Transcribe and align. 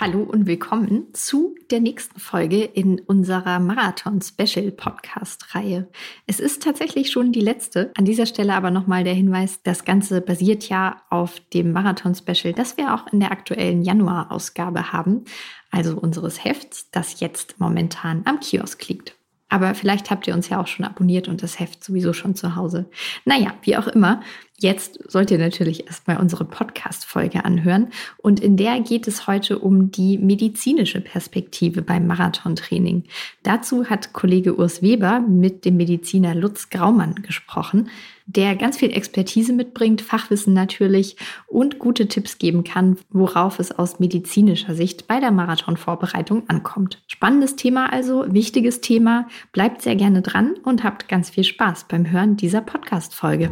Hallo 0.00 0.22
und 0.22 0.46
willkommen 0.46 1.12
zu 1.12 1.56
der 1.72 1.80
nächsten 1.80 2.20
Folge 2.20 2.62
in 2.62 3.00
unserer 3.00 3.58
Marathon 3.58 4.20
Special 4.22 4.70
Podcast 4.70 5.56
Reihe. 5.56 5.88
Es 6.28 6.38
ist 6.38 6.62
tatsächlich 6.62 7.10
schon 7.10 7.32
die 7.32 7.40
letzte. 7.40 7.90
An 7.96 8.04
dieser 8.04 8.26
Stelle 8.26 8.54
aber 8.54 8.70
nochmal 8.70 9.02
der 9.02 9.14
Hinweis, 9.14 9.60
das 9.64 9.84
Ganze 9.84 10.20
basiert 10.20 10.68
ja 10.68 11.02
auf 11.10 11.40
dem 11.52 11.72
Marathon 11.72 12.14
Special, 12.14 12.54
das 12.54 12.76
wir 12.76 12.94
auch 12.94 13.12
in 13.12 13.18
der 13.18 13.32
aktuellen 13.32 13.82
Januar 13.82 14.30
Ausgabe 14.30 14.92
haben, 14.92 15.24
also 15.72 15.98
unseres 15.98 16.44
Hefts, 16.44 16.88
das 16.92 17.18
jetzt 17.18 17.58
momentan 17.58 18.22
am 18.24 18.38
Kiosk 18.38 18.86
liegt. 18.86 19.17
Aber 19.48 19.74
vielleicht 19.74 20.10
habt 20.10 20.26
ihr 20.26 20.34
uns 20.34 20.48
ja 20.48 20.60
auch 20.60 20.66
schon 20.66 20.84
abonniert 20.84 21.26
und 21.28 21.42
das 21.42 21.58
Heft 21.58 21.82
sowieso 21.82 22.12
schon 22.12 22.34
zu 22.34 22.54
Hause. 22.54 22.86
Naja, 23.24 23.54
wie 23.62 23.76
auch 23.76 23.86
immer. 23.86 24.20
Jetzt 24.60 24.98
sollt 25.10 25.30
ihr 25.30 25.38
natürlich 25.38 25.86
erstmal 25.86 26.18
unsere 26.18 26.44
Podcast-Folge 26.44 27.44
anhören. 27.44 27.90
Und 28.16 28.40
in 28.40 28.56
der 28.56 28.80
geht 28.80 29.06
es 29.06 29.26
heute 29.28 29.58
um 29.60 29.90
die 29.90 30.18
medizinische 30.18 31.00
Perspektive 31.00 31.80
beim 31.80 32.06
Marathontraining. 32.08 33.04
Dazu 33.44 33.86
hat 33.86 34.12
Kollege 34.12 34.58
Urs 34.58 34.82
Weber 34.82 35.20
mit 35.20 35.64
dem 35.64 35.76
Mediziner 35.76 36.34
Lutz 36.34 36.70
Graumann 36.70 37.14
gesprochen, 37.22 37.88
der 38.28 38.56
ganz 38.56 38.76
viel 38.76 38.92
Expertise 38.92 39.54
mitbringt, 39.54 40.02
Fachwissen 40.02 40.52
natürlich 40.52 41.16
und 41.46 41.78
gute 41.78 42.08
Tipps 42.08 42.36
geben 42.36 42.62
kann, 42.62 42.98
worauf 43.08 43.58
es 43.58 43.72
aus 43.72 44.00
medizinischer 44.00 44.74
Sicht 44.74 45.08
bei 45.08 45.18
der 45.18 45.30
Marathonvorbereitung 45.30 46.48
ankommt. 46.48 47.02
Spannendes 47.06 47.56
Thema 47.56 47.90
also, 47.90 48.26
wichtiges 48.28 48.82
Thema. 48.82 49.28
Bleibt 49.52 49.80
sehr 49.80 49.96
gerne 49.96 50.20
dran 50.20 50.56
und 50.62 50.84
habt 50.84 51.08
ganz 51.08 51.30
viel 51.30 51.44
Spaß 51.44 51.86
beim 51.88 52.10
Hören 52.10 52.36
dieser 52.36 52.60
Podcast-Folge. 52.60 53.50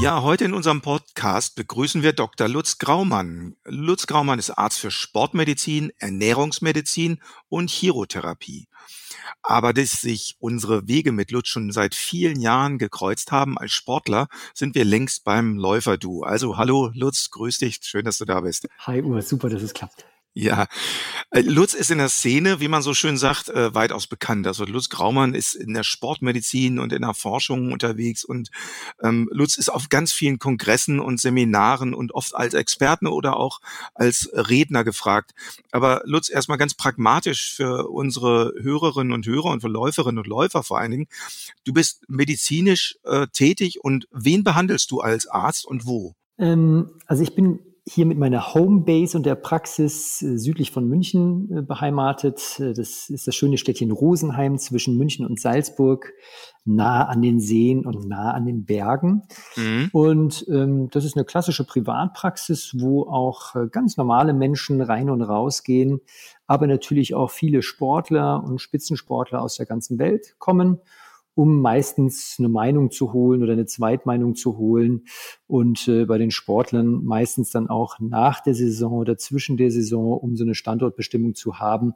Ja, 0.00 0.22
heute 0.22 0.46
in 0.46 0.54
unserem 0.54 0.80
Podcast 0.80 1.56
begrüßen 1.56 2.02
wir 2.02 2.14
Dr. 2.14 2.48
Lutz 2.48 2.78
Graumann. 2.78 3.54
Lutz 3.66 4.06
Graumann 4.06 4.38
ist 4.38 4.48
Arzt 4.48 4.78
für 4.78 4.90
Sportmedizin, 4.90 5.92
Ernährungsmedizin 5.98 7.20
und 7.50 7.68
Chirotherapie. 7.68 8.69
Aber 9.42 9.72
dass 9.72 10.00
sich 10.00 10.36
unsere 10.38 10.86
Wege 10.86 11.12
mit 11.12 11.30
Lutz 11.30 11.48
schon 11.48 11.72
seit 11.72 11.94
vielen 11.94 12.40
Jahren 12.40 12.78
gekreuzt 12.78 13.32
haben 13.32 13.58
als 13.58 13.72
Sportler, 13.72 14.28
sind 14.54 14.74
wir 14.74 14.84
längst 14.84 15.24
beim 15.24 15.56
Läufer-Du. 15.56 16.22
Also 16.22 16.56
hallo 16.56 16.90
Lutz, 16.94 17.30
grüß 17.30 17.58
dich, 17.58 17.78
schön, 17.82 18.04
dass 18.04 18.18
du 18.18 18.24
da 18.24 18.40
bist. 18.40 18.68
Hi 18.80 19.02
Urs, 19.02 19.28
super, 19.28 19.48
dass 19.48 19.62
es 19.62 19.74
klappt. 19.74 20.04
Ja, 20.32 20.68
äh, 21.30 21.40
Lutz 21.40 21.74
ist 21.74 21.90
in 21.90 21.98
der 21.98 22.08
Szene, 22.08 22.60
wie 22.60 22.68
man 22.68 22.82
so 22.82 22.94
schön 22.94 23.18
sagt, 23.18 23.48
äh, 23.48 23.74
weitaus 23.74 24.06
bekannt. 24.06 24.46
Also 24.46 24.64
Lutz 24.64 24.88
Graumann 24.88 25.34
ist 25.34 25.54
in 25.54 25.74
der 25.74 25.82
Sportmedizin 25.82 26.78
und 26.78 26.92
in 26.92 27.02
der 27.02 27.14
Forschung 27.14 27.72
unterwegs 27.72 28.24
und 28.24 28.50
ähm, 29.02 29.28
Lutz 29.32 29.58
ist 29.58 29.70
auf 29.70 29.88
ganz 29.88 30.12
vielen 30.12 30.38
Kongressen 30.38 31.00
und 31.00 31.20
Seminaren 31.20 31.94
und 31.94 32.12
oft 32.12 32.32
als 32.36 32.54
Experten 32.54 33.08
oder 33.08 33.38
auch 33.38 33.60
als 33.94 34.30
Redner 34.32 34.84
gefragt. 34.84 35.32
Aber 35.72 36.02
Lutz, 36.04 36.30
erstmal 36.30 36.58
ganz 36.58 36.74
pragmatisch 36.74 37.52
für 37.52 37.88
unsere 37.88 38.54
Hörerinnen 38.60 39.12
und 39.12 39.26
Hörer 39.26 39.50
und 39.50 39.62
für 39.62 39.68
Läuferinnen 39.68 40.18
und 40.18 40.28
Läufer 40.28 40.62
vor 40.62 40.78
allen 40.78 40.92
Dingen. 40.92 41.08
Du 41.64 41.72
bist 41.72 42.04
medizinisch 42.08 42.98
äh, 43.02 43.26
tätig 43.32 43.82
und 43.82 44.06
wen 44.12 44.44
behandelst 44.44 44.92
du 44.92 45.00
als 45.00 45.26
Arzt 45.26 45.66
und 45.66 45.86
wo? 45.86 46.14
Ähm, 46.38 46.90
also 47.06 47.24
ich 47.24 47.34
bin 47.34 47.58
hier 47.92 48.06
mit 48.06 48.18
meiner 48.18 48.54
Homebase 48.54 49.16
und 49.16 49.26
der 49.26 49.34
Praxis 49.34 50.22
äh, 50.22 50.38
südlich 50.38 50.70
von 50.70 50.86
München 50.86 51.50
äh, 51.50 51.62
beheimatet. 51.62 52.60
Äh, 52.60 52.72
das 52.72 53.10
ist 53.10 53.26
das 53.26 53.34
schöne 53.34 53.58
Städtchen 53.58 53.90
Rosenheim 53.90 54.58
zwischen 54.58 54.96
München 54.96 55.26
und 55.26 55.40
Salzburg, 55.40 56.12
nah 56.64 57.06
an 57.06 57.20
den 57.20 57.40
Seen 57.40 57.84
und 57.84 58.06
nah 58.06 58.30
an 58.30 58.46
den 58.46 58.64
Bergen. 58.64 59.22
Mhm. 59.56 59.90
Und 59.92 60.46
ähm, 60.48 60.88
das 60.90 61.04
ist 61.04 61.16
eine 61.16 61.24
klassische 61.24 61.64
Privatpraxis, 61.64 62.76
wo 62.78 63.02
auch 63.02 63.54
ganz 63.72 63.96
normale 63.96 64.34
Menschen 64.34 64.80
rein 64.80 65.10
und 65.10 65.22
raus 65.22 65.64
gehen, 65.64 66.00
aber 66.46 66.68
natürlich 66.68 67.14
auch 67.14 67.30
viele 67.30 67.62
Sportler 67.62 68.44
und 68.44 68.60
Spitzensportler 68.60 69.42
aus 69.42 69.56
der 69.56 69.66
ganzen 69.66 69.98
Welt 69.98 70.36
kommen 70.38 70.78
um 71.34 71.60
meistens 71.60 72.36
eine 72.38 72.48
Meinung 72.48 72.90
zu 72.90 73.12
holen 73.12 73.42
oder 73.42 73.52
eine 73.52 73.66
Zweitmeinung 73.66 74.34
zu 74.34 74.58
holen 74.58 75.04
und 75.46 75.86
äh, 75.88 76.04
bei 76.04 76.18
den 76.18 76.30
Sportlern 76.30 77.04
meistens 77.04 77.50
dann 77.50 77.68
auch 77.68 77.98
nach 78.00 78.40
der 78.40 78.54
Saison 78.54 78.92
oder 78.94 79.16
zwischen 79.16 79.56
der 79.56 79.70
Saison, 79.70 80.18
um 80.18 80.36
so 80.36 80.44
eine 80.44 80.54
Standortbestimmung 80.54 81.34
zu 81.34 81.58
haben, 81.58 81.94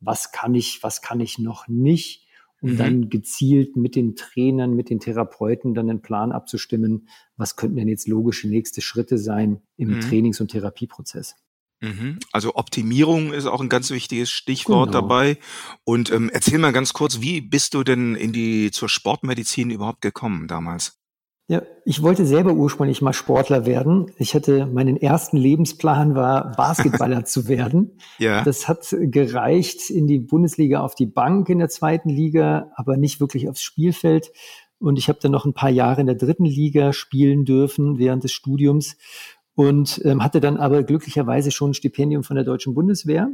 was 0.00 0.32
kann 0.32 0.54
ich, 0.54 0.82
was 0.82 1.00
kann 1.00 1.20
ich 1.20 1.38
noch 1.38 1.68
nicht, 1.68 2.26
um 2.60 2.72
mhm. 2.72 2.76
dann 2.76 3.08
gezielt 3.08 3.76
mit 3.76 3.96
den 3.96 4.16
Trainern, 4.16 4.74
mit 4.74 4.90
den 4.90 5.00
Therapeuten 5.00 5.74
dann 5.74 5.88
einen 5.88 6.02
Plan 6.02 6.32
abzustimmen, 6.32 7.08
was 7.36 7.56
könnten 7.56 7.76
denn 7.76 7.88
jetzt 7.88 8.08
logische 8.08 8.48
nächste 8.48 8.80
Schritte 8.80 9.18
sein 9.18 9.62
im 9.76 9.96
mhm. 9.96 10.00
Trainings- 10.00 10.40
und 10.40 10.50
Therapieprozess. 10.50 11.36
Mhm. 11.82 12.20
Also 12.30 12.54
Optimierung 12.54 13.32
ist 13.32 13.46
auch 13.46 13.60
ein 13.60 13.68
ganz 13.68 13.90
wichtiges 13.90 14.30
Stichwort 14.30 14.92
genau. 14.92 15.00
dabei. 15.00 15.36
Und 15.84 16.12
ähm, 16.12 16.30
erzähl 16.32 16.58
mal 16.58 16.72
ganz 16.72 16.92
kurz, 16.92 17.20
wie 17.20 17.40
bist 17.40 17.74
du 17.74 17.82
denn 17.82 18.14
in 18.14 18.32
die 18.32 18.70
zur 18.70 18.88
Sportmedizin 18.88 19.70
überhaupt 19.70 20.00
gekommen 20.00 20.46
damals? 20.46 21.02
Ja, 21.48 21.60
ich 21.84 22.02
wollte 22.02 22.24
selber 22.24 22.52
ursprünglich 22.52 23.02
mal 23.02 23.12
Sportler 23.12 23.66
werden. 23.66 24.12
Ich 24.16 24.34
hatte 24.34 24.64
meinen 24.66 24.96
ersten 24.96 25.36
Lebensplan 25.36 26.14
war 26.14 26.52
Basketballer 26.52 27.24
zu 27.26 27.48
werden. 27.48 27.98
Ja. 28.18 28.44
Das 28.44 28.68
hat 28.68 28.86
gereicht 28.98 29.90
in 29.90 30.06
die 30.06 30.20
Bundesliga 30.20 30.80
auf 30.80 30.94
die 30.94 31.06
Bank 31.06 31.48
in 31.48 31.58
der 31.58 31.68
zweiten 31.68 32.08
Liga, 32.08 32.70
aber 32.76 32.96
nicht 32.96 33.20
wirklich 33.20 33.48
aufs 33.48 33.62
Spielfeld. 33.62 34.32
Und 34.78 34.98
ich 34.98 35.08
habe 35.08 35.18
dann 35.20 35.32
noch 35.32 35.44
ein 35.44 35.52
paar 35.52 35.70
Jahre 35.70 36.00
in 36.00 36.06
der 36.06 36.16
dritten 36.16 36.44
Liga 36.44 36.92
spielen 36.92 37.44
dürfen 37.44 37.98
während 37.98 38.22
des 38.22 38.32
Studiums 38.32 38.96
und 39.54 40.00
ähm, 40.04 40.22
hatte 40.22 40.40
dann 40.40 40.56
aber 40.56 40.82
glücklicherweise 40.82 41.50
schon 41.50 41.70
ein 41.70 41.74
Stipendium 41.74 42.24
von 42.24 42.36
der 42.36 42.44
deutschen 42.44 42.74
Bundeswehr 42.74 43.30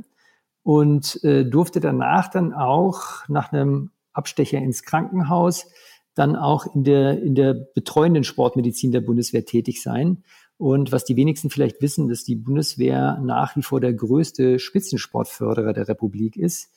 und 0.62 1.22
äh, 1.24 1.44
durfte 1.44 1.80
danach 1.80 2.28
dann 2.28 2.52
auch 2.52 3.28
nach 3.28 3.52
einem 3.52 3.90
Abstecher 4.12 4.58
ins 4.58 4.82
Krankenhaus 4.82 5.66
dann 6.14 6.34
auch 6.34 6.74
in 6.74 6.82
der, 6.82 7.22
in 7.22 7.34
der 7.36 7.54
betreuenden 7.54 8.24
Sportmedizin 8.24 8.90
der 8.90 9.00
Bundeswehr 9.00 9.44
tätig 9.44 9.82
sein 9.82 10.24
und 10.58 10.90
was 10.90 11.04
die 11.04 11.14
wenigsten 11.14 11.50
vielleicht 11.50 11.80
wissen, 11.80 12.08
dass 12.08 12.24
die 12.24 12.34
Bundeswehr 12.34 13.20
nach 13.22 13.54
wie 13.54 13.62
vor 13.62 13.80
der 13.80 13.94
größte 13.94 14.58
Spitzensportförderer 14.58 15.72
der 15.72 15.86
Republik 15.86 16.36
ist. 16.36 16.70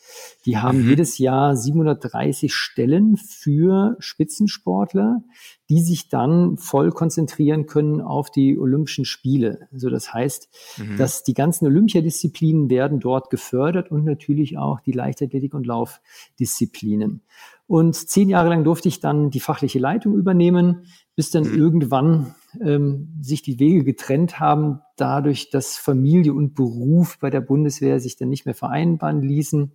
Die 0.45 0.59
haben 0.59 0.83
mhm. 0.83 0.89
jedes 0.89 1.17
Jahr 1.17 1.57
730 1.57 2.53
Stellen 2.53 3.17
für 3.17 3.95
Spitzensportler, 3.97 5.23
die 5.67 5.81
sich 5.81 6.09
dann 6.09 6.57
voll 6.57 6.91
konzentrieren 6.91 7.65
können 7.65 8.01
auf 8.01 8.29
die 8.29 8.59
Olympischen 8.59 9.03
Spiele. 9.03 9.67
Also 9.71 9.89
das 9.89 10.13
heißt, 10.13 10.49
mhm. 10.77 10.97
dass 10.97 11.23
die 11.23 11.33
ganzen 11.33 11.65
Olympiadisziplinen 11.65 12.69
werden 12.69 12.99
dort 12.99 13.31
gefördert 13.31 13.89
und 13.89 14.05
natürlich 14.05 14.59
auch 14.59 14.79
die 14.81 14.91
Leichtathletik- 14.91 15.55
und 15.55 15.65
Laufdisziplinen. 15.65 17.23
Und 17.71 17.95
zehn 17.95 18.27
Jahre 18.27 18.49
lang 18.49 18.65
durfte 18.65 18.89
ich 18.89 18.99
dann 18.99 19.29
die 19.29 19.39
fachliche 19.39 19.79
Leitung 19.79 20.15
übernehmen, 20.15 20.87
bis 21.15 21.31
dann 21.31 21.45
mhm. 21.45 21.57
irgendwann 21.57 22.35
ähm, 22.59 23.17
sich 23.21 23.43
die 23.43 23.59
Wege 23.59 23.85
getrennt 23.85 24.41
haben, 24.41 24.81
dadurch, 24.97 25.51
dass 25.51 25.77
Familie 25.77 26.33
und 26.33 26.53
Beruf 26.53 27.17
bei 27.21 27.29
der 27.29 27.39
Bundeswehr 27.39 28.01
sich 28.01 28.17
dann 28.17 28.27
nicht 28.27 28.45
mehr 28.45 28.55
vereinbaren 28.55 29.21
ließen. 29.21 29.71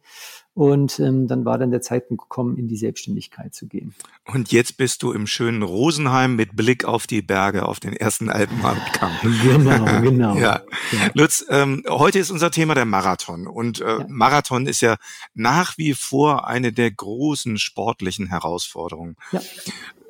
Und 0.56 1.00
ähm, 1.00 1.28
dann 1.28 1.44
war 1.44 1.58
dann 1.58 1.70
der 1.70 1.82
Zeitpunkt 1.82 2.22
gekommen, 2.22 2.56
in 2.56 2.66
die 2.66 2.78
Selbstständigkeit 2.78 3.54
zu 3.54 3.66
gehen. 3.66 3.94
Und 4.24 4.52
jetzt 4.52 4.78
bist 4.78 5.02
du 5.02 5.12
im 5.12 5.26
schönen 5.26 5.62
Rosenheim 5.62 6.34
mit 6.34 6.56
Blick 6.56 6.86
auf 6.86 7.06
die 7.06 7.20
Berge, 7.20 7.66
auf 7.66 7.78
den 7.78 7.92
ersten 7.92 8.30
Alpenabkamm. 8.30 9.12
genau, 9.42 9.84
genau. 10.00 10.34
ja. 10.36 10.62
ja. 10.92 11.10
Lutz, 11.12 11.44
ähm, 11.50 11.84
heute 11.90 12.18
ist 12.18 12.30
unser 12.30 12.50
Thema 12.50 12.74
der 12.74 12.86
Marathon. 12.86 13.46
Und 13.46 13.82
äh, 13.82 13.98
ja. 13.98 14.06
Marathon 14.08 14.66
ist 14.66 14.80
ja 14.80 14.96
nach 15.34 15.76
wie 15.76 15.92
vor 15.92 16.46
eine 16.46 16.72
der 16.72 16.90
großen 16.90 17.58
sportlichen 17.58 18.28
Herausforderungen. 18.28 19.16
Ja. 19.32 19.42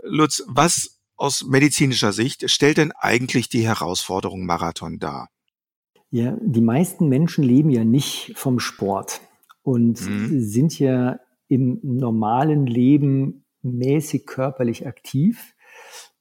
Lutz, 0.04 0.44
was 0.46 1.00
aus 1.16 1.44
medizinischer 1.44 2.12
Sicht 2.12 2.48
stellt 2.48 2.76
denn 2.76 2.92
eigentlich 2.92 3.48
die 3.48 3.66
Herausforderung 3.66 4.46
Marathon 4.46 5.00
dar? 5.00 5.28
Ja, 6.12 6.36
die 6.40 6.60
meisten 6.60 7.08
Menschen 7.08 7.42
leben 7.42 7.70
ja 7.70 7.84
nicht 7.84 8.32
vom 8.36 8.60
Sport 8.60 9.22
und 9.66 10.00
mhm. 10.08 10.40
sind 10.40 10.78
ja 10.78 11.18
im 11.48 11.80
normalen 11.82 12.66
Leben 12.66 13.44
mäßig 13.62 14.24
körperlich 14.24 14.86
aktiv. 14.86 15.56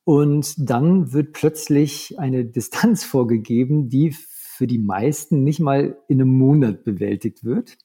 Und 0.04 0.56
dann 0.58 1.14
wird 1.14 1.34
plötzlich 1.34 2.18
eine 2.18 2.44
Distanz 2.44 3.04
vorgegeben, 3.06 3.88
die 3.88 4.16
für 4.58 4.66
die 4.66 4.80
meisten 4.80 5.44
nicht 5.44 5.60
mal 5.60 5.96
in 6.08 6.22
einem 6.22 6.36
Monat 6.36 6.86
bewältigt 6.86 7.44
wird. 7.44 7.78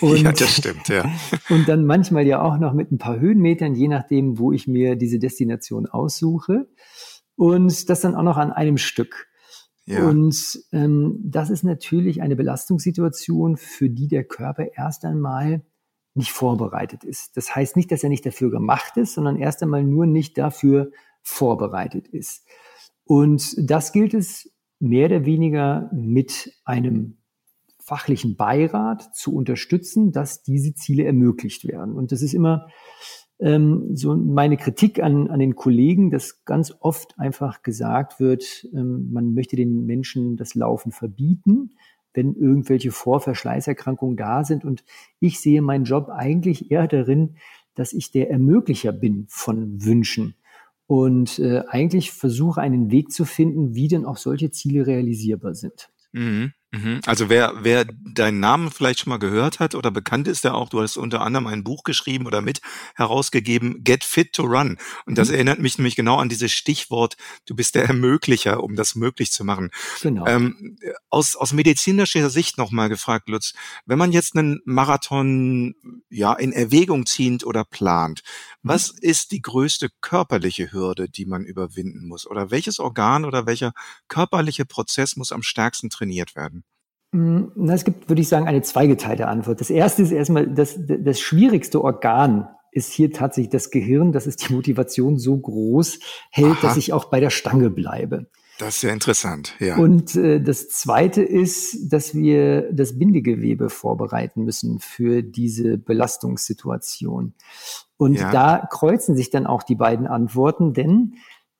Und, 0.00 0.22
ja, 0.22 0.30
das 0.30 0.58
stimmt, 0.58 0.86
ja. 0.86 1.10
Und 1.48 1.66
dann 1.66 1.84
manchmal 1.86 2.24
ja 2.24 2.40
auch 2.40 2.58
noch 2.58 2.72
mit 2.72 2.92
ein 2.92 2.98
paar 2.98 3.18
Höhenmetern, 3.18 3.74
je 3.74 3.88
nachdem, 3.88 4.38
wo 4.38 4.52
ich 4.52 4.68
mir 4.68 4.94
diese 4.94 5.18
Destination 5.18 5.86
aussuche. 5.86 6.68
Und 7.34 7.90
das 7.90 8.00
dann 8.00 8.14
auch 8.14 8.22
noch 8.22 8.36
an 8.36 8.52
einem 8.52 8.78
Stück. 8.78 9.26
Ja. 9.86 10.08
Und 10.08 10.60
ähm, 10.72 11.20
das 11.22 11.50
ist 11.50 11.62
natürlich 11.62 12.22
eine 12.22 12.36
Belastungssituation, 12.36 13.56
für 13.56 13.90
die 13.90 14.08
der 14.08 14.24
Körper 14.24 14.66
erst 14.74 15.04
einmal 15.04 15.62
nicht 16.14 16.30
vorbereitet 16.30 17.04
ist. 17.04 17.36
Das 17.36 17.54
heißt 17.54 17.76
nicht, 17.76 17.90
dass 17.90 18.02
er 18.02 18.08
nicht 18.08 18.24
dafür 18.24 18.50
gemacht 18.50 18.96
ist, 18.96 19.14
sondern 19.14 19.36
erst 19.36 19.62
einmal 19.62 19.84
nur 19.84 20.06
nicht 20.06 20.38
dafür 20.38 20.90
vorbereitet 21.22 22.08
ist. 22.08 22.46
Und 23.04 23.56
das 23.58 23.92
gilt 23.92 24.14
es 24.14 24.50
mehr 24.78 25.06
oder 25.06 25.24
weniger 25.26 25.90
mit 25.92 26.52
einem 26.64 27.18
fachlichen 27.80 28.36
Beirat 28.36 29.14
zu 29.14 29.34
unterstützen, 29.34 30.12
dass 30.12 30.42
diese 30.42 30.74
Ziele 30.74 31.04
ermöglicht 31.04 31.66
werden. 31.66 31.94
Und 31.94 32.12
das 32.12 32.22
ist 32.22 32.32
immer 32.32 32.68
ähm, 33.40 33.96
so 33.96 34.16
meine 34.16 34.56
Kritik 34.56 35.02
an, 35.02 35.28
an 35.28 35.40
den 35.40 35.56
Kollegen, 35.56 36.10
dass 36.10 36.44
ganz 36.44 36.74
oft 36.80 37.18
einfach 37.18 37.62
gesagt 37.62 38.20
wird, 38.20 38.66
ähm, 38.72 39.12
man 39.12 39.34
möchte 39.34 39.56
den 39.56 39.86
Menschen 39.86 40.36
das 40.36 40.54
Laufen 40.54 40.92
verbieten, 40.92 41.72
wenn 42.12 42.34
irgendwelche 42.34 42.92
Vorverschleißerkrankungen 42.92 44.16
da 44.16 44.44
sind. 44.44 44.64
Und 44.64 44.84
ich 45.18 45.40
sehe 45.40 45.62
meinen 45.62 45.84
Job 45.84 46.08
eigentlich 46.08 46.70
eher 46.70 46.86
darin, 46.86 47.36
dass 47.74 47.92
ich 47.92 48.12
der 48.12 48.30
Ermöglicher 48.30 48.92
bin 48.92 49.26
von 49.28 49.84
Wünschen 49.84 50.34
und 50.86 51.38
äh, 51.38 51.62
eigentlich 51.68 52.12
versuche 52.12 52.60
einen 52.60 52.90
Weg 52.90 53.10
zu 53.10 53.24
finden, 53.24 53.74
wie 53.74 53.88
denn 53.88 54.04
auch 54.04 54.16
solche 54.16 54.50
Ziele 54.50 54.86
realisierbar 54.86 55.54
sind. 55.54 55.90
Mhm. 56.12 56.52
Mhm. 56.74 57.00
Also 57.06 57.28
wer, 57.28 57.54
wer 57.60 57.84
deinen 57.84 58.40
Namen 58.40 58.70
vielleicht 58.70 59.00
schon 59.00 59.10
mal 59.10 59.18
gehört 59.18 59.60
hat 59.60 59.74
oder 59.74 59.90
bekannt 59.90 60.26
ist 60.26 60.44
der 60.44 60.54
auch, 60.54 60.68
du 60.68 60.80
hast 60.80 60.96
unter 60.96 61.20
anderem 61.20 61.46
ein 61.46 61.62
Buch 61.62 61.84
geschrieben 61.84 62.26
oder 62.26 62.40
mit 62.40 62.60
herausgegeben, 62.96 63.84
Get 63.84 64.02
Fit 64.02 64.32
to 64.32 64.42
Run. 64.42 64.78
Und 65.06 65.16
das 65.16 65.28
mhm. 65.28 65.34
erinnert 65.34 65.58
mich 65.60 65.78
nämlich 65.78 65.94
genau 65.94 66.16
an 66.16 66.28
dieses 66.28 66.52
Stichwort, 66.52 67.16
du 67.46 67.54
bist 67.54 67.76
der 67.76 67.84
Ermöglicher, 67.84 68.62
um 68.62 68.74
das 68.74 68.96
möglich 68.96 69.30
zu 69.30 69.44
machen. 69.44 69.70
Genau. 70.02 70.26
Ähm, 70.26 70.76
aus, 71.10 71.36
aus 71.36 71.52
medizinischer 71.52 72.28
Sicht 72.28 72.58
nochmal 72.58 72.88
gefragt, 72.88 73.28
Lutz, 73.28 73.54
wenn 73.86 73.98
man 73.98 74.12
jetzt 74.12 74.36
einen 74.36 74.60
Marathon 74.64 75.74
ja 76.08 76.32
in 76.32 76.52
Erwägung 76.52 77.06
zieht 77.06 77.44
oder 77.44 77.64
plant. 77.64 78.22
Was 78.64 78.90
ist 78.90 79.30
die 79.30 79.42
größte 79.42 79.90
körperliche 80.00 80.72
Hürde, 80.72 81.08
die 81.08 81.26
man 81.26 81.44
überwinden 81.44 82.08
muss? 82.08 82.26
Oder 82.26 82.50
welches 82.50 82.80
Organ 82.80 83.24
oder 83.24 83.46
welcher 83.46 83.72
körperliche 84.08 84.64
Prozess 84.64 85.16
muss 85.16 85.32
am 85.32 85.42
stärksten 85.42 85.90
trainiert 85.90 86.34
werden? 86.34 86.64
Mm, 87.12 87.44
na, 87.54 87.74
es 87.74 87.84
gibt, 87.84 88.08
würde 88.08 88.22
ich 88.22 88.28
sagen, 88.28 88.48
eine 88.48 88.62
zweigeteilte 88.62 89.28
Antwort. 89.28 89.60
Das 89.60 89.70
erste 89.70 90.02
ist 90.02 90.10
erstmal, 90.10 90.46
das, 90.48 90.78
das 90.78 91.20
schwierigste 91.20 91.84
Organ 91.84 92.48
ist 92.72 92.92
hier 92.92 93.12
tatsächlich 93.12 93.52
das 93.52 93.70
Gehirn, 93.70 94.12
dass 94.12 94.26
es 94.26 94.36
die 94.36 94.52
Motivation 94.52 95.18
so 95.18 95.36
groß 95.36 96.00
hält, 96.30 96.56
Aha. 96.58 96.60
dass 96.62 96.76
ich 96.76 96.92
auch 96.92 97.04
bei 97.04 97.20
der 97.20 97.30
Stange 97.30 97.70
bleibe. 97.70 98.26
Das 98.58 98.76
ist 98.76 98.82
ja 98.82 98.92
interessant, 98.92 99.54
ja. 99.58 99.76
Und 99.76 100.14
äh, 100.14 100.40
das 100.40 100.68
Zweite 100.68 101.22
ist, 101.22 101.92
dass 101.92 102.14
wir 102.14 102.72
das 102.72 102.98
Bindegewebe 102.98 103.68
vorbereiten 103.68 104.44
müssen 104.44 104.78
für 104.78 105.22
diese 105.22 105.76
Belastungssituation. 105.76 107.34
Und 107.96 108.14
ja. 108.14 108.30
da 108.30 108.66
kreuzen 108.70 109.16
sich 109.16 109.30
dann 109.30 109.46
auch 109.46 109.62
die 109.62 109.76
beiden 109.76 110.06
Antworten, 110.06 110.72
denn 110.74 111.14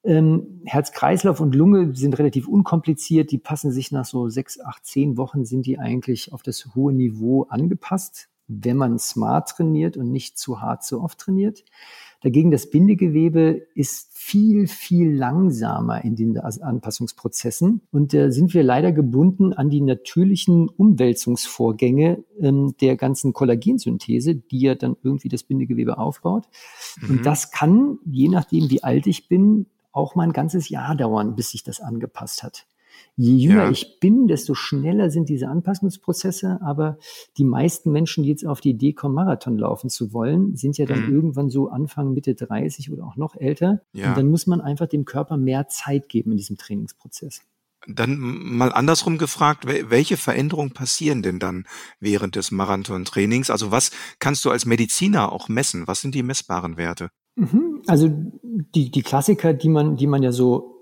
ähm, 0.05 0.61
Herz-Kreislauf 0.67 1.41
und 1.41 1.55
Lunge 1.55 1.95
sind 1.95 2.19
relativ 2.19 2.47
unkompliziert. 2.47 3.31
Die 3.31 3.39
passen 3.39 3.73
sich 3.73 3.91
nach 3.91 4.05
so 4.05 4.29
sechs, 4.29 4.61
acht, 4.61 4.85
zehn 4.85 5.17
Wochen 5.17 5.45
sind 5.45 5.67
die 5.67 5.79
eigentlich 5.79 6.33
auf 6.33 6.43
das 6.43 6.75
hohe 6.75 6.93
Niveau 6.93 7.45
angepasst, 7.45 8.29
wenn 8.47 8.77
man 8.77 8.99
smart 8.99 9.51
trainiert 9.51 9.97
und 9.97 10.11
nicht 10.11 10.39
zu 10.39 10.61
hart 10.61 10.85
zu 10.85 11.03
oft 11.03 11.19
trainiert. 11.19 11.65
Dagegen 12.25 12.51
das 12.51 12.71
Bindegewebe 12.71 13.67
ist 13.75 14.17
viel, 14.17 14.67
viel 14.67 15.15
langsamer 15.15 16.03
in 16.05 16.17
den 16.17 16.39
Anpassungsprozessen. 16.39 17.83
Und 17.93 18.15
da 18.15 18.31
sind 18.31 18.55
wir 18.55 18.63
leider 18.63 18.93
gebunden 18.93 19.53
an 19.53 19.69
die 19.69 19.83
natürlichen 19.83 20.71
Umwälzungsvorgänge 20.71 22.25
ähm, 22.41 22.75
der 22.81 22.97
ganzen 22.97 23.35
Kollagensynthese, 23.35 24.37
die 24.37 24.61
ja 24.61 24.75
dann 24.75 24.97
irgendwie 25.03 25.29
das 25.29 25.43
Bindegewebe 25.43 25.99
aufbaut. 25.99 26.49
Mhm. 27.03 27.11
Und 27.11 27.27
das 27.27 27.51
kann, 27.51 27.99
je 28.07 28.29
nachdem, 28.29 28.71
wie 28.71 28.83
alt 28.83 29.07
ich 29.07 29.29
bin, 29.29 29.67
auch 29.93 30.15
mal 30.15 30.23
ein 30.23 30.33
ganzes 30.33 30.71
Jahr 30.71 30.97
dauern, 30.97 31.37
bis 31.37 31.51
sich 31.51 31.63
das 31.63 31.81
angepasst 31.81 32.43
hat. 32.43 32.67
Je 33.17 33.37
jünger 33.37 33.65
ja. 33.65 33.71
ich 33.71 34.01
bin, 34.01 34.27
desto 34.27 34.55
schneller 34.55 35.11
sind 35.11 35.29
diese 35.29 35.49
Anpassungsprozesse. 35.49 36.59
Aber 36.63 36.99
die 37.39 37.45
meisten 37.45 37.93
Menschen, 37.93 38.25
die 38.25 38.31
jetzt 38.31 38.47
auf 38.47 38.61
die 38.61 38.71
Idee 38.71 38.93
kommen, 38.93 39.15
Marathon 39.15 39.57
laufen 39.57 39.91
zu 39.91 40.13
wollen, 40.13 40.57
sind 40.57 40.79
ja 40.79 40.87
dann 40.87 41.07
mhm. 41.07 41.15
irgendwann 41.15 41.51
so 41.51 41.69
Anfang, 41.69 42.13
Mitte 42.13 42.35
30 42.35 42.91
oder 42.91 43.05
auch 43.05 43.17
noch 43.17 43.37
älter. 43.37 43.83
Ja. 43.93 44.09
Und 44.09 44.19
dann 44.19 44.29
muss 44.29 44.47
man 44.47 44.61
einfach 44.61 44.87
dem 44.87 45.05
Körper 45.05 45.37
mehr 45.37 45.69
Zeit 45.69 46.09
geben 46.09 46.33
in 46.33 46.39
diesem 46.39 46.57
Trainingsprozess. 46.57 47.43
Dann 47.87 48.19
mal 48.19 48.73
andersrum 48.73 49.19
gefragt, 49.19 49.67
welche 49.67 50.17
Veränderungen 50.17 50.73
passieren 50.73 51.23
denn 51.23 51.39
dann 51.39 51.67
während 52.01 52.35
des 52.35 52.51
Marathon-Trainings? 52.51 53.51
Also 53.51 53.71
was 53.71 53.91
kannst 54.19 54.45
du 54.45 54.51
als 54.51 54.65
Mediziner 54.65 55.31
auch 55.31 55.49
messen? 55.49 55.87
Was 55.87 56.01
sind 56.01 56.15
die 56.15 56.23
messbaren 56.23 56.77
Werte? 56.77 57.11
Mhm. 57.37 57.83
Also 57.87 58.09
die, 58.11 58.91
die 58.91 59.03
Klassiker, 59.03 59.53
die 59.53 59.69
man, 59.69 59.97
die 59.97 60.07
man 60.07 60.23
ja 60.23 60.33
so 60.33 60.74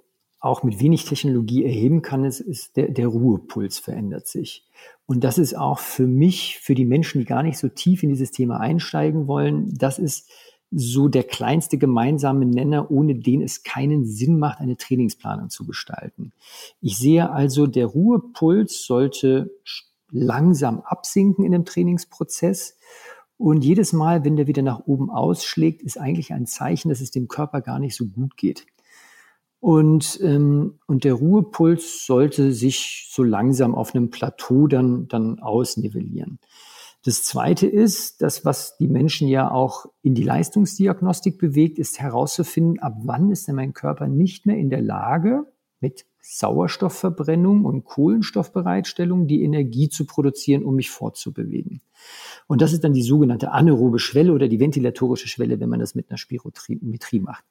auch 0.43 0.65
mit 0.65 0.81
wenig 0.81 1.05
Technologie 1.05 1.65
erheben 1.65 2.03
kann, 2.03 2.25
ist, 2.25 2.41
ist 2.41 2.77
der, 2.77 2.89
der 2.89 3.07
Ruhepuls 3.07 3.79
verändert 3.79 4.27
sich. 4.27 4.67
Und 5.07 5.23
das 5.23 5.39
ist 5.39 5.57
auch 5.57 5.79
für 5.79 6.09
mich, 6.09 6.59
für 6.59 6.75
die 6.75 6.85
Menschen, 6.85 7.21
die 7.21 7.25
gar 7.25 7.45
nicht 7.45 7.59
so 7.59 7.69
tief 7.69 8.03
in 8.03 8.09
dieses 8.11 8.33
Thema 8.33 8.59
einsteigen 8.59 9.29
wollen, 9.29 9.73
das 9.79 10.01
ist 10.01 10.29
so 10.73 11.09
der 11.09 11.23
kleinste 11.23 11.79
gemeinsame 11.79 12.45
Nenner, 12.45 12.91
ohne 12.91 13.15
den 13.15 13.41
es 13.41 13.63
keinen 13.63 14.05
Sinn 14.05 14.39
macht, 14.39 14.59
eine 14.59 14.77
Trainingsplanung 14.77 15.49
zu 15.49 15.65
gestalten. 15.65 16.33
Ich 16.81 16.99
sehe 16.99 17.31
also, 17.31 17.69
der 17.69 17.87
Ruhepuls 17.87 18.85
sollte 18.85 19.55
langsam 20.11 20.81
absinken 20.81 21.45
in 21.45 21.53
dem 21.53 21.65
Trainingsprozess 21.65 22.79
und 23.37 23.65
jedes 23.65 23.93
Mal, 23.93 24.25
wenn 24.25 24.37
der 24.37 24.49
wieder 24.49 24.63
nach 24.63 24.87
oben 24.87 25.09
ausschlägt, 25.09 25.83
ist 25.83 25.99
eigentlich 25.99 26.33
ein 26.33 26.47
Zeichen, 26.47 26.89
dass 26.89 27.01
es 27.01 27.13
dem 27.13 27.29
Körper 27.29 27.61
gar 27.61 27.79
nicht 27.79 27.95
so 27.95 28.07
gut 28.07 28.37
geht. 28.37 28.67
Und, 29.63 30.19
ähm, 30.25 30.81
und 30.89 31.05
der 31.05 31.15
Ruhepuls 31.15 32.05
sollte 32.05 32.53
sich 32.53 33.09
so 33.13 33.23
langsam 33.23 33.77
auf 33.77 33.95
einem 33.95 34.11
Plateau 34.11 34.67
dann, 34.67 35.07
dann 35.07 35.39
ausnivellieren. 35.39 36.41
Das 37.05 37.23
zweite 37.23 37.69
ist, 37.69 38.23
das, 38.23 38.45
was 38.45 38.77
die 38.79 38.89
Menschen 38.89 39.29
ja 39.29 39.53
auch 39.53 39.87
in 40.03 40.17
die 40.17 40.25
Leistungsdiagnostik 40.25 41.39
bewegt, 41.39 41.79
ist 41.79 42.01
herauszufinden, 42.01 42.81
ab 42.81 42.97
wann 43.05 43.31
ist 43.31 43.47
denn 43.47 43.55
mein 43.55 43.73
Körper 43.73 44.09
nicht 44.09 44.47
mehr 44.47 44.57
in 44.57 44.69
der 44.69 44.83
Lage, 44.83 45.47
mit 45.79 46.07
Sauerstoffverbrennung 46.21 47.65
und 47.65 47.85
Kohlenstoffbereitstellung 47.85 49.29
die 49.29 49.45
Energie 49.45 49.89
zu 49.89 50.07
produzieren, 50.07 50.65
um 50.65 50.75
mich 50.75 50.91
fortzubewegen. 50.91 51.83
Und 52.49 52.63
das 52.63 52.73
ist 52.73 52.83
dann 52.83 52.95
die 52.95 53.03
sogenannte 53.03 53.53
anaerobe 53.53 54.01
Schwelle 54.01 54.33
oder 54.33 54.49
die 54.49 54.59
ventilatorische 54.59 55.29
Schwelle, 55.29 55.61
wenn 55.61 55.69
man 55.69 55.79
das 55.79 55.95
mit 55.95 56.11
einer 56.11 56.19
Spirometrie 56.19 57.21
macht. 57.21 57.45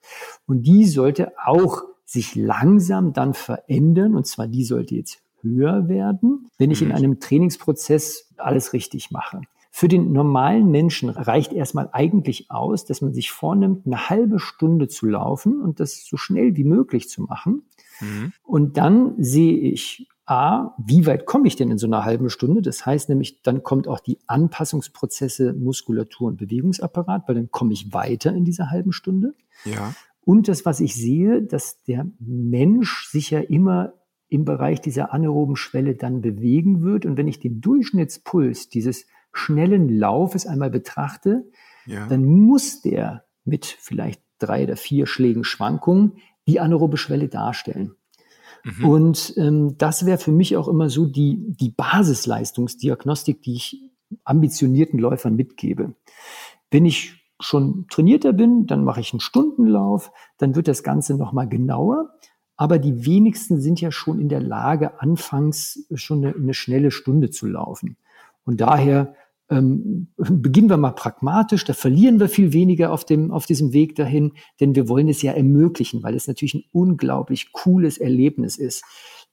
Und 0.45 0.63
die 0.63 0.85
sollte 0.85 1.31
auch 1.45 1.83
sich 2.11 2.35
langsam 2.35 3.13
dann 3.13 3.33
verändern. 3.33 4.15
Und 4.15 4.27
zwar 4.27 4.47
die 4.47 4.63
sollte 4.63 4.95
jetzt 4.95 5.19
höher 5.41 5.87
werden, 5.87 6.49
wenn 6.57 6.71
ich 6.71 6.81
in 6.81 6.89
mhm. 6.89 6.95
einem 6.95 7.19
Trainingsprozess 7.19 8.29
alles 8.37 8.73
richtig 8.73 9.11
mache. 9.11 9.41
Für 9.71 9.87
den 9.87 10.11
normalen 10.11 10.69
Menschen 10.69 11.09
reicht 11.09 11.53
erstmal 11.53 11.89
eigentlich 11.93 12.51
aus, 12.51 12.83
dass 12.83 13.01
man 13.01 13.13
sich 13.13 13.31
vornimmt, 13.31 13.85
eine 13.85 14.09
halbe 14.09 14.39
Stunde 14.39 14.89
zu 14.89 15.05
laufen 15.05 15.61
und 15.61 15.79
das 15.79 16.05
so 16.05 16.17
schnell 16.17 16.57
wie 16.57 16.65
möglich 16.65 17.07
zu 17.07 17.21
machen. 17.21 17.63
Mhm. 18.01 18.33
Und 18.43 18.75
dann 18.75 19.13
sehe 19.17 19.57
ich 19.57 20.07
A, 20.25 20.75
wie 20.77 21.05
weit 21.05 21.25
komme 21.25 21.47
ich 21.47 21.55
denn 21.55 21.71
in 21.71 21.77
so 21.77 21.87
einer 21.87 22.03
halben 22.03 22.29
Stunde? 22.29 22.61
Das 22.61 22.85
heißt 22.85 23.09
nämlich, 23.09 23.41
dann 23.41 23.63
kommt 23.63 23.87
auch 23.87 23.99
die 24.01 24.17
Anpassungsprozesse 24.27 25.53
Muskulatur 25.53 26.27
und 26.27 26.37
Bewegungsapparat, 26.37 27.27
weil 27.27 27.35
dann 27.35 27.51
komme 27.51 27.73
ich 27.73 27.93
weiter 27.93 28.33
in 28.33 28.45
dieser 28.45 28.69
halben 28.69 28.91
Stunde. 28.91 29.33
Ja. 29.65 29.93
Und 30.23 30.47
das, 30.47 30.65
was 30.65 30.79
ich 30.79 30.95
sehe, 30.95 31.41
dass 31.41 31.81
der 31.83 32.05
Mensch 32.19 33.07
sich 33.07 33.31
ja 33.31 33.39
immer 33.39 33.93
im 34.27 34.45
Bereich 34.45 34.79
dieser 34.79 35.13
anaeroben 35.13 35.55
Schwelle 35.55 35.95
dann 35.95 36.21
bewegen 36.21 36.83
wird. 36.83 37.05
Und 37.05 37.17
wenn 37.17 37.27
ich 37.27 37.39
den 37.39 37.59
Durchschnittspuls 37.59 38.69
dieses 38.69 39.05
schnellen 39.33 39.89
Laufes 39.89 40.45
einmal 40.45 40.69
betrachte, 40.69 41.49
ja. 41.85 42.07
dann 42.07 42.23
muss 42.23 42.81
der 42.81 43.25
mit 43.43 43.65
vielleicht 43.65 44.21
drei 44.39 44.63
oder 44.63 44.77
vier 44.77 45.05
Schlägen 45.05 45.43
Schwankungen 45.43 46.13
die 46.47 46.59
anaerobe 46.59 46.97
Schwelle 46.97 47.27
darstellen. 47.27 47.95
Mhm. 48.63 48.85
Und 48.85 49.33
ähm, 49.37 49.77
das 49.77 50.05
wäre 50.05 50.17
für 50.17 50.31
mich 50.31 50.55
auch 50.55 50.67
immer 50.67 50.89
so 50.89 51.05
die, 51.05 51.37
die 51.39 51.69
Basisleistungsdiagnostik, 51.69 53.41
die 53.41 53.55
ich 53.55 53.81
ambitionierten 54.23 54.99
Läufern 54.99 55.35
mitgebe. 55.35 55.95
Wenn 56.69 56.85
ich 56.85 57.20
schon 57.41 57.85
trainierter 57.89 58.33
bin, 58.33 58.67
dann 58.67 58.83
mache 58.83 59.01
ich 59.01 59.13
einen 59.13 59.19
Stundenlauf, 59.19 60.11
dann 60.37 60.55
wird 60.55 60.67
das 60.67 60.83
Ganze 60.83 61.15
nochmal 61.15 61.47
genauer. 61.47 62.13
Aber 62.57 62.77
die 62.77 63.05
wenigsten 63.05 63.59
sind 63.59 63.81
ja 63.81 63.91
schon 63.91 64.19
in 64.19 64.29
der 64.29 64.41
Lage, 64.41 65.01
anfangs 65.01 65.87
schon 65.95 66.23
eine, 66.23 66.35
eine 66.35 66.53
schnelle 66.53 66.91
Stunde 66.91 67.31
zu 67.31 67.47
laufen. 67.47 67.97
Und 68.45 68.61
daher 68.61 69.15
ähm, 69.49 70.07
beginnen 70.17 70.69
wir 70.69 70.77
mal 70.77 70.91
pragmatisch, 70.91 71.65
da 71.65 71.73
verlieren 71.73 72.19
wir 72.19 72.29
viel 72.29 72.53
weniger 72.53 72.91
auf, 72.91 73.05
dem, 73.05 73.31
auf 73.31 73.45
diesem 73.45 73.73
Weg 73.73 73.95
dahin, 73.95 74.33
denn 74.59 74.75
wir 74.75 74.87
wollen 74.87 75.09
es 75.09 75.21
ja 75.21 75.33
ermöglichen, 75.33 76.03
weil 76.03 76.15
es 76.15 76.27
natürlich 76.27 76.53
ein 76.53 76.63
unglaublich 76.71 77.51
cooles 77.51 77.97
Erlebnis 77.97 78.57
ist, 78.57 78.83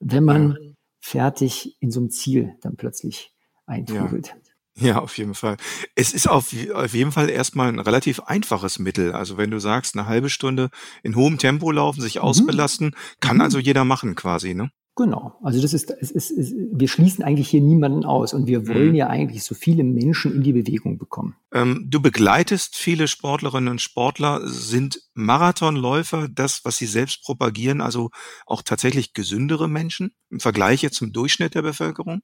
wenn 0.00 0.24
man 0.24 0.50
ja. 0.50 0.70
fertig 1.00 1.76
in 1.80 1.90
so 1.90 2.00
einem 2.00 2.10
Ziel 2.10 2.56
dann 2.60 2.76
plötzlich 2.76 3.32
eintrudelt. 3.66 4.28
Ja. 4.28 4.47
Ja, 4.80 5.00
auf 5.00 5.18
jeden 5.18 5.34
Fall. 5.34 5.56
Es 5.94 6.12
ist 6.12 6.28
auf, 6.28 6.54
auf 6.74 6.94
jeden 6.94 7.12
Fall 7.12 7.30
erstmal 7.30 7.68
ein 7.68 7.80
relativ 7.80 8.20
einfaches 8.20 8.78
Mittel. 8.78 9.12
Also 9.12 9.36
wenn 9.36 9.50
du 9.50 9.58
sagst, 9.58 9.96
eine 9.96 10.06
halbe 10.06 10.30
Stunde 10.30 10.70
in 11.02 11.16
hohem 11.16 11.38
Tempo 11.38 11.70
laufen, 11.70 12.00
sich 12.00 12.16
mhm. 12.16 12.22
ausbelasten, 12.22 12.94
kann 13.20 13.36
mhm. 13.36 13.42
also 13.42 13.58
jeder 13.58 13.84
machen 13.84 14.14
quasi, 14.14 14.54
ne? 14.54 14.70
Genau. 14.98 15.38
Also 15.44 15.62
das 15.62 15.74
ist, 15.74 15.92
es 16.00 16.10
ist, 16.10 16.32
es, 16.32 16.52
wir 16.72 16.88
schließen 16.88 17.22
eigentlich 17.22 17.48
hier 17.48 17.60
niemanden 17.60 18.04
aus 18.04 18.34
und 18.34 18.48
wir 18.48 18.66
wollen 18.66 18.88
mhm. 18.88 18.94
ja 18.96 19.06
eigentlich 19.06 19.44
so 19.44 19.54
viele 19.54 19.84
Menschen 19.84 20.34
in 20.34 20.42
die 20.42 20.52
Bewegung 20.52 20.98
bekommen. 20.98 21.36
Ähm, 21.52 21.86
du 21.88 22.02
begleitest 22.02 22.74
viele 22.74 23.06
Sportlerinnen 23.06 23.68
und 23.68 23.80
Sportler. 23.80 24.40
Sind 24.48 25.00
Marathonläufer 25.14 26.26
das, 26.28 26.64
was 26.64 26.78
sie 26.78 26.86
selbst 26.86 27.22
propagieren, 27.22 27.80
also 27.80 28.10
auch 28.44 28.62
tatsächlich 28.62 29.12
gesündere 29.12 29.68
Menschen 29.68 30.10
im 30.30 30.40
Vergleich 30.40 30.82
jetzt 30.82 30.96
zum 30.96 31.12
Durchschnitt 31.12 31.54
der 31.54 31.62
Bevölkerung? 31.62 32.22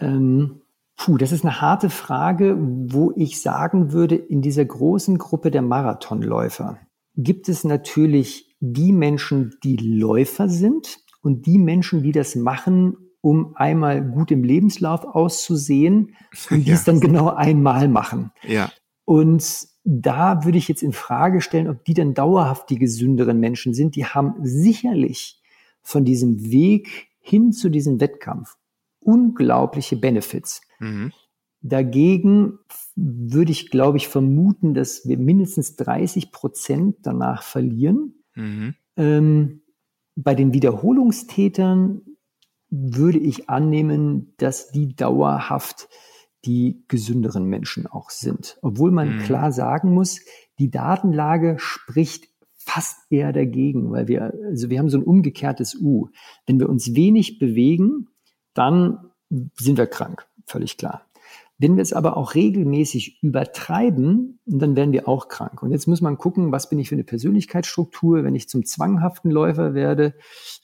Ähm, 0.00 0.62
puh, 0.96 1.18
das 1.18 1.32
ist 1.32 1.44
eine 1.44 1.60
harte 1.60 1.90
Frage, 1.90 2.56
wo 2.58 3.12
ich 3.16 3.40
sagen 3.40 3.92
würde, 3.92 4.14
in 4.14 4.42
dieser 4.42 4.64
großen 4.64 5.18
Gruppe 5.18 5.50
der 5.50 5.62
Marathonläufer 5.62 6.78
gibt 7.16 7.48
es 7.48 7.64
natürlich 7.64 8.56
die 8.60 8.92
Menschen, 8.92 9.54
die 9.62 9.76
Läufer 9.76 10.48
sind 10.48 10.98
und 11.22 11.46
die 11.46 11.58
Menschen, 11.58 12.02
die 12.02 12.12
das 12.12 12.34
machen, 12.34 12.96
um 13.20 13.54
einmal 13.56 14.02
gut 14.02 14.30
im 14.30 14.44
Lebenslauf 14.44 15.04
auszusehen 15.04 16.16
und 16.50 16.64
die 16.64 16.70
ja. 16.70 16.74
es 16.74 16.84
dann 16.84 17.00
genau 17.00 17.30
einmal 17.30 17.88
machen. 17.88 18.32
Ja. 18.42 18.70
Und 19.04 19.68
da 19.84 20.44
würde 20.44 20.58
ich 20.58 20.68
jetzt 20.68 20.82
in 20.82 20.92
Frage 20.92 21.40
stellen, 21.40 21.68
ob 21.68 21.84
die 21.84 21.94
dann 21.94 22.14
dauerhaft 22.14 22.70
die 22.70 22.78
gesünderen 22.78 23.38
Menschen 23.38 23.74
sind. 23.74 23.96
Die 23.96 24.06
haben 24.06 24.34
sicherlich 24.42 25.42
von 25.82 26.04
diesem 26.04 26.50
Weg 26.50 27.08
hin 27.20 27.52
zu 27.52 27.68
diesem 27.68 28.00
Wettkampf 28.00 28.56
unglaubliche 29.04 29.96
Benefits. 29.96 30.62
Mhm. 30.84 31.12
Dagegen 31.60 32.58
würde 32.94 33.50
ich, 33.50 33.70
glaube 33.70 33.96
ich, 33.96 34.08
vermuten, 34.08 34.74
dass 34.74 35.08
wir 35.08 35.16
mindestens 35.18 35.76
30 35.76 36.30
Prozent 36.30 36.96
danach 37.02 37.42
verlieren. 37.42 38.14
Mhm. 38.34 38.74
Ähm, 38.96 39.62
bei 40.14 40.34
den 40.34 40.52
Wiederholungstätern 40.52 42.02
würde 42.68 43.18
ich 43.18 43.48
annehmen, 43.48 44.34
dass 44.36 44.70
die 44.70 44.94
dauerhaft 44.94 45.88
die 46.44 46.84
gesünderen 46.88 47.46
Menschen 47.46 47.86
auch 47.86 48.10
sind. 48.10 48.58
Obwohl 48.60 48.90
man 48.90 49.16
mhm. 49.16 49.18
klar 49.20 49.50
sagen 49.50 49.94
muss, 49.94 50.20
die 50.58 50.70
Datenlage 50.70 51.56
spricht 51.58 52.28
fast 52.56 53.10
eher 53.10 53.32
dagegen, 53.32 53.90
weil 53.90 54.08
wir, 54.08 54.34
also 54.44 54.70
wir 54.70 54.78
haben 54.78 54.90
so 54.90 54.98
ein 54.98 55.04
umgekehrtes 55.04 55.74
U. 55.80 56.08
Wenn 56.46 56.60
wir 56.60 56.68
uns 56.68 56.94
wenig 56.94 57.38
bewegen, 57.38 58.08
dann 58.54 59.10
sind 59.56 59.78
wir 59.78 59.86
krank, 59.86 60.26
völlig 60.46 60.76
klar. 60.76 61.06
Wenn 61.56 61.76
wir 61.76 61.82
es 61.82 61.92
aber 61.92 62.16
auch 62.16 62.34
regelmäßig 62.34 63.22
übertreiben, 63.22 64.40
dann 64.44 64.74
werden 64.74 64.92
wir 64.92 65.08
auch 65.08 65.28
krank. 65.28 65.62
Und 65.62 65.70
jetzt 65.70 65.86
muss 65.86 66.00
man 66.00 66.18
gucken, 66.18 66.50
was 66.50 66.68
bin 66.68 66.80
ich 66.80 66.88
für 66.88 66.96
eine 66.96 67.04
Persönlichkeitsstruktur. 67.04 68.24
Wenn 68.24 68.34
ich 68.34 68.48
zum 68.48 68.64
zwanghaften 68.64 69.30
Läufer 69.30 69.72
werde, 69.72 70.14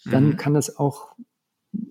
dann 0.05 0.31
mhm. 0.31 0.37
kann 0.37 0.55
das 0.55 0.77
auch 0.79 1.15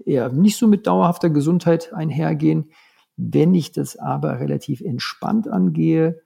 eher 0.05 0.29
nicht 0.29 0.58
so 0.58 0.67
mit 0.67 0.86
dauerhafter 0.86 1.29
Gesundheit 1.29 1.93
einhergehen. 1.93 2.72
Wenn 3.15 3.55
ich 3.55 3.72
das 3.72 3.96
aber 3.96 4.39
relativ 4.41 4.81
entspannt 4.81 5.48
angehe 5.48 6.22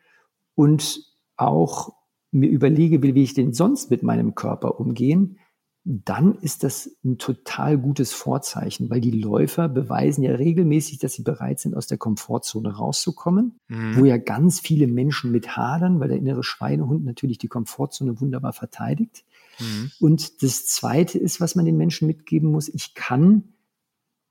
und 0.55 1.01
auch 1.37 1.93
mir 2.31 2.49
überlege, 2.49 3.03
wie 3.03 3.23
ich 3.23 3.35
denn 3.35 3.53
sonst 3.53 3.91
mit 3.91 4.01
meinem 4.01 4.33
Körper 4.33 4.79
umgehen, 4.79 5.37
dann 5.85 6.35
ist 6.35 6.63
das 6.63 6.89
ein 7.03 7.17
total 7.17 7.77
gutes 7.77 8.13
Vorzeichen, 8.13 8.89
weil 8.89 9.01
die 9.01 9.11
Läufer 9.11 9.67
beweisen 9.67 10.23
ja 10.23 10.33
regelmäßig, 10.33 10.99
dass 10.99 11.13
sie 11.13 11.23
bereit 11.23 11.59
sind, 11.59 11.75
aus 11.75 11.87
der 11.87 11.97
Komfortzone 11.97 12.73
rauszukommen, 12.73 13.59
mhm. 13.67 13.97
wo 13.97 14.05
ja 14.05 14.17
ganz 14.17 14.61
viele 14.61 14.87
Menschen 14.87 15.31
mit 15.31 15.57
hadern, 15.57 15.99
weil 15.99 16.07
der 16.07 16.17
innere 16.17 16.43
Schweinehund 16.43 17.03
natürlich 17.03 17.37
die 17.37 17.49
Komfortzone 17.49 18.21
wunderbar 18.21 18.53
verteidigt. 18.53 19.25
Mhm. 19.59 19.91
Und 19.99 20.41
das 20.41 20.65
Zweite 20.65 21.19
ist, 21.19 21.41
was 21.41 21.55
man 21.55 21.65
den 21.65 21.75
Menschen 21.75 22.07
mitgeben 22.07 22.49
muss, 22.49 22.69
ich 22.69 22.93
kann 22.93 23.53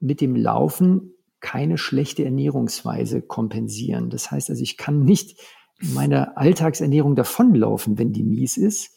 mit 0.01 0.23
dem 0.23 0.35
Laufen 0.35 1.13
keine 1.41 1.77
schlechte 1.77 2.25
Ernährungsweise 2.25 3.21
kompensieren. 3.21 4.09
Das 4.09 4.31
heißt 4.31 4.49
also, 4.49 4.63
ich 4.63 4.79
kann 4.79 5.05
nicht 5.05 5.39
meiner 5.81 6.39
Alltagsernährung 6.39 7.15
davonlaufen, 7.15 7.99
wenn 7.99 8.13
die 8.13 8.23
mies 8.23 8.57
ist. 8.57 8.97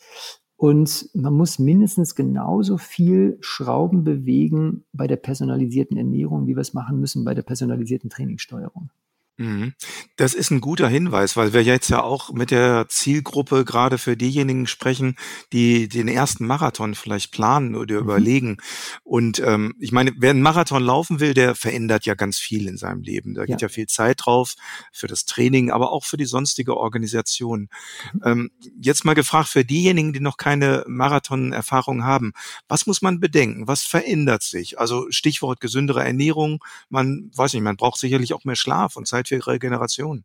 Und 0.57 1.09
man 1.13 1.33
muss 1.33 1.59
mindestens 1.59 2.15
genauso 2.15 2.77
viel 2.77 3.37
Schrauben 3.41 4.03
bewegen 4.03 4.85
bei 4.93 5.05
der 5.05 5.17
personalisierten 5.17 5.97
Ernährung, 5.97 6.47
wie 6.47 6.55
wir 6.55 6.61
es 6.61 6.73
machen 6.73 6.99
müssen 6.99 7.25
bei 7.25 7.33
der 7.33 7.41
personalisierten 7.41 8.09
Trainingssteuerung. 8.09 8.89
Mhm. 9.37 9.73
Das 10.15 10.33
ist 10.33 10.49
ein 10.51 10.61
guter 10.61 10.87
Hinweis, 10.87 11.35
weil 11.35 11.51
wir 11.51 11.61
jetzt 11.61 11.89
ja 11.89 12.01
auch 12.01 12.31
mit 12.31 12.51
der 12.51 12.87
Zielgruppe 12.87 13.65
gerade 13.65 13.97
für 13.97 14.15
diejenigen 14.15 14.65
sprechen, 14.65 15.17
die 15.51 15.89
den 15.89 16.07
ersten 16.07 16.47
Marathon 16.47 16.95
vielleicht 16.95 17.31
planen 17.31 17.75
oder 17.75 17.95
mhm. 17.95 18.01
überlegen. 18.01 18.57
Und 19.03 19.39
ähm, 19.39 19.75
ich 19.79 19.91
meine, 19.91 20.13
wer 20.17 20.29
einen 20.29 20.41
Marathon 20.41 20.83
laufen 20.83 21.19
will, 21.19 21.33
der 21.33 21.53
verändert 21.55 22.05
ja 22.05 22.13
ganz 22.13 22.39
viel 22.39 22.67
in 22.67 22.77
seinem 22.77 23.01
Leben. 23.01 23.33
Da 23.33 23.45
geht 23.45 23.61
ja, 23.61 23.67
ja 23.67 23.69
viel 23.69 23.87
Zeit 23.87 24.21
drauf 24.25 24.55
für 24.93 25.07
das 25.07 25.25
Training, 25.25 25.69
aber 25.69 25.91
auch 25.91 26.05
für 26.05 26.17
die 26.17 26.25
sonstige 26.25 26.77
Organisation. 26.77 27.67
Mhm. 28.13 28.21
Ähm, 28.23 28.51
jetzt 28.79 29.03
mal 29.03 29.15
gefragt 29.15 29.49
für 29.49 29.65
diejenigen, 29.65 30.13
die 30.13 30.21
noch 30.21 30.37
keine 30.37 30.85
Marathon-Erfahrung 30.87 32.05
haben, 32.05 32.31
was 32.69 32.85
muss 32.87 33.01
man 33.01 33.19
bedenken? 33.19 33.67
Was 33.67 33.83
verändert 33.83 34.43
sich? 34.43 34.79
Also 34.79 35.07
Stichwort 35.09 35.59
gesündere 35.59 36.05
Ernährung. 36.05 36.63
Man 36.89 37.31
weiß 37.35 37.53
nicht, 37.53 37.63
man 37.63 37.75
braucht 37.75 37.99
sicherlich 37.99 38.33
auch 38.33 38.45
mehr 38.45 38.55
Schlaf 38.55 38.95
und 38.95 39.07
Zeit 39.07 39.24
Für 39.25 39.45
Regeneration? 39.47 40.23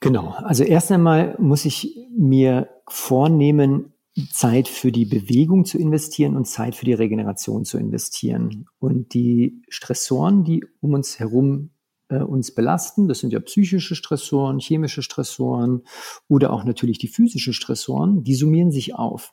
Genau. 0.00 0.30
Also 0.30 0.64
erst 0.64 0.90
einmal 0.90 1.36
muss 1.38 1.64
ich 1.64 1.96
mir 2.16 2.68
vornehmen, 2.88 3.92
Zeit 4.32 4.68
für 4.68 4.90
die 4.90 5.04
Bewegung 5.04 5.64
zu 5.64 5.78
investieren 5.78 6.36
und 6.36 6.46
Zeit 6.46 6.74
für 6.74 6.84
die 6.84 6.94
Regeneration 6.94 7.64
zu 7.64 7.78
investieren. 7.78 8.66
Und 8.78 9.14
die 9.14 9.62
Stressoren, 9.68 10.44
die 10.44 10.64
um 10.80 10.94
uns 10.94 11.18
herum 11.18 11.70
äh, 12.08 12.18
uns 12.18 12.54
belasten, 12.54 13.08
das 13.08 13.20
sind 13.20 13.32
ja 13.32 13.40
psychische 13.40 13.94
Stressoren, 13.94 14.58
chemische 14.58 15.02
Stressoren 15.02 15.82
oder 16.28 16.52
auch 16.52 16.64
natürlich 16.64 16.98
die 16.98 17.08
physischen 17.08 17.52
Stressoren, 17.52 18.24
die 18.24 18.34
summieren 18.34 18.72
sich 18.72 18.94
auf. 18.94 19.32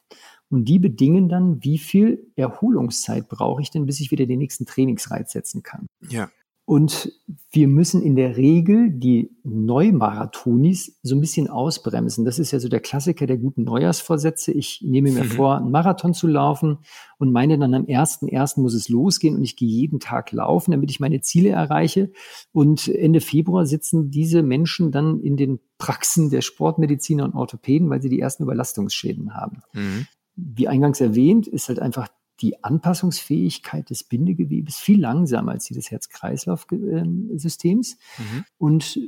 Und 0.49 0.65
die 0.65 0.79
bedingen 0.79 1.27
dann, 1.27 1.63
wie 1.63 1.77
viel 1.77 2.31
Erholungszeit 2.35 3.27
brauche 3.27 3.61
ich 3.61 3.71
denn, 3.71 3.85
bis 3.85 3.99
ich 3.99 4.11
wieder 4.11 4.25
den 4.25 4.39
nächsten 4.39 4.65
Trainingsreiz 4.65 5.31
setzen 5.33 5.61
kann. 5.63 5.87
Ja. 6.07 6.29
Und 6.69 7.13
wir 7.49 7.69
müssen 7.69 8.01
in 8.01 8.17
der 8.17 8.35
Regel 8.35 8.91
die 8.91 9.31
Neumarathonis 9.45 10.99
so 11.01 11.15
ein 11.15 11.21
bisschen 11.21 11.47
ausbremsen. 11.47 12.25
Das 12.25 12.39
ist 12.39 12.51
ja 12.51 12.59
so 12.59 12.67
der 12.67 12.81
Klassiker 12.81 13.25
der 13.25 13.37
guten 13.37 13.63
Neujahrsvorsätze. 13.63 14.51
Ich 14.51 14.81
nehme 14.83 15.13
mir 15.13 15.23
mhm. 15.23 15.29
vor, 15.29 15.55
einen 15.55 15.71
Marathon 15.71 16.13
zu 16.13 16.27
laufen 16.27 16.79
und 17.19 17.31
meine 17.31 17.57
dann 17.57 17.73
am 17.73 17.85
ersten 17.85 18.27
ersten 18.27 18.63
muss 18.63 18.73
es 18.73 18.89
losgehen 18.89 19.37
und 19.37 19.43
ich 19.43 19.55
gehe 19.55 19.69
jeden 19.69 20.01
Tag 20.01 20.33
laufen, 20.33 20.71
damit 20.71 20.91
ich 20.91 20.99
meine 20.99 21.21
Ziele 21.21 21.51
erreiche. 21.51 22.11
Und 22.51 22.89
Ende 22.89 23.21
Februar 23.21 23.65
sitzen 23.65 24.11
diese 24.11 24.43
Menschen 24.43 24.91
dann 24.91 25.21
in 25.21 25.37
den 25.37 25.61
Praxen 25.77 26.29
der 26.29 26.41
Sportmediziner 26.41 27.23
und 27.23 27.33
Orthopäden, 27.33 27.89
weil 27.89 28.01
sie 28.01 28.09
die 28.09 28.19
ersten 28.19 28.43
Überlastungsschäden 28.43 29.35
haben. 29.35 29.61
Mhm. 29.71 30.07
Wie 30.35 30.67
eingangs 30.67 30.99
erwähnt, 30.99 31.47
ist 31.47 31.69
halt 31.69 31.79
einfach 31.79 32.09
die 32.41 32.63
Anpassungsfähigkeit 32.63 33.89
des 33.89 34.03
Bindegewebes 34.03 34.77
viel 34.77 34.99
langsamer 34.99 35.53
als 35.53 35.65
die 35.65 35.73
des 35.73 35.89
Herz-Kreislauf-Systems. 35.91 37.97
Mhm. 38.17 38.45
Und 38.57 38.99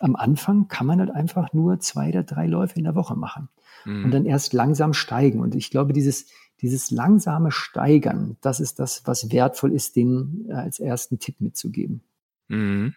am 0.00 0.16
Anfang 0.16 0.68
kann 0.68 0.86
man 0.86 1.00
halt 1.00 1.10
einfach 1.10 1.52
nur 1.52 1.80
zwei 1.80 2.10
oder 2.10 2.22
drei 2.22 2.46
Läufe 2.46 2.76
in 2.76 2.84
der 2.84 2.94
Woche 2.94 3.16
machen 3.16 3.48
mhm. 3.84 4.04
und 4.04 4.12
dann 4.12 4.24
erst 4.24 4.52
langsam 4.52 4.94
steigen. 4.94 5.40
Und 5.40 5.54
ich 5.54 5.70
glaube, 5.70 5.92
dieses, 5.92 6.26
dieses 6.60 6.90
langsame 6.90 7.50
Steigern, 7.50 8.36
das 8.40 8.60
ist 8.60 8.78
das, 8.78 9.02
was 9.06 9.32
wertvoll 9.32 9.72
ist, 9.72 9.96
den 9.96 10.48
als 10.50 10.80
ersten 10.80 11.18
Tipp 11.18 11.40
mitzugeben. 11.40 12.02
Mhm. 12.48 12.94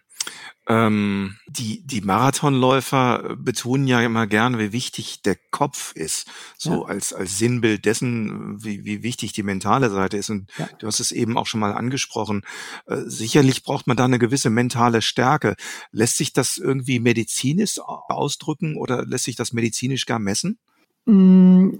Ähm, 0.68 1.38
die, 1.48 1.86
die 1.86 2.02
Marathonläufer 2.02 3.36
betonen 3.36 3.88
ja 3.88 4.02
immer 4.02 4.28
gern, 4.28 4.60
wie 4.60 4.72
wichtig 4.72 5.24
der 5.24 5.36
Kopf 5.50 5.94
ist, 5.96 6.28
so 6.58 6.84
ja. 6.84 6.88
als, 6.88 7.14
als 7.14 7.40
Sinnbild 7.40 7.86
dessen, 7.86 8.64
wie, 8.64 8.86
wie 8.86 9.02
wichtig 9.02 9.34
die 9.34 9.44
mentale 9.44 9.90
Seite 9.90 10.18
ist. 10.18 10.30
Und 10.30 10.50
ja. 10.58 10.70
du 10.78 10.88
hast 10.88 11.00
es 11.00 11.12
eben 11.12 11.38
auch 11.38 11.48
schon 11.48 11.60
mal 11.60 11.74
angesprochen. 11.74 12.44
Äh, 12.86 13.02
sicherlich 13.06 13.64
braucht 13.64 13.88
man 13.88 13.98
da 13.98 14.06
eine 14.06 14.20
gewisse 14.20 14.52
mentale 14.52 15.02
Stärke. 15.02 15.56
Lässt 15.92 16.18
sich 16.18 16.32
das 16.32 16.58
irgendwie 16.58 17.00
medizinisch 17.00 17.80
ausdrücken 17.80 18.78
oder 18.78 19.04
lässt 19.04 19.26
sich 19.26 19.36
das 19.36 19.54
medizinisch 19.54 20.06
gar 20.06 20.20
messen? 20.20 20.60
Mm, 21.06 21.72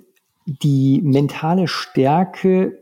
die 0.46 1.02
mentale 1.04 1.68
Stärke 1.68 2.82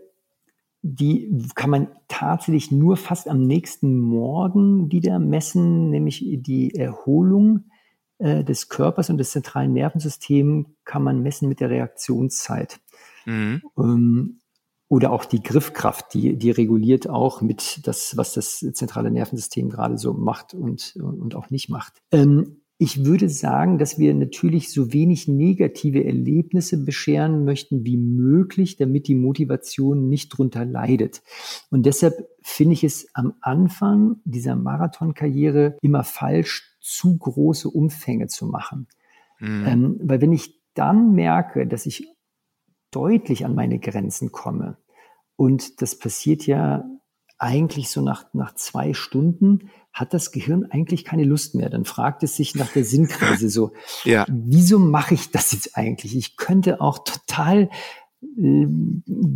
die 0.81 1.29
kann 1.55 1.69
man 1.69 1.87
tatsächlich 2.19 2.69
nur 2.69 2.97
fast 2.97 3.29
am 3.29 3.43
nächsten 3.43 3.97
Morgen 3.97 4.91
wieder 4.91 5.19
messen, 5.19 5.89
nämlich 5.89 6.21
die 6.21 6.75
Erholung 6.75 7.71
äh, 8.17 8.43
des 8.43 8.67
Körpers 8.67 9.09
und 9.09 9.17
des 9.19 9.31
zentralen 9.31 9.71
Nervensystems 9.71 10.67
kann 10.83 11.01
man 11.01 11.21
messen 11.21 11.47
mit 11.47 11.61
der 11.61 11.69
Reaktionszeit. 11.69 12.81
Mhm. 13.25 13.61
Ähm, 13.77 14.39
oder 14.89 15.13
auch 15.13 15.23
die 15.23 15.41
Griffkraft, 15.41 16.13
die, 16.13 16.35
die 16.35 16.51
reguliert 16.51 17.07
auch 17.07 17.39
mit 17.39 17.87
das, 17.87 18.17
was 18.17 18.33
das 18.33 18.57
zentrale 18.73 19.11
Nervensystem 19.11 19.69
gerade 19.69 19.97
so 19.97 20.13
macht 20.13 20.53
und, 20.53 20.97
und 20.97 21.35
auch 21.35 21.49
nicht 21.51 21.69
macht. 21.69 22.01
Ähm, 22.11 22.58
Ich 22.81 23.03
würde 23.03 23.27
sagen, 23.27 23.77
dass 23.77 23.99
wir 23.99 24.13
natürlich 24.13 24.71
so 24.71 24.93
wenig 24.93 25.27
negative 25.27 26.05
Erlebnisse 26.05 26.81
bescheren 26.85 27.43
möchten 27.43 27.85
wie 27.85 27.97
möglich, 27.97 28.77
damit 28.77 29.09
die 29.09 29.15
Motivation 29.15 30.07
nicht 30.07 30.29
drunter 30.29 30.63
leidet. 30.63 31.21
Und 31.69 31.85
deshalb 31.85 32.15
finde 32.41 32.73
ich 32.73 32.85
es 32.85 33.09
am 33.13 33.33
Anfang 33.41 34.21
dieser 34.23 34.55
Marathonkarriere 34.55 35.77
immer 35.81 36.05
falsch, 36.05 36.77
zu 36.79 37.17
große 37.17 37.69
Umfänge 37.69 38.27
zu 38.27 38.45
machen. 38.47 38.87
Mhm. 39.39 39.65
Ähm, 39.67 39.99
weil 40.01 40.21
wenn 40.21 40.31
ich 40.31 40.61
dann 40.73 41.11
merke, 41.11 41.67
dass 41.67 41.85
ich 41.85 42.07
deutlich 42.91 43.43
an 43.43 43.55
meine 43.55 43.79
Grenzen 43.79 44.31
komme, 44.31 44.77
und 45.35 45.81
das 45.81 45.99
passiert 45.99 46.47
ja 46.47 46.85
eigentlich 47.37 47.89
so 47.89 48.01
nach, 48.01 48.33
nach 48.33 48.53
zwei 48.55 48.93
Stunden, 48.93 49.69
hat 49.93 50.13
das 50.13 50.31
Gehirn 50.31 50.65
eigentlich 50.65 51.03
keine 51.03 51.23
Lust 51.23 51.55
mehr. 51.55 51.69
Dann 51.69 51.85
fragt 51.85 52.23
es 52.23 52.35
sich 52.35 52.55
nach 52.55 52.71
der 52.71 52.85
Sinnkrise 52.85 53.49
so, 53.49 53.71
ja. 54.03 54.25
wieso 54.29 54.79
mache 54.79 55.13
ich 55.13 55.31
das 55.31 55.51
jetzt 55.51 55.75
eigentlich? 55.75 56.15
Ich 56.15 56.37
könnte 56.37 56.81
auch 56.81 56.99
total 56.99 57.69
äh, 58.37 58.67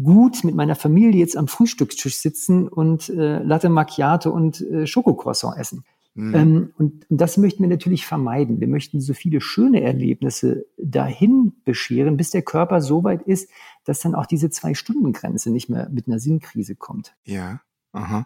gut 0.03 0.43
mit 0.43 0.55
meiner 0.55 0.75
Familie 0.75 1.19
jetzt 1.19 1.37
am 1.37 1.47
Frühstückstisch 1.47 2.17
sitzen 2.17 2.67
und 2.67 3.09
äh, 3.09 3.39
Latte 3.39 3.69
Macchiato 3.69 4.29
und 4.29 4.61
äh, 4.61 4.87
Schokocroissant 4.87 5.57
essen. 5.57 5.83
Mhm. 6.15 6.35
Ähm, 6.35 6.73
und, 6.77 7.09
und 7.09 7.21
das 7.21 7.37
möchten 7.37 7.63
wir 7.63 7.69
natürlich 7.69 8.05
vermeiden. 8.05 8.59
Wir 8.59 8.67
möchten 8.67 9.01
so 9.01 9.13
viele 9.13 9.41
schöne 9.41 9.81
Erlebnisse 9.81 10.65
dahin 10.77 11.53
bescheren, 11.65 12.17
bis 12.17 12.29
der 12.29 12.43
Körper 12.43 12.81
so 12.81 13.03
weit 13.03 13.23
ist, 13.23 13.49
dass 13.83 14.01
dann 14.01 14.13
auch 14.13 14.27
diese 14.27 14.49
Zwei-Stunden-Grenze 14.49 15.49
nicht 15.51 15.69
mehr 15.69 15.89
mit 15.89 16.07
einer 16.07 16.19
Sinnkrise 16.19 16.75
kommt. 16.75 17.15
Ja. 17.25 17.61
Aha. 17.93 18.25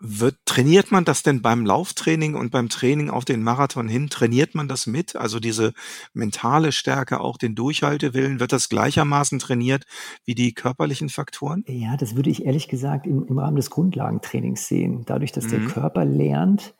Wird, 0.00 0.36
trainiert 0.44 0.90
man 0.90 1.06
das 1.06 1.22
denn 1.22 1.40
beim 1.40 1.64
Lauftraining 1.64 2.34
und 2.34 2.50
beim 2.50 2.68
Training 2.68 3.08
auf 3.08 3.24
den 3.24 3.42
Marathon 3.42 3.88
hin? 3.88 4.10
Trainiert 4.10 4.54
man 4.54 4.68
das 4.68 4.86
mit? 4.86 5.16
Also 5.16 5.40
diese 5.40 5.72
mentale 6.12 6.72
Stärke, 6.72 7.20
auch 7.20 7.38
den 7.38 7.54
Durchhaltewillen, 7.54 8.38
wird 8.38 8.52
das 8.52 8.68
gleichermaßen 8.68 9.38
trainiert 9.38 9.86
wie 10.26 10.34
die 10.34 10.52
körperlichen 10.52 11.08
Faktoren? 11.08 11.64
Ja, 11.66 11.96
das 11.96 12.16
würde 12.16 12.28
ich 12.28 12.44
ehrlich 12.44 12.68
gesagt 12.68 13.06
im, 13.06 13.26
im 13.26 13.38
Rahmen 13.38 13.56
des 13.56 13.70
Grundlagentrainings 13.70 14.68
sehen. 14.68 15.04
Dadurch, 15.06 15.32
dass 15.32 15.46
mhm. 15.46 15.50
der 15.50 15.60
Körper 15.68 16.04
lernt, 16.04 16.74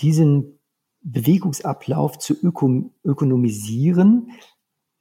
diesen 0.00 0.58
Bewegungsablauf 1.02 2.18
zu 2.18 2.34
öko 2.42 2.90
ökonomisieren, 3.04 4.30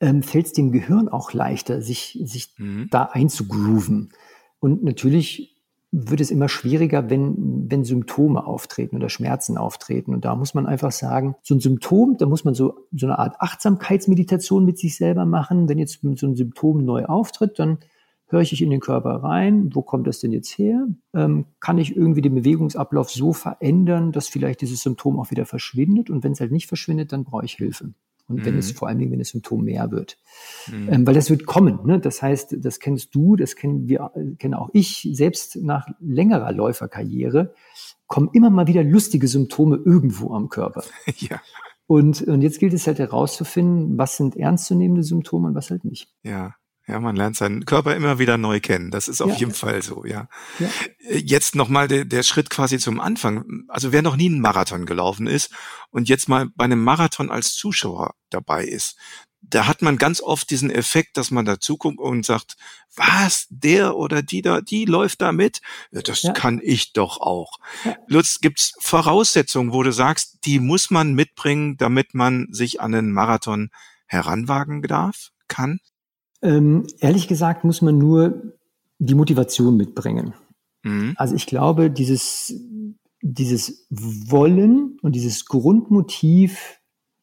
ähm, 0.02 0.24
fällt 0.24 0.48
es 0.48 0.54
dem 0.54 0.74
Gehirn 0.74 1.08
auch 1.08 1.32
leichter, 1.32 1.82
sich, 1.82 2.20
sich 2.22 2.54
mhm. 2.58 2.88
da 2.92 3.04
einzugrooven. 3.04 4.12
Und 4.60 4.84
natürlich 4.84 5.59
wird 5.92 6.22
es 6.22 6.30
immer 6.30 6.50
schwieriger, 6.50 7.10
wenn, 7.10 7.70
wenn 7.70 7.84
Symptome 7.84 8.46
auftreten 8.46 8.96
oder 8.96 9.10
Schmerzen 9.10 9.58
auftreten. 9.58 10.14
Und 10.14 10.24
da 10.24 10.36
muss 10.36 10.54
man 10.54 10.68
einfach 10.68 10.92
sagen, 10.92 11.36
so 11.42 11.56
ein 11.56 11.60
Symptom, 11.60 12.18
da 12.18 12.28
muss 12.28 12.44
man 12.44 12.54
so, 12.54 12.86
so 12.92 13.08
eine 13.08 13.18
Art 13.18 13.38
Achtsamkeitsmeditation 13.40 14.66
mit 14.66 14.78
sich 14.78 14.98
selber 14.98 15.26
machen. 15.26 15.68
Wenn 15.68 15.80
jetzt 15.80 16.02
so 16.02 16.28
ein 16.28 16.36
Symptom 16.36 16.86
neu 16.86 17.06
auftritt, 17.06 17.58
dann 17.58 17.80
höre 18.28 18.42
ich 18.42 18.62
in 18.62 18.70
den 18.70 18.80
Körper 18.80 19.24
rein, 19.24 19.72
wo 19.74 19.82
kommt 19.82 20.06
das 20.06 20.20
denn 20.20 20.32
jetzt 20.32 20.58
her? 20.58 20.88
Ähm, 21.16 21.46
kann 21.60 21.80
ich 21.80 21.96
irgendwie 21.96 22.22
den 22.22 22.36
Bewegungsablauf 22.36 23.10
so 23.10 23.34
verändern, 23.34 24.12
dass 24.12 24.28
vielleicht 24.28 24.62
dieses 24.62 24.82
Symptom 24.82 25.20
auch 25.20 25.32
wieder 25.32 25.48
verschwindet? 25.48 26.12
Und 26.12 26.24
wenn 26.24 26.34
es 26.34 26.40
halt 26.40 26.52
nicht 26.52 26.68
verschwindet, 26.68 27.12
dann 27.12 27.24
brauche 27.24 27.46
ich 27.46 27.54
Hilfe. 27.54 27.94
Und 28.30 28.38
mhm. 28.38 28.46
wenn 28.46 28.58
es 28.58 28.72
mhm. 28.72 28.78
vor 28.78 28.88
allen 28.88 29.00
Dingen, 29.00 29.12
wenn 29.12 29.20
das 29.20 29.30
Symptom 29.30 29.66
mehr 29.66 29.92
wird. 29.92 30.18
Mhm. 30.72 30.90
Ähm, 30.94 31.08
weil 31.08 31.16
das 31.16 31.30
wird 31.30 31.46
kommen. 31.46 31.80
Ne? 31.86 32.00
Das 32.00 32.22
heißt, 32.22 32.58
das 32.60 32.80
kennst 32.80 33.14
du, 33.14 33.36
das 33.36 33.56
kennen 33.56 33.90
wir, 33.90 34.12
kenne 34.38 34.62
auch 34.62 34.70
ich, 34.72 35.10
selbst 35.12 35.58
nach 35.58 35.88
längerer 36.00 36.52
Läuferkarriere, 36.52 37.54
kommen 38.08 38.30
immer 38.34 38.50
mal 38.50 38.68
wieder 38.68 38.84
lustige 38.84 39.28
Symptome 39.28 39.82
irgendwo 39.84 40.34
am 40.34 40.50
Körper. 40.50 40.84
ja. 41.18 41.42
Und, 41.88 42.22
und 42.22 42.42
jetzt 42.42 42.60
gilt 42.60 42.74
es 42.74 42.86
halt 42.86 43.00
herauszufinden, 43.00 43.98
was 43.98 44.16
sind 44.16 44.38
ernstzunehmende 44.38 45.04
Symptome 45.04 45.48
und 45.48 45.56
was 45.56 45.72
halt 45.72 45.86
nicht. 45.86 46.08
Ja. 46.22 46.54
Ja, 46.90 47.00
man 47.00 47.16
lernt 47.16 47.36
seinen 47.36 47.66
Körper 47.66 47.96
immer 47.96 48.18
wieder 48.18 48.38
neu 48.40 48.60
kennen. 48.60 48.90
Das 48.90 49.08
ist 49.08 49.22
auf 49.22 49.34
ja. 49.34 49.38
jeden 49.38 49.54
Fall 49.54 49.84
so, 49.84 50.06
ja. 50.06 50.28
ja. 50.58 50.68
Äh, 51.08 51.18
jetzt 51.18 51.54
nochmal 51.56 51.88
der, 51.88 52.04
der 52.04 52.24
Schritt 52.24 52.50
quasi 52.50 52.80
zum 52.80 53.00
Anfang. 53.00 53.46
Also 53.68 53.92
wer 53.92 54.02
noch 54.02 54.16
nie 54.16 54.26
einen 54.26 54.42
Marathon 54.42 54.88
gelaufen 54.88 55.28
ist 55.28 55.52
und 55.92 56.10
jetzt 56.10 56.28
mal 56.28 56.48
bei 56.56 56.66
einem 56.66 56.84
Marathon 56.84 57.30
als 57.30 57.54
Zuschauer 57.54 58.16
dabei 58.32 58.66
ist, 58.66 58.98
da 59.42 59.68
hat 59.68 59.84
man 59.84 59.98
ganz 59.98 60.20
oft 60.20 60.50
diesen 60.50 60.72
Effekt, 60.72 61.16
dass 61.16 61.30
man 61.30 61.46
da 61.46 61.60
zuguckt 61.60 62.00
und 62.00 62.26
sagt, 62.26 62.58
was, 62.96 63.46
der 63.50 63.96
oder 63.96 64.24
die 64.24 64.42
da, 64.42 64.60
die 64.60 64.86
läuft 64.86 65.22
da 65.22 65.32
mit? 65.32 65.62
Ja, 65.92 66.02
das 66.02 66.24
ja. 66.24 66.34
kann 66.34 66.60
ich 66.62 66.94
doch 66.94 67.22
auch. 67.22 67.60
Ja. 67.86 67.96
Lutz, 68.08 68.40
gibt's 68.42 68.74
Voraussetzungen, 68.80 69.74
wo 69.74 69.84
du 69.84 69.94
sagst, 69.94 70.40
die 70.46 70.60
muss 70.60 70.90
man 70.90 71.14
mitbringen, 71.14 71.78
damit 71.78 72.16
man 72.16 72.48
sich 72.52 72.82
an 72.82 72.96
einen 72.96 73.12
Marathon 73.12 73.70
heranwagen 74.08 74.82
darf, 74.82 75.30
kann? 75.48 75.80
Ähm, 76.42 76.88
ehrlich 77.00 77.28
gesagt 77.28 77.64
muss 77.64 77.82
man 77.82 77.98
nur 77.98 78.54
die 79.00 79.16
Motivation 79.16 79.78
mitbringen. 79.78 80.34
Mhm. 80.84 81.14
Also 81.18 81.36
ich 81.36 81.46
glaube, 81.46 81.90
dieses, 81.90 82.54
dieses 83.22 83.88
Wollen 83.90 84.98
und 85.02 85.14
dieses 85.16 85.46
Grundmotiv, 85.46 86.80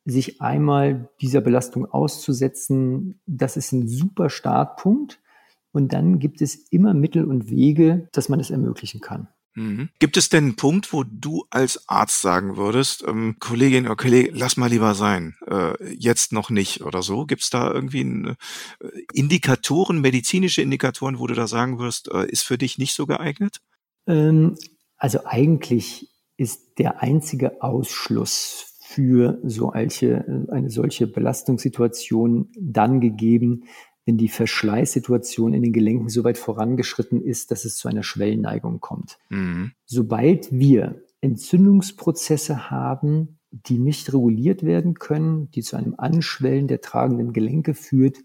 sich 0.08 0.40
einmal 0.40 1.08
dieser 1.20 1.40
Belastung 1.40 1.84
auszusetzen, 1.84 3.20
das 3.26 3.56
ist 3.56 3.72
ein 3.72 3.88
super 3.88 4.30
Startpunkt. 4.30 5.20
Und 5.72 5.92
dann 5.92 6.20
gibt 6.20 6.40
es 6.40 6.54
immer 6.70 6.94
Mittel 6.94 7.24
und 7.24 7.50
Wege, 7.50 8.08
dass 8.12 8.28
man 8.28 8.38
das 8.38 8.50
ermöglichen 8.50 9.00
kann. 9.00 9.28
Mhm. 9.56 9.88
Gibt 9.98 10.18
es 10.18 10.28
denn 10.28 10.44
einen 10.44 10.56
Punkt, 10.56 10.92
wo 10.92 11.02
du 11.02 11.46
als 11.50 11.88
Arzt 11.88 12.20
sagen 12.20 12.56
würdest, 12.56 13.02
ähm, 13.06 13.36
Kollegin 13.40 13.86
oder 13.86 13.96
Kollege, 13.96 14.30
lass 14.34 14.58
mal 14.58 14.68
lieber 14.68 14.94
sein, 14.94 15.34
äh, 15.48 15.94
jetzt 15.94 16.32
noch 16.32 16.50
nicht 16.50 16.82
oder 16.82 17.02
so? 17.02 17.24
Gibt 17.24 17.42
es 17.42 17.50
da 17.50 17.72
irgendwie 17.72 18.00
eine, 18.00 18.36
äh, 18.80 18.88
Indikatoren, 19.14 20.00
medizinische 20.02 20.60
Indikatoren, 20.60 21.18
wo 21.18 21.26
du 21.26 21.34
da 21.34 21.46
sagen 21.46 21.78
wirst, 21.78 22.08
äh, 22.12 22.26
ist 22.26 22.42
für 22.42 22.58
dich 22.58 22.76
nicht 22.76 22.94
so 22.94 23.06
geeignet? 23.06 23.60
Ähm, 24.06 24.56
also 24.98 25.20
eigentlich 25.24 26.10
ist 26.36 26.78
der 26.78 27.02
einzige 27.02 27.62
Ausschluss 27.62 28.76
für 28.82 29.38
so 29.42 29.70
eine, 29.72 30.48
eine 30.50 30.70
solche 30.70 31.06
Belastungssituation 31.06 32.50
dann 32.60 33.00
gegeben, 33.00 33.64
wenn 34.06 34.16
die 34.16 34.28
Verschleißsituation 34.28 35.52
in 35.52 35.62
den 35.62 35.72
Gelenken 35.72 36.08
so 36.08 36.22
weit 36.22 36.38
vorangeschritten 36.38 37.20
ist, 37.20 37.50
dass 37.50 37.64
es 37.64 37.76
zu 37.76 37.88
einer 37.88 38.04
Schwellenneigung 38.04 38.80
kommt. 38.80 39.18
Mhm. 39.28 39.72
Sobald 39.84 40.52
wir 40.52 41.02
Entzündungsprozesse 41.20 42.70
haben, 42.70 43.40
die 43.50 43.78
nicht 43.78 44.12
reguliert 44.12 44.62
werden 44.62 44.94
können, 44.94 45.50
die 45.50 45.62
zu 45.62 45.76
einem 45.76 45.94
Anschwellen 45.98 46.68
der 46.68 46.80
tragenden 46.80 47.32
Gelenke 47.32 47.74
führt, 47.74 48.18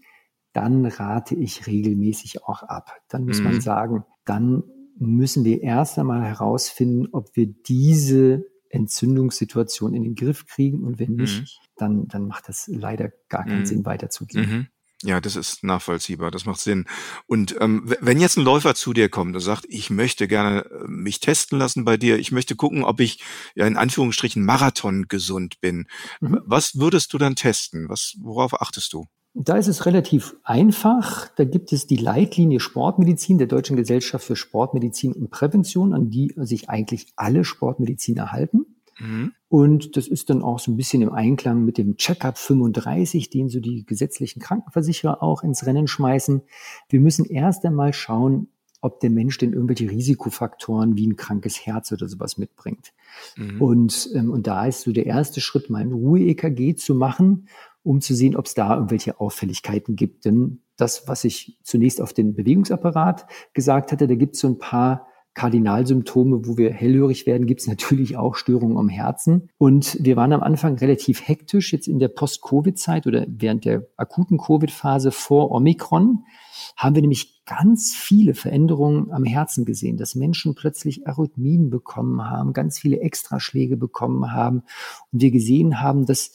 dann 0.52 0.86
rate 0.86 1.34
ich 1.34 1.66
regelmäßig 1.66 2.44
auch 2.44 2.62
ab. 2.62 3.00
Dann 3.08 3.24
muss 3.24 3.38
mhm. 3.38 3.44
man 3.44 3.60
sagen, 3.60 4.04
dann 4.24 4.62
müssen 4.98 5.44
wir 5.44 5.62
erst 5.62 5.98
einmal 5.98 6.22
herausfinden, 6.22 7.08
ob 7.10 7.34
wir 7.34 7.46
diese 7.46 8.44
Entzündungssituation 8.68 9.94
in 9.94 10.04
den 10.04 10.14
Griff 10.14 10.46
kriegen 10.46 10.84
und 10.84 11.00
wenn 11.00 11.16
nicht, 11.16 11.40
mhm. 11.40 11.46
dann, 11.76 12.08
dann 12.08 12.26
macht 12.28 12.48
das 12.48 12.68
leider 12.68 13.10
gar 13.28 13.44
keinen 13.44 13.60
mhm. 13.60 13.66
Sinn 13.66 13.84
weiterzugehen. 13.84 14.68
Ja, 15.02 15.20
das 15.20 15.36
ist 15.36 15.64
nachvollziehbar, 15.64 16.30
das 16.30 16.44
macht 16.46 16.60
Sinn. 16.60 16.86
Und 17.26 17.56
ähm, 17.60 17.92
wenn 18.00 18.20
jetzt 18.20 18.36
ein 18.36 18.44
Läufer 18.44 18.74
zu 18.74 18.92
dir 18.92 19.08
kommt 19.08 19.34
und 19.34 19.40
sagt, 19.40 19.66
ich 19.68 19.90
möchte 19.90 20.28
gerne 20.28 20.64
äh, 20.64 20.86
mich 20.86 21.20
testen 21.20 21.58
lassen 21.58 21.84
bei 21.84 21.96
dir, 21.96 22.18
ich 22.18 22.32
möchte 22.32 22.54
gucken, 22.56 22.84
ob 22.84 23.00
ich 23.00 23.20
ja 23.54 23.66
in 23.66 23.76
Anführungsstrichen 23.76 24.44
Marathon 24.44 25.08
gesund 25.08 25.60
bin, 25.60 25.86
mhm. 26.20 26.40
was 26.44 26.78
würdest 26.78 27.12
du 27.12 27.18
dann 27.18 27.36
testen? 27.36 27.88
Was, 27.88 28.14
worauf 28.20 28.60
achtest 28.60 28.92
du? 28.92 29.06
Da 29.34 29.56
ist 29.56 29.66
es 29.66 29.86
relativ 29.86 30.36
einfach. 30.44 31.28
Da 31.36 31.44
gibt 31.44 31.72
es 31.72 31.86
die 31.86 31.96
Leitlinie 31.96 32.60
Sportmedizin 32.60 33.38
der 33.38 33.46
Deutschen 33.46 33.76
Gesellschaft 33.76 34.26
für 34.26 34.36
Sportmedizin 34.36 35.14
und 35.14 35.30
Prävention, 35.30 35.94
an 35.94 36.10
die 36.10 36.34
sich 36.36 36.68
eigentlich 36.68 37.12
alle 37.16 37.44
Sportmediziner 37.44 38.30
halten. 38.30 38.66
Mhm. 39.02 39.32
Und 39.48 39.96
das 39.96 40.08
ist 40.08 40.30
dann 40.30 40.42
auch 40.42 40.58
so 40.58 40.70
ein 40.70 40.76
bisschen 40.76 41.02
im 41.02 41.12
Einklang 41.12 41.64
mit 41.64 41.76
dem 41.76 41.96
Checkup 41.96 42.38
35, 42.38 43.28
den 43.28 43.48
so 43.48 43.60
die 43.60 43.84
gesetzlichen 43.84 44.40
Krankenversicherer 44.40 45.22
auch 45.22 45.42
ins 45.42 45.66
Rennen 45.66 45.88
schmeißen. 45.88 46.42
Wir 46.88 47.00
müssen 47.00 47.26
erst 47.26 47.64
einmal 47.64 47.92
schauen, 47.92 48.48
ob 48.80 49.00
der 49.00 49.10
Mensch 49.10 49.38
denn 49.38 49.52
irgendwelche 49.52 49.90
Risikofaktoren 49.90 50.96
wie 50.96 51.06
ein 51.06 51.16
krankes 51.16 51.64
Herz 51.64 51.92
oder 51.92 52.08
sowas 52.08 52.36
mitbringt. 52.38 52.92
Mhm. 53.36 53.62
Und, 53.62 54.10
ähm, 54.14 54.30
und 54.30 54.46
da 54.46 54.66
ist 54.66 54.82
so 54.82 54.92
der 54.92 55.06
erste 55.06 55.40
Schritt, 55.40 55.70
mal 55.70 55.82
ein 55.82 55.92
Ruhe-EKG 55.92 56.74
zu 56.74 56.94
machen, 56.94 57.48
um 57.84 58.00
zu 58.00 58.14
sehen, 58.14 58.36
ob 58.36 58.46
es 58.46 58.54
da 58.54 58.74
irgendwelche 58.74 59.20
Auffälligkeiten 59.20 59.96
gibt. 59.96 60.24
Denn 60.24 60.62
das, 60.76 61.06
was 61.06 61.24
ich 61.24 61.58
zunächst 61.62 62.00
auf 62.00 62.12
den 62.12 62.34
Bewegungsapparat 62.34 63.26
gesagt 63.52 63.92
hatte, 63.92 64.06
da 64.08 64.14
gibt 64.14 64.34
es 64.34 64.40
so 64.40 64.48
ein 64.48 64.58
paar 64.58 65.06
Kardinalsymptome, 65.34 66.46
wo 66.46 66.58
wir 66.58 66.72
hellhörig 66.72 67.26
werden, 67.26 67.46
gibt 67.46 67.62
es 67.62 67.66
natürlich 67.66 68.16
auch 68.16 68.34
Störungen 68.34 68.76
am 68.76 68.88
Herzen. 68.88 69.48
Und 69.58 69.96
wir 70.00 70.16
waren 70.16 70.32
am 70.32 70.42
Anfang 70.42 70.76
relativ 70.76 71.26
hektisch, 71.26 71.72
jetzt 71.72 71.88
in 71.88 71.98
der 71.98 72.08
Post-Covid-Zeit 72.08 73.06
oder 73.06 73.26
während 73.28 73.64
der 73.64 73.86
akuten 73.96 74.38
Covid-Phase 74.38 75.10
vor 75.10 75.50
Omikron, 75.50 76.24
haben 76.76 76.94
wir 76.94 77.02
nämlich 77.02 77.44
ganz 77.44 77.94
viele 77.94 78.34
Veränderungen 78.34 79.10
am 79.10 79.24
Herzen 79.24 79.64
gesehen, 79.64 79.96
dass 79.96 80.14
Menschen 80.14 80.54
plötzlich 80.54 81.06
Arrhythmien 81.06 81.70
bekommen 81.70 82.28
haben, 82.28 82.52
ganz 82.52 82.78
viele 82.78 83.00
Extraschläge 83.00 83.76
bekommen 83.76 84.32
haben 84.32 84.62
und 85.12 85.22
wir 85.22 85.30
gesehen 85.30 85.80
haben, 85.80 86.06
dass 86.06 86.32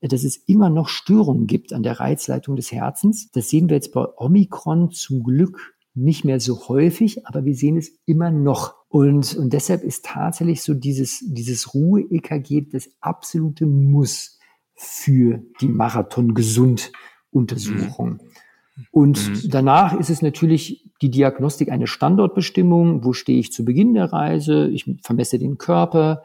dass 0.00 0.22
es 0.22 0.36
immer 0.36 0.70
noch 0.70 0.88
Störungen 0.88 1.48
gibt 1.48 1.72
an 1.72 1.82
der 1.82 1.98
Reizleitung 1.98 2.54
des 2.54 2.70
Herzens. 2.70 3.32
Das 3.32 3.48
sehen 3.48 3.68
wir 3.68 3.74
jetzt 3.74 3.92
bei 3.92 4.06
Omikron 4.16 4.92
zum 4.92 5.24
Glück 5.24 5.74
nicht 5.94 6.24
mehr 6.24 6.40
so 6.40 6.68
häufig, 6.68 7.26
aber 7.26 7.44
wir 7.44 7.54
sehen 7.54 7.76
es 7.76 7.90
immer 8.06 8.30
noch. 8.30 8.76
Und, 8.88 9.36
und 9.36 9.52
deshalb 9.52 9.82
ist 9.82 10.04
tatsächlich 10.04 10.62
so 10.62 10.74
dieses, 10.74 11.24
dieses 11.26 11.74
Ruhe-EKG 11.74 12.68
das 12.70 12.88
absolute 13.00 13.66
Muss 13.66 14.38
für 14.74 15.42
die 15.60 15.68
Marathon-Gesund-Untersuchung. 15.68 18.10
Mhm. 18.10 18.20
Und 18.90 19.28
mhm. 19.28 19.50
danach 19.50 19.98
ist 19.98 20.10
es 20.10 20.22
natürlich 20.22 20.88
die 21.02 21.10
Diagnostik 21.10 21.70
eine 21.70 21.86
Standortbestimmung. 21.86 23.04
Wo 23.04 23.12
stehe 23.12 23.40
ich 23.40 23.52
zu 23.52 23.64
Beginn 23.64 23.94
der 23.94 24.12
Reise? 24.12 24.68
Ich 24.68 24.90
vermesse 25.02 25.38
den 25.38 25.58
Körper. 25.58 26.22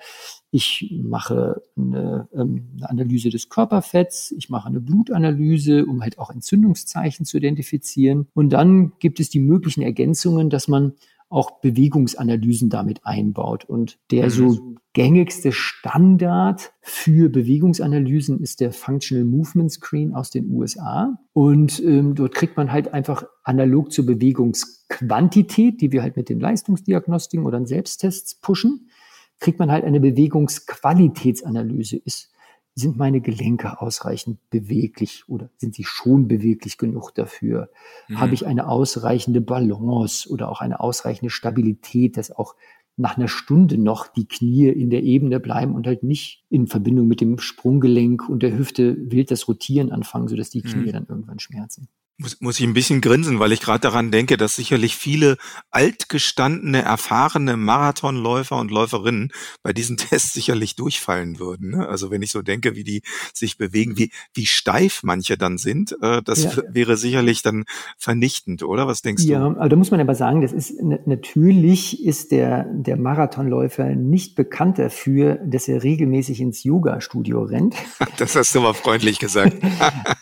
Ich 0.55 0.93
mache 1.01 1.63
eine, 1.75 2.27
ähm, 2.31 2.67
eine, 2.77 2.87
Analyse 2.87 3.31
des 3.31 3.49
Körperfetts, 3.49 4.31
ich 4.37 4.51
mache 4.51 4.67
eine 4.67 4.79
Blutanalyse, 4.79 5.83
um 5.83 6.03
halt 6.03 6.19
auch 6.19 6.29
Entzündungszeichen 6.29 7.25
zu 7.25 7.37
identifizieren. 7.37 8.27
Und 8.35 8.53
dann 8.53 8.91
gibt 8.99 9.19
es 9.19 9.31
die 9.31 9.39
möglichen 9.39 9.81
Ergänzungen, 9.81 10.51
dass 10.51 10.67
man 10.67 10.93
auch 11.29 11.59
Bewegungsanalysen 11.61 12.69
damit 12.69 13.03
einbaut. 13.03 13.65
Und 13.65 13.97
der 14.11 14.29
so 14.29 14.49
mhm. 14.49 14.77
gängigste 14.93 15.51
Standard 15.51 16.71
für 16.81 17.29
Bewegungsanalysen 17.29 18.39
ist 18.39 18.59
der 18.59 18.71
Functional 18.71 19.25
Movement 19.25 19.71
Screen 19.71 20.13
aus 20.13 20.29
den 20.29 20.51
USA. 20.51 21.17
Und 21.33 21.81
ähm, 21.83 22.13
dort 22.13 22.35
kriegt 22.35 22.57
man 22.57 22.71
halt 22.71 22.93
einfach 22.93 23.23
analog 23.43 23.91
zur 23.91 24.05
Bewegungsquantität, 24.05 25.81
die 25.81 25.91
wir 25.91 26.03
halt 26.03 26.15
mit 26.15 26.29
den 26.29 26.39
Leistungsdiagnostiken 26.39 27.47
oder 27.47 27.59
den 27.59 27.65
Selbsttests 27.65 28.35
pushen, 28.35 28.91
kriegt 29.39 29.59
man 29.59 29.71
halt 29.71 29.83
eine 29.83 29.99
Bewegungsqualitätsanalyse. 29.99 31.97
Ist, 31.97 32.31
sind 32.75 32.97
meine 32.97 33.21
Gelenke 33.21 33.81
ausreichend 33.81 34.39
beweglich 34.49 35.23
oder 35.27 35.49
sind 35.57 35.75
sie 35.75 35.83
schon 35.83 36.27
beweglich 36.27 36.77
genug 36.77 37.13
dafür? 37.13 37.69
Mhm. 38.07 38.19
Habe 38.19 38.33
ich 38.33 38.47
eine 38.47 38.67
ausreichende 38.67 39.41
Balance 39.41 40.29
oder 40.29 40.49
auch 40.49 40.61
eine 40.61 40.79
ausreichende 40.79 41.29
Stabilität, 41.29 42.17
dass 42.17 42.31
auch 42.31 42.55
nach 42.95 43.17
einer 43.17 43.27
Stunde 43.27 43.77
noch 43.77 44.07
die 44.07 44.27
Knie 44.27 44.67
in 44.67 44.89
der 44.89 45.03
Ebene 45.03 45.39
bleiben 45.39 45.73
und 45.73 45.87
halt 45.87 46.03
nicht 46.03 46.45
in 46.49 46.67
Verbindung 46.67 47.07
mit 47.07 47.21
dem 47.21 47.39
Sprunggelenk 47.39 48.29
und 48.29 48.43
der 48.43 48.55
Hüfte 48.55 48.95
wild 49.11 49.31
das 49.31 49.47
Rotieren 49.47 49.91
anfangen, 49.91 50.27
sodass 50.27 50.51
die 50.51 50.61
Knie 50.61 50.87
mhm. 50.87 50.91
dann 50.91 51.05
irgendwann 51.07 51.39
schmerzen. 51.39 51.87
Muss, 52.19 52.39
muss 52.41 52.59
ich 52.59 52.65
ein 52.65 52.75
bisschen 52.75 53.01
grinsen, 53.01 53.39
weil 53.39 53.51
ich 53.51 53.59
gerade 53.59 53.79
daran 53.79 54.11
denke, 54.11 54.37
dass 54.37 54.55
sicherlich 54.55 54.95
viele 54.95 55.37
altgestandene, 55.71 56.83
erfahrene 56.83 57.57
Marathonläufer 57.57 58.57
und 58.57 58.69
Läuferinnen 58.69 59.31
bei 59.63 59.73
diesen 59.73 59.97
Tests 59.97 60.31
sicherlich 60.31 60.75
durchfallen 60.75 61.39
würden. 61.39 61.71
Ne? 61.71 61.87
Also 61.87 62.11
wenn 62.11 62.21
ich 62.21 62.29
so 62.29 62.43
denke, 62.43 62.75
wie 62.75 62.83
die 62.83 63.01
sich 63.33 63.57
bewegen, 63.57 63.97
wie, 63.97 64.11
wie 64.35 64.45
steif 64.45 65.01
manche 65.01 65.39
dann 65.39 65.57
sind, 65.57 65.97
äh, 66.01 66.21
das 66.21 66.43
ja. 66.43 66.51
wäre 66.69 66.97
sicherlich 66.97 67.41
dann 67.41 67.65
vernichtend, 67.97 68.61
oder? 68.61 68.85
Was 68.85 69.01
denkst 69.01 69.23
ja, 69.23 69.39
du? 69.39 69.45
Ja, 69.45 69.59
aber 69.59 69.69
da 69.69 69.75
muss 69.75 69.89
man 69.89 69.99
aber 69.99 70.13
sagen, 70.13 70.41
das 70.41 70.53
ist 70.53 70.83
natürlich 70.83 72.05
ist 72.05 72.31
der, 72.31 72.65
der 72.65 72.95
Marathonläufer 72.97 73.95
nicht 73.95 74.35
bekannt 74.35 74.77
dafür, 74.77 75.39
dass 75.43 75.67
er 75.67 75.81
regelmäßig 75.81 76.41
ins 76.41 76.63
Yoga-Studio 76.63 77.41
rennt. 77.43 77.75
Das 78.17 78.35
hast 78.35 78.53
du 78.53 78.61
mal 78.61 78.73
freundlich 78.73 79.17
gesagt. 79.17 79.57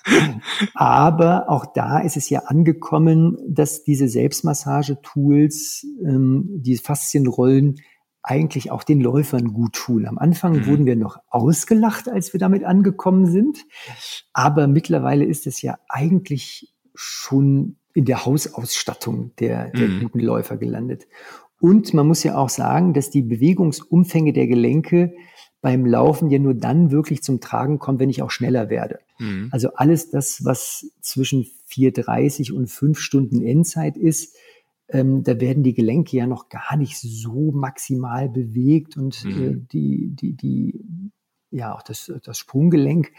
aber 0.73 1.49
auch 1.49 1.65
da 1.73 1.80
da 1.81 1.97
ist 1.97 2.15
es 2.15 2.29
ja 2.29 2.41
angekommen, 2.41 3.39
dass 3.47 3.83
diese 3.83 4.07
Selbstmassagetools, 4.07 5.87
ähm, 6.05 6.45
die 6.61 6.77
Faszienrollen, 6.77 7.81
eigentlich 8.21 8.69
auch 8.69 8.83
den 8.83 9.01
Läufern 9.01 9.51
gut 9.51 9.73
tun. 9.73 10.05
Am 10.05 10.19
Anfang 10.19 10.57
mhm. 10.57 10.65
wurden 10.67 10.85
wir 10.85 10.95
noch 10.95 11.17
ausgelacht, 11.29 12.07
als 12.07 12.33
wir 12.33 12.39
damit 12.39 12.65
angekommen 12.65 13.25
sind. 13.25 13.65
Aber 14.31 14.67
mittlerweile 14.67 15.25
ist 15.25 15.47
es 15.47 15.63
ja 15.63 15.79
eigentlich 15.89 16.71
schon 16.93 17.77
in 17.95 18.05
der 18.05 18.27
Hausausstattung 18.27 19.31
der, 19.39 19.71
der 19.71 19.87
mhm. 19.87 20.01
guten 20.01 20.19
Läufer 20.19 20.57
gelandet. 20.57 21.07
Und 21.59 21.95
man 21.95 22.05
muss 22.05 22.23
ja 22.23 22.37
auch 22.37 22.49
sagen, 22.49 22.93
dass 22.93 23.09
die 23.09 23.23
Bewegungsumfänge 23.23 24.33
der 24.33 24.45
Gelenke 24.45 25.15
beim 25.61 25.85
Laufen 25.85 26.31
ja 26.31 26.39
nur 26.39 26.55
dann 26.55 26.91
wirklich 26.91 27.21
zum 27.21 27.39
Tragen 27.39 27.79
kommen, 27.79 27.99
wenn 27.99 28.09
ich 28.09 28.21
auch 28.21 28.31
schneller 28.31 28.69
werde. 28.69 28.99
Mhm. 29.19 29.49
Also 29.51 29.73
alles 29.75 30.09
das, 30.09 30.43
was 30.43 30.91
zwischen 31.01 31.45
4,30 31.69 32.51
und 32.51 32.67
5 32.67 32.99
Stunden 32.99 33.41
Endzeit 33.41 33.95
ist, 33.95 34.35
ähm, 34.89 35.23
da 35.23 35.39
werden 35.39 35.63
die 35.63 35.73
Gelenke 35.73 36.17
ja 36.17 36.27
noch 36.27 36.49
gar 36.49 36.75
nicht 36.75 36.97
so 36.97 37.51
maximal 37.51 38.27
bewegt 38.27 38.97
und 38.97 39.23
äh, 39.23 39.27
mhm. 39.27 39.43
äh, 39.43 39.67
die, 39.71 40.09
die, 40.15 40.33
die, 40.33 41.11
ja, 41.51 41.73
auch 41.73 41.83
das, 41.83 42.11
das 42.23 42.37
Sprunggelenk 42.37 43.11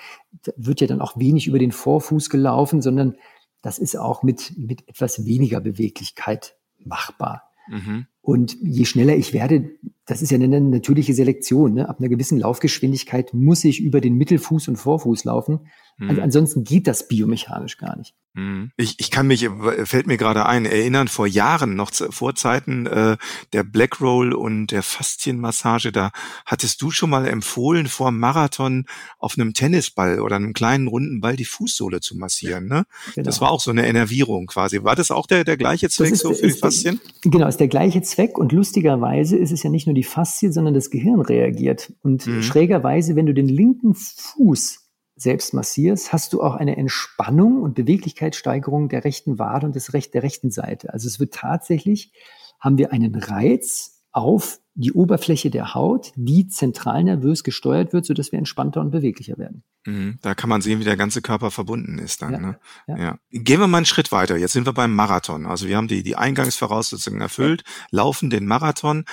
wird 0.57 0.81
ja 0.81 0.87
dann 0.87 1.01
auch 1.01 1.17
wenig 1.17 1.47
über 1.47 1.59
den 1.59 1.73
Vorfuß 1.73 2.29
gelaufen, 2.29 2.83
sondern 2.83 3.17
das 3.63 3.79
ist 3.79 3.97
auch 3.97 4.23
mit, 4.23 4.55
mit 4.59 4.89
etwas 4.89 5.25
weniger 5.25 5.61
Beweglichkeit 5.61 6.57
machbar. 6.79 7.45
Mhm. 7.69 8.07
Und 8.23 8.57
je 8.63 8.85
schneller 8.85 9.17
ich 9.17 9.33
werde, 9.33 9.71
das 10.07 10.23
ist 10.23 10.31
ja 10.31 10.37
eine 10.37 10.61
natürliche 10.61 11.13
Selektion. 11.13 11.75
Ne? 11.75 11.89
Ab 11.89 11.99
einer 11.99 12.09
gewissen 12.09 12.39
Laufgeschwindigkeit 12.39 13.35
muss 13.35 13.65
ich 13.65 13.81
über 13.81 14.01
den 14.01 14.15
Mittelfuß 14.15 14.69
und 14.69 14.77
Vorfuß 14.77 15.25
laufen. 15.25 15.67
Mhm. 15.99 16.21
Ansonsten 16.21 16.65
geht 16.65 16.87
das 16.87 17.07
biomechanisch 17.09 17.79
gar 17.79 17.97
nicht. 17.97 18.15
Mhm. 18.35 18.71
Ich, 18.77 18.99
ich 18.99 19.11
kann 19.11 19.27
mich, 19.27 19.49
fällt 19.85 20.07
mir 20.07 20.17
gerade 20.17 20.47
ein, 20.47 20.65
erinnern, 20.65 21.09
vor 21.09 21.27
Jahren, 21.27 21.77
noch 21.77 21.93
vor 21.93 22.35
Zeiten 22.35 22.87
äh, 22.87 23.19
der 23.53 23.63
Black 23.63 24.01
Roll 24.01 24.33
und 24.33 24.69
der 24.69 24.83
Faszienmassage, 24.83 25.93
da 25.93 26.11
hattest 26.47 26.81
du 26.81 26.91
schon 26.91 27.11
mal 27.11 27.29
empfohlen, 27.29 27.87
vor 27.89 28.11
dem 28.11 28.19
Marathon 28.19 28.87
auf 29.19 29.37
einem 29.37 29.53
Tennisball 29.53 30.21
oder 30.21 30.37
einem 30.37 30.55
kleinen 30.55 30.89
runden 30.89 31.21
Ball 31.21 31.37
die 31.37 31.45
Fußsohle 31.45 32.01
zu 32.01 32.17
massieren. 32.17 32.67
Ne? 32.67 32.85
Genau. 33.15 33.25
Das 33.27 33.41
war 33.41 33.51
auch 33.51 33.61
so 33.61 33.71
eine 33.71 33.87
Enervierung 33.87 34.47
quasi. 34.47 34.83
War 34.83 34.97
das 34.97 35.11
auch 35.11 35.27
der, 35.27 35.45
der 35.45 35.59
gleiche 35.59 35.91
Zweck 35.91 36.13
ist, 36.13 36.21
so 36.21 36.33
für 36.33 36.47
die 36.47 36.53
Faszien? 36.55 37.01
genau, 37.23 37.49
ist 37.49 37.61
der 37.61 37.69
gleiche 37.69 38.01
Zweck 38.01 38.12
und 38.39 38.53
lustigerweise 38.53 39.37
ist 39.37 39.53
es 39.53 39.63
ja 39.63 39.71
nicht 39.71 39.87
nur 39.87 39.95
die 39.95 40.03
Faszie, 40.03 40.53
sondern 40.53 40.75
das 40.75 40.91
Gehirn 40.91 41.21
reagiert. 41.21 41.93
Und 42.03 42.27
mhm. 42.27 42.43
schrägerweise, 42.43 43.17
wenn 43.17 43.27
du 43.27 43.35
den 43.35 43.49
linken 43.49 43.95
Fuß 43.95 44.91
selbst 45.17 45.55
massierst, 45.55 46.13
hast 46.13 46.33
du 46.33 46.43
auch 46.43 46.55
eine 46.55 46.77
Entspannung 46.77 47.63
und 47.63 47.75
Beweglichkeitssteigerung 47.75 48.89
der 48.89 49.05
rechten 49.05 49.39
Wade 49.39 49.67
und 49.67 49.77
des 49.77 49.93
Recht, 49.93 50.15
der 50.15 50.23
rechten 50.23 50.51
Seite. 50.51 50.93
Also 50.93 51.07
es 51.07 51.21
wird 51.21 51.35
tatsächlich, 51.35 52.13
haben 52.59 52.79
wir 52.79 52.93
einen 52.93 53.15
Reiz 53.15 53.92
auf 54.13 54.61
die 54.75 54.93
Oberfläche 54.93 55.51
der 55.51 55.75
Haut, 55.75 56.13
die 56.17 56.49
zentral 56.49 57.05
nervös 57.05 57.45
gesteuert 57.45 57.93
wird, 57.93 58.07
sodass 58.07 58.33
wir 58.33 58.39
entspannter 58.39 58.81
und 58.81 58.91
beweglicher 58.91 59.37
werden. 59.37 59.65
Mhm, 59.87 60.19
da 60.23 60.35
kann 60.35 60.49
man 60.49 60.63
sehen, 60.63 60.81
wie 60.81 60.85
der 60.85 60.97
ganze 60.97 61.21
Körper 61.21 61.51
verbunden 61.51 61.99
ist 61.99 62.23
dann. 62.23 62.33
Ja, 62.33 62.41
ne? 62.41 62.59
ja. 62.87 62.99
ja. 62.99 63.19
Gehen 63.31 63.61
wir 63.61 63.67
mal 63.67 63.79
einen 63.79 63.87
Schritt 63.87 64.13
weiter. 64.13 64.37
Jetzt 64.37 64.53
sind 64.53 64.67
wir 64.67 64.73
beim 64.73 64.95
Marathon. 64.95 65.47
Also 65.47 65.67
wir 65.67 65.77
haben 65.77 65.89
die, 65.89 66.03
die 66.03 66.17
Eingangsvoraussetzungen 66.17 67.21
erfüllt, 67.21 67.65
laufen 67.91 68.31
den 68.31 68.47
Marathon 68.47 69.05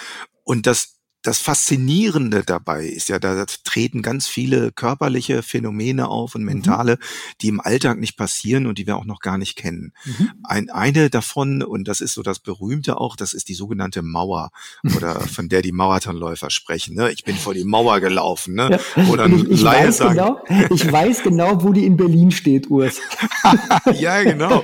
und 0.44 0.66
das 0.68 0.99
das 1.22 1.40
Faszinierende 1.40 2.44
dabei 2.46 2.86
ist 2.86 3.10
ja, 3.10 3.20
da 3.20 3.46
treten 3.66 4.02
ganz 4.02 4.28
viele 4.28 4.72
körperliche 4.72 5.44
Phänomene 5.44 6.08
auf 6.08 6.36
und 6.36 6.42
mhm. 6.42 6.48
mentale, 6.48 6.94
mhm. 6.94 6.98
die 7.42 7.48
im 7.50 7.60
Alltag 7.60 8.00
nicht 8.00 8.16
passieren 8.16 8.68
und 8.68 8.78
die 8.78 8.88
wir 8.88 8.96
auch 8.96 9.06
noch 9.06 9.20
gar 9.20 9.38
nicht 9.38 9.58
kennen. 9.58 9.92
Mhm. 10.06 10.32
Ein, 10.44 10.70
eine 10.70 11.10
davon, 11.10 11.62
und 11.62 11.90
das 11.90 12.00
ist 12.00 12.14
so 12.14 12.24
das 12.24 12.40
Berühmte 12.40 12.98
auch, 12.98 13.18
das 13.18 13.34
ist 13.34 13.50
die 13.50 13.54
sogenannte 13.54 14.02
Mauer 14.02 14.52
oder 14.96 15.20
von 15.20 15.50
der 15.50 15.62
die 15.62 15.74
Marathonläufer 15.74 16.50
sprechen. 16.50 16.96
Ne? 16.96 17.12
Ich 17.12 17.26
bin 17.26 17.36
vor 17.36 17.54
die 17.54 17.66
Mauer 17.66 18.00
gelaufen. 18.00 18.56
Ne? 18.56 18.80
Ja. 18.96 19.04
Oder 19.10 19.28
ich, 19.28 19.50
ich, 19.50 19.64
weiß 19.64 19.98
sagen, 19.98 20.16
genau, 20.16 20.42
ich 20.70 20.90
weiß 20.90 21.24
genau, 21.24 21.62
wo 21.62 21.74
die 21.74 21.86
in 21.86 21.98
Berlin 21.98 22.32
steht, 22.32 22.70
Urs. 22.70 23.00
ja, 24.00 24.24
genau. 24.24 24.64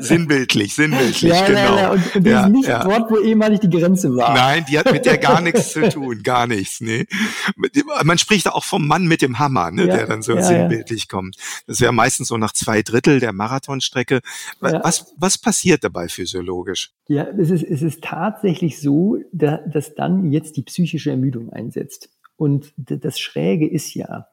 Sinnbildlich, 0.00 0.74
sinnbildlich, 0.74 1.22
ja, 1.22 1.46
genau. 1.46 1.58
Ja, 1.58 1.76
ja. 1.76 1.90
Und, 1.90 2.16
und 2.16 2.26
ist 2.26 2.48
nicht 2.48 2.68
dort, 2.68 3.10
wo 3.10 3.18
ehemalig 3.18 3.58
die 3.60 3.70
Grenze 3.70 4.14
war. 4.14 4.34
Nein, 4.34 4.64
die 4.68 4.78
hat 4.78 4.92
mit 4.92 5.04
der 5.04 5.18
gar 5.18 5.40
nichts 5.40 5.72
zu 5.72 5.88
tun 5.88 5.95
tun, 5.96 6.22
gar 6.22 6.46
nichts. 6.46 6.80
Nee. 6.80 7.06
Man 8.04 8.18
spricht 8.18 8.46
da 8.46 8.50
auch 8.50 8.64
vom 8.64 8.86
Mann 8.86 9.06
mit 9.06 9.22
dem 9.22 9.38
Hammer, 9.38 9.70
ne, 9.70 9.86
ja, 9.86 9.96
der 9.96 10.06
dann 10.06 10.22
so 10.22 10.34
ja, 10.34 10.42
sinnbildlich 10.42 11.02
ja. 11.02 11.06
kommt. 11.08 11.36
Das 11.66 11.78
ja 11.80 11.92
meistens 11.92 12.28
so 12.28 12.36
nach 12.36 12.52
zwei 12.52 12.82
Drittel 12.82 13.20
der 13.20 13.32
Marathonstrecke. 13.32 14.20
Was, 14.60 15.14
was 15.16 15.38
passiert 15.38 15.84
dabei 15.84 16.08
physiologisch? 16.08 16.92
Ja, 17.08 17.24
es 17.38 17.50
ist, 17.50 17.62
es 17.62 17.82
ist 17.82 18.02
tatsächlich 18.02 18.80
so, 18.80 19.18
dass 19.32 19.94
dann 19.94 20.32
jetzt 20.32 20.56
die 20.56 20.62
psychische 20.62 21.10
Ermüdung 21.10 21.52
einsetzt. 21.52 22.10
Und 22.36 22.74
das 22.76 23.18
Schräge 23.18 23.66
ist 23.66 23.94
ja, 23.94 24.28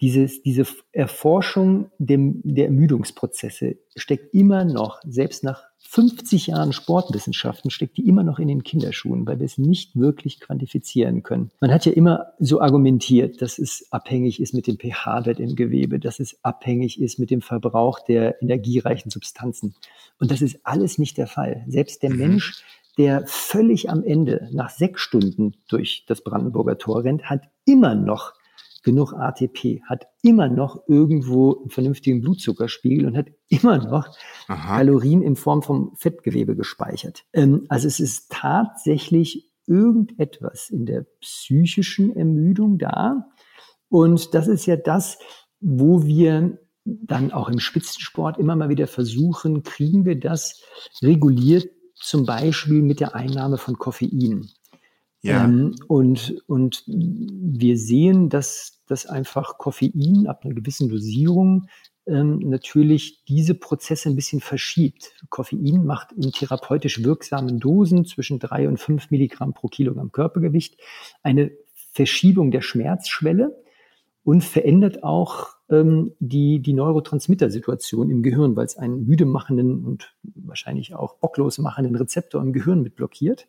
dieses, 0.00 0.42
diese 0.42 0.64
Erforschung 0.92 1.90
dem, 1.98 2.40
der 2.44 2.66
Ermüdungsprozesse 2.66 3.78
steckt 3.96 4.32
immer 4.32 4.64
noch, 4.64 5.00
selbst 5.04 5.42
nach 5.42 5.64
50 5.80 6.48
Jahren 6.48 6.72
Sportwissenschaften, 6.72 7.70
steckt 7.70 7.96
die 7.96 8.06
immer 8.06 8.22
noch 8.22 8.38
in 8.38 8.48
den 8.48 8.62
Kinderschuhen, 8.62 9.26
weil 9.26 9.38
wir 9.38 9.46
es 9.46 9.58
nicht 9.58 9.96
wirklich 9.96 10.38
quantifizieren 10.38 11.22
können. 11.22 11.50
Man 11.60 11.72
hat 11.72 11.86
ja 11.86 11.92
immer 11.92 12.32
so 12.38 12.60
argumentiert, 12.60 13.40
dass 13.40 13.58
es 13.58 13.86
abhängig 13.90 14.40
ist 14.40 14.54
mit 14.54 14.66
dem 14.66 14.78
pH-Wert 14.78 15.40
im 15.40 15.56
Gewebe, 15.56 15.98
dass 15.98 16.20
es 16.20 16.38
abhängig 16.44 17.00
ist 17.00 17.18
mit 17.18 17.30
dem 17.30 17.40
Verbrauch 17.40 18.00
der 18.00 18.40
energiereichen 18.42 19.10
Substanzen. 19.10 19.74
Und 20.20 20.30
das 20.30 20.42
ist 20.42 20.60
alles 20.64 20.98
nicht 20.98 21.16
der 21.16 21.26
Fall. 21.26 21.64
Selbst 21.68 22.02
der 22.02 22.10
mhm. 22.10 22.18
Mensch, 22.18 22.62
der 22.98 23.24
völlig 23.26 23.88
am 23.88 24.04
Ende 24.04 24.48
nach 24.52 24.70
sechs 24.70 25.00
Stunden 25.00 25.54
durch 25.68 26.04
das 26.06 26.22
Brandenburger 26.22 26.76
Tor 26.76 27.04
rennt, 27.04 27.30
hat 27.30 27.48
immer 27.64 27.94
noch 27.94 28.34
genug 28.88 29.12
ATP, 29.12 29.82
hat 29.84 30.06
immer 30.22 30.48
noch 30.48 30.82
irgendwo 30.88 31.60
einen 31.60 31.68
vernünftigen 31.68 32.22
Blutzuckerspiegel 32.22 33.06
und 33.06 33.18
hat 33.18 33.26
immer 33.48 33.76
noch 33.76 34.08
Aha. 34.48 34.78
Kalorien 34.78 35.20
in 35.20 35.36
Form 35.36 35.62
von 35.62 35.92
Fettgewebe 35.96 36.56
gespeichert. 36.56 37.24
Ähm, 37.34 37.66
also 37.68 37.86
es 37.86 38.00
ist 38.00 38.30
tatsächlich 38.30 39.52
irgendetwas 39.66 40.70
in 40.70 40.86
der 40.86 41.04
psychischen 41.20 42.16
Ermüdung 42.16 42.78
da. 42.78 43.28
Und 43.90 44.32
das 44.32 44.48
ist 44.48 44.64
ja 44.64 44.76
das, 44.76 45.18
wo 45.60 46.06
wir 46.06 46.58
dann 46.84 47.30
auch 47.32 47.50
im 47.50 47.58
Spitzensport 47.58 48.38
immer 48.38 48.56
mal 48.56 48.70
wieder 48.70 48.86
versuchen, 48.86 49.62
kriegen 49.62 50.06
wir 50.06 50.18
das 50.18 50.62
reguliert, 51.02 51.68
zum 51.94 52.24
Beispiel 52.24 52.80
mit 52.80 53.00
der 53.00 53.14
Einnahme 53.14 53.58
von 53.58 53.76
Koffein. 53.76 54.48
Ja. 55.22 55.44
Ähm, 55.44 55.74
und, 55.88 56.42
und 56.46 56.84
wir 56.86 57.76
sehen, 57.76 58.28
dass, 58.28 58.82
dass 58.86 59.06
einfach 59.06 59.58
Koffein 59.58 60.26
ab 60.28 60.44
einer 60.44 60.54
gewissen 60.54 60.88
Dosierung 60.88 61.66
ähm, 62.06 62.38
natürlich 62.38 63.24
diese 63.26 63.54
Prozesse 63.54 64.08
ein 64.08 64.16
bisschen 64.16 64.40
verschiebt. 64.40 65.12
Koffein 65.28 65.84
macht 65.84 66.12
in 66.12 66.32
therapeutisch 66.32 67.02
wirksamen 67.02 67.58
Dosen 67.58 68.04
zwischen 68.04 68.38
drei 68.38 68.68
und 68.68 68.78
fünf 68.78 69.10
Milligramm 69.10 69.54
pro 69.54 69.68
Kilogramm 69.68 70.12
Körpergewicht 70.12 70.78
eine 71.22 71.50
Verschiebung 71.92 72.50
der 72.50 72.62
Schmerzschwelle 72.62 73.62
und 74.24 74.44
verändert 74.44 75.02
auch 75.02 75.57
ähm, 75.70 76.12
die, 76.18 76.60
die 76.60 76.72
Neurotransmitter-Situation 76.72 78.10
im 78.10 78.22
Gehirn, 78.22 78.56
weil 78.56 78.66
es 78.66 78.76
einen 78.76 79.06
müde 79.06 79.26
machenden 79.26 79.84
und 79.84 80.14
wahrscheinlich 80.22 80.94
auch 80.94 81.14
bocklos 81.16 81.58
machenden 81.58 81.94
Rezeptor 81.94 82.40
im 82.40 82.52
Gehirn 82.52 82.82
mit 82.82 82.96
blockiert. 82.96 83.48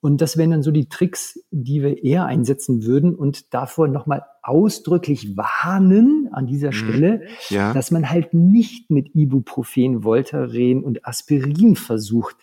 Und 0.00 0.20
das 0.20 0.36
wären 0.36 0.50
dann 0.50 0.62
so 0.62 0.70
die 0.70 0.88
Tricks, 0.88 1.40
die 1.50 1.82
wir 1.82 2.04
eher 2.04 2.26
einsetzen 2.26 2.84
würden 2.84 3.14
und 3.14 3.54
davor 3.54 3.88
nochmal 3.88 4.24
ausdrücklich 4.42 5.36
warnen 5.36 6.28
an 6.32 6.46
dieser 6.46 6.68
mhm. 6.68 6.72
Stelle, 6.72 7.22
ja. 7.48 7.72
dass 7.72 7.90
man 7.90 8.10
halt 8.10 8.34
nicht 8.34 8.90
mit 8.90 9.14
Ibuprofen, 9.14 10.04
Voltaren 10.04 10.84
und 10.84 11.06
Aspirin 11.06 11.76
versucht, 11.76 12.36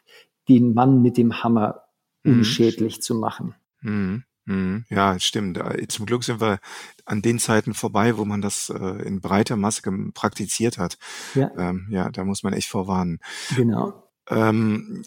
den 0.49 0.73
Mann 0.73 1.01
mit 1.01 1.17
dem 1.17 1.43
Hammer 1.43 1.83
mhm. 2.23 2.39
unschädlich 2.39 2.97
mhm. 2.97 3.01
zu 3.01 3.15
machen. 3.15 3.55
Mhm. 3.81 4.23
Mhm. 4.51 4.85
Ja, 4.89 5.19
stimmt. 5.19 5.57
Äh, 5.57 5.87
zum 5.87 6.05
Glück 6.05 6.23
sind 6.23 6.41
wir 6.41 6.59
an 7.05 7.21
den 7.21 7.39
Zeiten 7.39 7.73
vorbei, 7.73 8.17
wo 8.17 8.25
man 8.25 8.41
das 8.41 8.69
äh, 8.69 9.03
in 9.03 9.21
breiter 9.21 9.55
Masse 9.55 9.81
praktiziert 10.13 10.77
hat. 10.77 10.97
Ja. 11.35 11.51
Ähm, 11.57 11.87
ja, 11.89 12.09
da 12.09 12.23
muss 12.23 12.43
man 12.43 12.53
echt 12.53 12.67
vorwarnen. 12.67 13.19
Genau. 13.55 14.09
Ähm, 14.29 15.03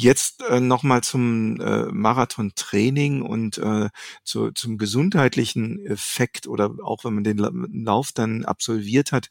Jetzt 0.00 0.44
äh, 0.48 0.60
nochmal 0.60 1.02
zum 1.02 1.60
äh, 1.60 1.86
Marathon-Training 1.86 3.20
und 3.20 3.58
äh, 3.58 3.88
zu, 4.22 4.52
zum 4.52 4.78
gesundheitlichen 4.78 5.84
Effekt 5.84 6.46
oder 6.46 6.70
auch 6.84 7.02
wenn 7.02 7.14
man 7.14 7.24
den 7.24 7.38
Lauf 7.38 8.12
dann 8.12 8.44
absolviert 8.44 9.10
hat. 9.10 9.28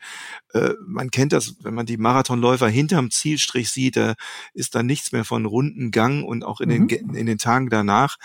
Äh, 0.53 0.71
man 0.85 1.09
kennt 1.09 1.31
das, 1.31 1.55
wenn 1.61 1.73
man 1.73 1.85
die 1.85 1.95
Marathonläufer 1.95 2.67
hinterm 2.67 3.11
Zielstrich 3.11 3.69
sieht, 3.69 3.95
da 3.95 4.15
ist 4.53 4.75
da 4.75 4.83
nichts 4.83 5.13
mehr 5.13 5.23
von 5.23 5.45
runden 5.45 5.89
Gang 5.91 6.25
und 6.25 6.43
auch 6.43 6.59
in, 6.59 6.67
mhm. 6.69 6.87
den, 6.89 7.13
in 7.13 7.27
den 7.27 7.37
Tagen 7.37 7.69
danach 7.69 8.17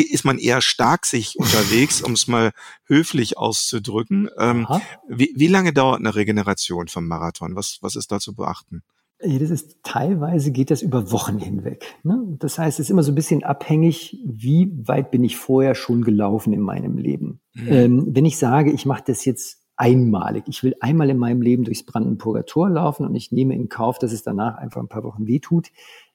ist 0.00 0.24
man 0.24 0.38
eher 0.38 0.60
stark 0.62 1.06
sich 1.06 1.34
unterwegs, 1.38 2.00
um 2.00 2.12
es 2.12 2.26
mal 2.26 2.52
höflich 2.86 3.36
auszudrücken. 3.36 4.28
Ähm, 4.38 4.66
wie, 5.08 5.32
wie 5.36 5.48
lange 5.48 5.72
dauert 5.72 6.00
eine 6.00 6.14
Regeneration 6.14 6.88
vom 6.88 7.06
Marathon? 7.06 7.54
Was, 7.54 7.78
was 7.82 7.96
ist 7.96 8.10
da 8.10 8.18
zu 8.18 8.34
beachten? 8.34 8.82
Das 9.24 9.50
ist 9.50 9.76
teilweise 9.84 10.50
geht 10.50 10.70
das 10.72 10.82
über 10.82 11.12
Wochen 11.12 11.38
hinweg. 11.38 11.84
Ne? 12.02 12.20
Das 12.40 12.58
heißt, 12.58 12.80
es 12.80 12.86
ist 12.86 12.90
immer 12.90 13.04
so 13.04 13.12
ein 13.12 13.14
bisschen 13.14 13.44
abhängig, 13.44 14.18
wie 14.24 14.72
weit 14.84 15.12
bin 15.12 15.22
ich 15.22 15.36
vorher 15.36 15.76
schon 15.76 16.02
gelaufen 16.02 16.52
in 16.52 16.60
meinem 16.60 16.98
Leben. 16.98 17.40
Mhm. 17.54 17.68
Ähm, 17.68 18.06
wenn 18.08 18.24
ich 18.24 18.36
sage, 18.36 18.72
ich 18.72 18.84
mache 18.84 19.04
das 19.06 19.24
jetzt 19.24 19.62
einmalig, 19.76 20.44
ich 20.48 20.62
will 20.64 20.74
einmal 20.80 21.08
in 21.08 21.18
meinem 21.18 21.40
Leben 21.40 21.64
durchs 21.64 21.84
Brandenburger 21.84 22.44
Tor 22.46 22.68
laufen 22.68 23.06
und 23.06 23.14
ich 23.14 23.30
nehme 23.30 23.54
in 23.54 23.68
Kauf, 23.68 23.98
dass 23.98 24.12
es 24.12 24.22
danach 24.22 24.56
einfach 24.56 24.80
ein 24.80 24.88
paar 24.88 25.04
Wochen 25.04 25.26
wehtut, 25.26 25.68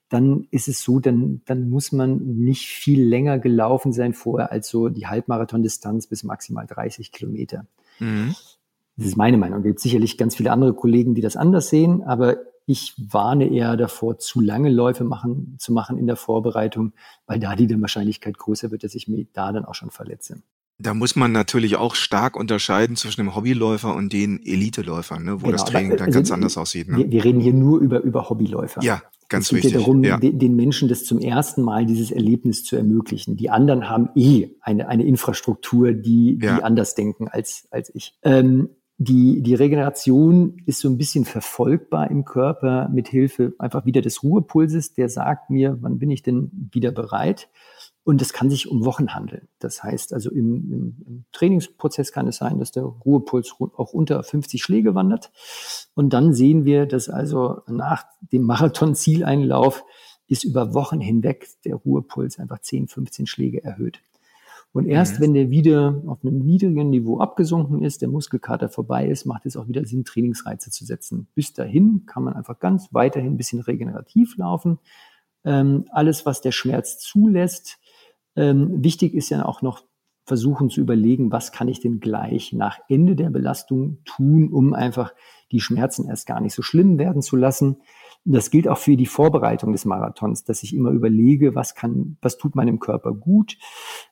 dann 0.08 0.46
ist 0.50 0.68
es 0.68 0.82
so, 0.82 1.00
dann, 1.00 1.42
dann 1.44 1.68
muss 1.68 1.92
man 1.92 2.18
nicht 2.18 2.66
viel 2.66 3.02
länger 3.02 3.38
gelaufen 3.38 3.92
sein 3.92 4.14
vorher 4.14 4.50
als 4.50 4.68
so 4.68 4.88
die 4.88 5.06
Halbmarathon-Distanz 5.06 6.06
bis 6.06 6.24
maximal 6.24 6.66
30 6.66 7.12
Kilometer. 7.12 7.66
Mhm. 7.98 8.34
Das 8.96 9.06
ist 9.06 9.16
meine 9.16 9.36
Meinung. 9.36 9.60
Es 9.60 9.64
gibt 9.64 9.80
sicherlich 9.80 10.18
ganz 10.18 10.34
viele 10.34 10.50
andere 10.50 10.74
Kollegen, 10.74 11.14
die 11.14 11.20
das 11.20 11.36
anders 11.36 11.68
sehen, 11.68 12.02
aber 12.02 12.38
ich 12.66 12.94
warne 12.98 13.50
eher 13.50 13.76
davor, 13.76 14.18
zu 14.18 14.40
lange 14.40 14.70
Läufe 14.70 15.04
machen, 15.04 15.56
zu 15.58 15.72
machen 15.72 15.96
in 15.96 16.06
der 16.06 16.16
Vorbereitung, 16.16 16.92
weil 17.26 17.38
da 17.38 17.56
die 17.56 17.66
dann 17.66 17.80
Wahrscheinlichkeit 17.80 18.36
größer 18.36 18.70
wird, 18.70 18.84
dass 18.84 18.94
ich 18.94 19.08
mich 19.08 19.28
da 19.32 19.52
dann 19.52 19.64
auch 19.64 19.74
schon 19.74 19.90
verletze. 19.90 20.42
Da 20.80 20.94
muss 20.94 21.16
man 21.16 21.32
natürlich 21.32 21.76
auch 21.76 21.94
stark 21.94 22.36
unterscheiden 22.36 22.94
zwischen 22.96 23.22
dem 23.22 23.34
Hobbyläufer 23.34 23.94
und 23.94 24.12
den 24.12 24.44
Eliteläufern, 24.44 25.24
ne, 25.24 25.40
wo 25.40 25.46
genau, 25.46 25.52
das 25.52 25.64
Training 25.64 25.92
dann 25.92 26.06
also, 26.06 26.18
ganz 26.18 26.30
anders 26.30 26.56
aussieht. 26.56 26.88
Ne? 26.88 26.98
Wir, 26.98 27.10
wir, 27.10 27.24
reden 27.24 27.40
hier 27.40 27.54
nur 27.54 27.80
über, 27.80 28.00
über 28.02 28.28
Hobbyläufer. 28.28 28.82
Ja, 28.82 29.02
ganz 29.28 29.46
es 29.46 29.50
geht 29.50 29.56
wichtig. 29.64 29.72
Ja 29.72 29.78
darum, 29.78 30.04
ja. 30.04 30.18
den 30.18 30.56
Menschen 30.56 30.88
das 30.88 31.04
zum 31.04 31.18
ersten 31.18 31.62
Mal 31.62 31.86
dieses 31.86 32.10
Erlebnis 32.10 32.64
zu 32.64 32.76
ermöglichen. 32.76 33.36
Die 33.36 33.50
anderen 33.50 33.88
haben 33.88 34.10
eh 34.14 34.50
eine, 34.60 34.88
eine 34.88 35.04
Infrastruktur, 35.04 35.92
die, 35.92 36.38
die 36.38 36.46
ja. 36.46 36.58
anders 36.60 36.94
denken 36.94 37.28
als, 37.28 37.66
als 37.70 37.94
ich. 37.94 38.18
Ähm, 38.22 38.70
die, 39.00 39.42
die 39.42 39.54
Regeneration 39.54 40.56
ist 40.66 40.80
so 40.80 40.88
ein 40.88 40.98
bisschen 40.98 41.24
verfolgbar 41.24 42.10
im 42.10 42.24
Körper 42.24 42.88
mit 42.88 43.06
Hilfe 43.06 43.54
einfach 43.60 43.86
wieder 43.86 44.02
des 44.02 44.24
Ruhepulses, 44.24 44.92
der 44.92 45.08
sagt 45.08 45.50
mir, 45.50 45.78
wann 45.80 46.00
bin 46.00 46.10
ich 46.10 46.22
denn 46.22 46.50
wieder 46.72 46.90
bereit? 46.90 47.48
Und 48.02 48.20
es 48.22 48.32
kann 48.32 48.50
sich 48.50 48.68
um 48.68 48.84
Wochen 48.84 49.14
handeln. 49.14 49.46
Das 49.60 49.84
heißt 49.84 50.12
also 50.12 50.30
im, 50.30 50.72
im, 50.72 50.96
im 51.06 51.24
Trainingsprozess 51.30 52.10
kann 52.10 52.26
es 52.26 52.38
sein, 52.38 52.58
dass 52.58 52.72
der 52.72 52.82
Ruhepuls 52.82 53.54
auch 53.60 53.92
unter 53.92 54.20
50 54.20 54.62
Schläge 54.62 54.96
wandert. 54.96 55.30
Und 55.94 56.12
dann 56.12 56.32
sehen 56.32 56.64
wir, 56.64 56.86
dass 56.86 57.08
also 57.08 57.60
nach 57.68 58.04
dem 58.32 58.42
Marathon-Zieleinlauf 58.42 59.84
ist 60.26 60.42
über 60.42 60.74
Wochen 60.74 61.00
hinweg 61.00 61.46
der 61.64 61.76
Ruhepuls 61.76 62.40
einfach 62.40 62.58
10, 62.60 62.88
15 62.88 63.26
Schläge 63.28 63.62
erhöht. 63.62 64.00
Und 64.72 64.86
erst 64.86 65.18
mhm. 65.18 65.22
wenn 65.22 65.34
der 65.34 65.50
wieder 65.50 66.02
auf 66.06 66.22
einem 66.22 66.38
niedrigen 66.40 66.90
Niveau 66.90 67.20
abgesunken 67.20 67.82
ist, 67.82 68.02
der 68.02 68.08
Muskelkater 68.08 68.68
vorbei 68.68 69.08
ist, 69.08 69.24
macht 69.24 69.46
es 69.46 69.56
auch 69.56 69.66
wieder 69.66 69.84
Sinn, 69.84 70.04
Trainingsreize 70.04 70.70
zu 70.70 70.84
setzen. 70.84 71.28
Bis 71.34 71.52
dahin 71.52 72.04
kann 72.06 72.22
man 72.22 72.34
einfach 72.34 72.58
ganz 72.58 72.88
weiterhin 72.92 73.32
ein 73.32 73.36
bisschen 73.36 73.60
regenerativ 73.60 74.36
laufen. 74.36 74.78
Ähm, 75.44 75.86
alles, 75.90 76.26
was 76.26 76.40
der 76.40 76.52
Schmerz 76.52 76.98
zulässt. 76.98 77.78
Ähm, 78.36 78.84
wichtig 78.84 79.14
ist 79.14 79.30
ja 79.30 79.44
auch 79.44 79.62
noch 79.62 79.84
versuchen 80.28 80.68
zu 80.68 80.80
überlegen, 80.82 81.32
was 81.32 81.52
kann 81.52 81.68
ich 81.68 81.80
denn 81.80 82.00
gleich 82.00 82.52
nach 82.52 82.78
Ende 82.88 83.16
der 83.16 83.30
Belastung 83.30 83.98
tun, 84.04 84.52
um 84.52 84.74
einfach 84.74 85.14
die 85.50 85.60
Schmerzen 85.60 86.06
erst 86.06 86.26
gar 86.26 86.40
nicht 86.40 86.54
so 86.54 86.62
schlimm 86.62 86.98
werden 86.98 87.22
zu 87.22 87.34
lassen. 87.34 87.78
Das 88.24 88.50
gilt 88.50 88.68
auch 88.68 88.78
für 88.78 88.96
die 88.96 89.06
Vorbereitung 89.06 89.72
des 89.72 89.84
Marathons, 89.84 90.44
dass 90.44 90.62
ich 90.62 90.74
immer 90.74 90.90
überlege, 90.90 91.54
was 91.54 91.74
kann, 91.74 92.16
was 92.20 92.36
tut 92.36 92.54
meinem 92.54 92.78
Körper 92.78 93.14
gut. 93.14 93.56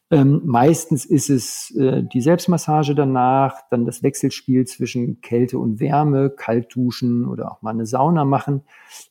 Ähm, 0.09 0.43
meistens 0.45 1.05
ist 1.05 1.31
es 1.31 1.75
äh, 1.77 2.05
die 2.05 2.21
Selbstmassage 2.21 2.95
danach, 2.95 3.63
dann 3.71 3.85
das 3.85 4.05
Wechselspiel 4.05 4.65
zwischen 4.65 5.21
Kälte 5.21 5.59
und 5.59 5.81
Wärme, 5.81 6.31
kalt 6.31 6.75
duschen 6.75 7.27
oder 7.27 7.51
auch 7.51 7.63
mal 7.63 7.71
eine 7.71 7.87
Sauna 7.87 8.25
machen. 8.25 8.63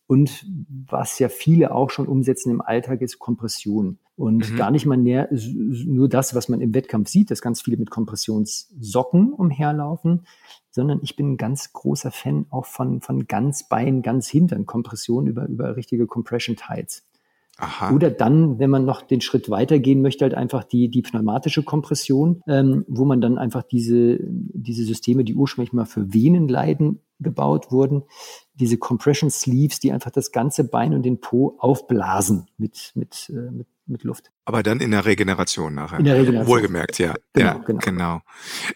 Und 0.08 0.45
was 0.88 1.19
ja 1.19 1.27
viele 1.27 1.75
auch 1.75 1.89
schon 1.89 2.08
umsetzen 2.08 2.49
im 2.49 2.62
Alltag, 2.62 3.01
ist 3.01 3.19
Kompression. 3.19 3.99
Und 4.15 4.49
mhm. 4.49 4.55
gar 4.55 4.71
nicht 4.71 4.86
mal 4.86 4.95
näher, 4.95 5.27
nur 5.31 6.08
das, 6.08 6.34
was 6.34 6.47
man 6.47 6.62
im 6.62 6.73
Wettkampf 6.73 7.10
sieht, 7.10 7.29
dass 7.29 7.41
ganz 7.41 7.62
viele 7.62 7.75
mit 7.75 7.89
Kompressionssocken 7.89 9.34
umherlaufen, 9.34 10.25
sondern 10.75 10.99
ich 11.01 11.15
bin 11.15 11.31
ein 11.31 11.38
ganz 11.38 11.71
großer 11.71 12.11
Fan 12.11 12.45
auch 12.49 12.65
von, 12.65 13.01
von 13.01 13.27
ganz 13.27 13.67
Bein, 13.67 14.01
ganz 14.01 14.27
Hintern 14.27 14.65
Kompression 14.65 15.25
über, 15.25 15.47
über 15.47 15.75
richtige 15.77 16.05
Compression 16.05 16.57
Tights. 16.57 17.07
Aha. 17.57 17.93
Oder 17.95 18.11
dann, 18.11 18.59
wenn 18.59 18.69
man 18.69 18.83
noch 18.83 19.01
den 19.01 19.21
Schritt 19.21 19.49
weitergehen 19.49 20.01
möchte, 20.01 20.25
halt 20.25 20.33
einfach 20.33 20.65
die, 20.65 20.89
die 20.89 21.01
pneumatische 21.01 21.63
Kompression, 21.63 22.43
ähm, 22.47 22.83
wo 22.89 23.05
man 23.05 23.21
dann 23.21 23.38
einfach 23.38 23.63
diese, 23.63 24.19
diese 24.21 24.83
Systeme, 24.83 25.23
die 25.23 25.35
ursprünglich 25.35 25.71
mal 25.71 25.85
für 25.85 26.13
Venenleiden 26.13 26.99
gebaut 27.21 27.71
wurden, 27.71 28.03
diese 28.56 28.78
Compression 28.78 29.30
Sleeves, 29.30 29.80
die 29.80 29.91
einfach 29.91 30.12
das 30.12 30.32
ganze 30.32 30.63
Bein 30.63 30.94
und 30.94 31.04
den 31.04 31.20
Po 31.20 31.56
aufblasen 31.60 32.48
mit, 32.58 32.91
mit, 32.96 33.30
äh, 33.30 33.52
mit, 33.52 33.68
mit 33.86 34.04
Luft. 34.04 34.32
Aber 34.48 34.62
dann 34.62 34.80
in 34.80 34.91
der 34.91 35.06
Regeneration 35.06 35.74
nachher. 35.74 35.98
In 35.98 36.06
der 36.06 36.18
Regeneration. 36.18 36.48
Wohlgemerkt, 36.48 37.00
ja. 37.00 37.15
Genau, 37.34 37.48
ja, 37.48 37.54
genau. 37.65 37.80
genau. 37.80 38.22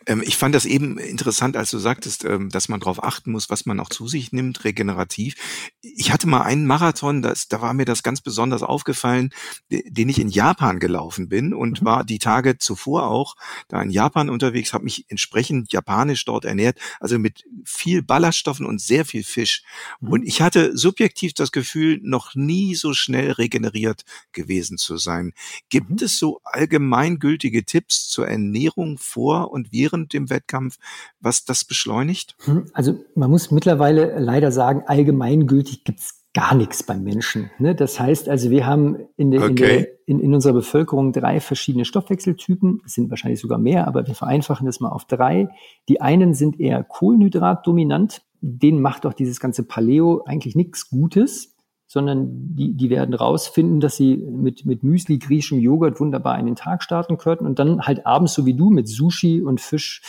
Ähm, 0.08 0.24
ich 0.26 0.36
fand 0.36 0.56
das 0.56 0.66
eben 0.66 0.98
interessant, 0.98 1.56
als 1.56 1.70
du 1.70 1.78
sagtest, 1.78 2.26
ähm, 2.26 2.50
dass 2.50 2.70
man 2.70 2.80
darauf 2.80 3.04
achten 3.04 3.32
muss, 3.32 3.52
was 3.52 3.68
man 3.68 3.80
auch 3.80 3.90
zu 3.90 4.08
sich 4.08 4.32
nimmt, 4.32 4.64
regenerativ. 4.64 5.36
Ich 5.82 6.12
hatte 6.12 6.28
mal 6.28 6.42
einen 6.42 6.66
Marathon, 6.66 7.22
das, 7.22 7.50
da 7.50 7.62
war 7.62 7.76
mir 7.76 7.86
das 7.86 8.02
ganz 8.02 8.20
besonders 8.20 8.64
aufgefallen, 8.64 9.30
den 9.70 10.10
ich 10.10 10.20
in 10.20 10.30
Japan 10.30 10.80
gelaufen 10.80 11.30
bin 11.30 11.54
und 11.54 11.84
mhm. 11.84 11.86
war 11.86 12.04
die 12.04 12.18
Tage 12.18 12.58
zuvor 12.58 13.08
auch 13.08 13.36
da 13.68 13.80
in 13.80 13.92
Japan 13.92 14.32
unterwegs, 14.32 14.74
habe 14.74 14.86
mich 14.86 15.06
entsprechend 15.10 15.72
japanisch 15.72 16.26
dort 16.26 16.46
ernährt, 16.46 16.80
also 17.00 17.20
mit 17.20 17.44
viel 17.64 18.02
Ballaststoffen 18.02 18.66
und 18.66 18.82
sehr 18.82 19.06
viel 19.06 19.24
Fisch. 19.24 19.62
Und 20.02 20.24
ich 20.24 20.42
hatte 20.42 20.78
subjektiv 20.78 21.34
das 21.34 21.52
Gefühl, 21.52 22.00
noch 22.02 22.36
nie 22.36 22.76
so 22.76 22.94
schnell 22.94 23.32
regeneriert 23.32 24.04
gewesen 24.32 24.78
zu 24.78 24.98
sein. 24.98 25.34
Gibt 25.70 25.90
mhm. 25.90 25.98
es 26.02 26.18
so 26.18 26.42
allgemeingültige 26.44 27.66
Tipps 27.66 28.10
zur 28.10 28.28
Ernährung 28.28 28.98
vor 28.98 29.52
und 29.52 29.72
während 29.72 30.14
dem 30.14 30.30
Wettkampf, 30.30 30.78
was 31.20 31.46
das 31.46 31.66
beschleunigt? 31.66 32.36
Hm, 32.46 32.66
also 32.74 33.04
man 33.16 33.30
muss 33.30 33.52
mittlerweile 33.52 34.20
leider 34.20 34.52
sagen, 34.52 34.84
allgemeingültig 34.86 35.84
gibt 35.84 36.00
es 36.00 36.20
gar 36.34 36.54
nichts 36.56 36.84
beim 36.84 37.04
Menschen. 37.04 37.50
Ne? 37.58 37.76
Das 37.76 38.00
heißt 38.00 38.30
also, 38.30 38.50
wir 38.50 38.66
haben 38.66 38.98
in, 39.18 39.32
der, 39.32 39.42
okay. 39.42 39.50
in, 39.50 39.56
der, 39.56 39.88
in, 40.06 40.20
in, 40.20 40.34
unserer 40.34 40.54
Bevölkerung 40.54 41.12
drei 41.12 41.40
verschiedene 41.40 41.86
Stoffwechseltypen. 41.86 42.82
Es 42.86 42.94
sind 42.94 43.10
wahrscheinlich 43.10 43.40
sogar 43.40 43.58
mehr, 43.58 43.88
aber 43.88 44.06
wir 44.06 44.16
vereinfachen 44.16 44.66
das 44.66 44.80
mal 44.80 44.90
auf 44.90 45.06
drei. 45.06 45.50
Die 45.88 46.02
einen 46.02 46.34
sind 46.34 46.60
eher 46.60 46.84
kohlenhydratdominant. 46.84 48.22
Denen 48.42 48.82
macht 48.82 49.06
doch 49.06 49.14
dieses 49.14 49.40
ganze 49.40 49.64
Paleo 49.64 50.24
eigentlich 50.26 50.56
nichts 50.56 50.90
Gutes 50.90 51.56
sondern 51.92 52.56
die, 52.56 52.76
die 52.76 52.92
werden 52.92 53.16
rausfinden, 53.16 53.80
dass 53.80 53.96
sie 53.96 54.16
mit, 54.16 54.64
mit 54.64 54.84
Müsli, 54.84 55.18
griechischem 55.18 55.58
Joghurt 55.58 56.00
wunderbar 56.00 56.38
in 56.38 56.46
den 56.46 56.56
Tag 56.56 56.84
starten 56.84 57.18
könnten 57.18 57.48
und 57.48 57.58
dann 57.58 57.82
halt 57.82 58.06
abends 58.06 58.36
so 58.36 58.46
wie 58.46 58.54
du 58.54 58.70
mit 58.70 58.88
Sushi 58.88 59.42
und 59.42 59.60
Fisch 59.60 60.04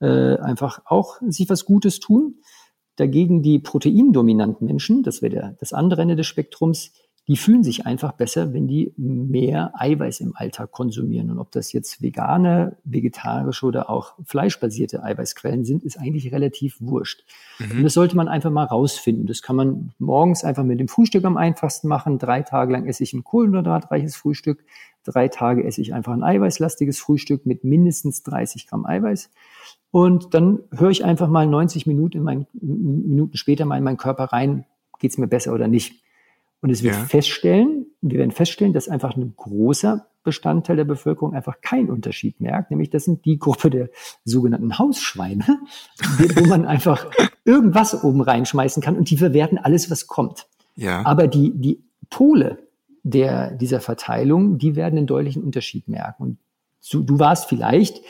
äh, 0.00 0.36
einfach 0.38 0.80
auch 0.84 1.20
sich 1.28 1.48
was 1.48 1.64
Gutes 1.64 2.00
tun. 2.00 2.40
Dagegen 2.96 3.40
die 3.40 3.60
proteindominanten 3.60 4.66
Menschen, 4.66 5.04
das 5.04 5.22
wäre 5.22 5.56
das 5.60 5.72
andere 5.72 6.02
Ende 6.02 6.16
des 6.16 6.26
Spektrums, 6.26 6.92
die 7.28 7.36
fühlen 7.36 7.62
sich 7.62 7.86
einfach 7.86 8.12
besser, 8.12 8.52
wenn 8.52 8.66
die 8.66 8.92
mehr 8.96 9.72
Eiweiß 9.74 10.20
im 10.20 10.34
Alltag 10.34 10.72
konsumieren. 10.72 11.30
Und 11.30 11.38
ob 11.38 11.52
das 11.52 11.72
jetzt 11.72 12.02
vegane, 12.02 12.76
vegetarische 12.82 13.64
oder 13.64 13.90
auch 13.90 14.14
fleischbasierte 14.24 15.04
Eiweißquellen 15.04 15.64
sind, 15.64 15.84
ist 15.84 15.98
eigentlich 15.98 16.32
relativ 16.32 16.80
wurscht. 16.80 17.24
Mhm. 17.60 17.78
Und 17.78 17.82
das 17.84 17.94
sollte 17.94 18.16
man 18.16 18.26
einfach 18.26 18.50
mal 18.50 18.64
rausfinden. 18.64 19.26
Das 19.26 19.40
kann 19.40 19.54
man 19.54 19.92
morgens 20.00 20.42
einfach 20.42 20.64
mit 20.64 20.80
dem 20.80 20.88
Frühstück 20.88 21.24
am 21.24 21.36
einfachsten 21.36 21.86
machen. 21.86 22.18
Drei 22.18 22.42
Tage 22.42 22.72
lang 22.72 22.86
esse 22.86 23.04
ich 23.04 23.12
ein 23.12 23.22
kohlenhydratreiches 23.22 24.16
Frühstück. 24.16 24.64
Drei 25.04 25.28
Tage 25.28 25.62
esse 25.64 25.80
ich 25.80 25.94
einfach 25.94 26.12
ein 26.12 26.24
eiweißlastiges 26.24 26.98
Frühstück 26.98 27.46
mit 27.46 27.62
mindestens 27.62 28.24
30 28.24 28.66
Gramm 28.66 28.84
Eiweiß. 28.84 29.30
Und 29.92 30.34
dann 30.34 30.60
höre 30.72 30.90
ich 30.90 31.04
einfach 31.04 31.28
mal 31.28 31.46
90 31.46 31.86
Minuten, 31.86 32.16
in 32.16 32.22
mein, 32.24 32.46
Minuten 32.52 33.36
später 33.36 33.64
mal 33.64 33.78
in 33.78 33.84
meinen 33.84 33.96
Körper 33.96 34.24
rein, 34.24 34.64
geht's 34.98 35.18
mir 35.18 35.28
besser 35.28 35.52
oder 35.52 35.68
nicht. 35.68 36.02
Und 36.62 36.70
es 36.70 36.82
wird 36.82 36.94
ja. 36.94 37.04
feststellen, 37.04 37.86
wir 38.00 38.18
werden 38.18 38.30
feststellen, 38.30 38.72
dass 38.72 38.88
einfach 38.88 39.16
ein 39.16 39.34
großer 39.36 40.06
Bestandteil 40.22 40.76
der 40.76 40.84
Bevölkerung 40.84 41.34
einfach 41.34 41.60
keinen 41.60 41.90
Unterschied 41.90 42.40
merkt, 42.40 42.70
nämlich 42.70 42.90
das 42.90 43.04
sind 43.04 43.24
die 43.24 43.38
Gruppe 43.38 43.68
der 43.68 43.90
sogenannten 44.24 44.78
Hausschweine, 44.78 45.44
wo 46.36 46.46
man 46.46 46.64
einfach 46.64 47.10
irgendwas 47.44 48.04
oben 48.04 48.20
reinschmeißen 48.20 48.82
kann 48.82 48.96
und 48.96 49.10
die 49.10 49.16
verwerten 49.16 49.58
alles, 49.58 49.90
was 49.90 50.06
kommt. 50.06 50.46
Ja. 50.76 51.04
Aber 51.04 51.26
die, 51.26 51.52
die 51.54 51.82
Pole 52.08 52.58
der, 53.02 53.50
dieser 53.50 53.80
Verteilung, 53.80 54.58
die 54.58 54.76
werden 54.76 54.98
einen 54.98 55.06
deutlichen 55.08 55.42
Unterschied 55.42 55.88
merken. 55.88 56.22
Und 56.22 56.38
du, 56.90 57.02
du 57.02 57.18
warst 57.18 57.48
vielleicht 57.48 58.00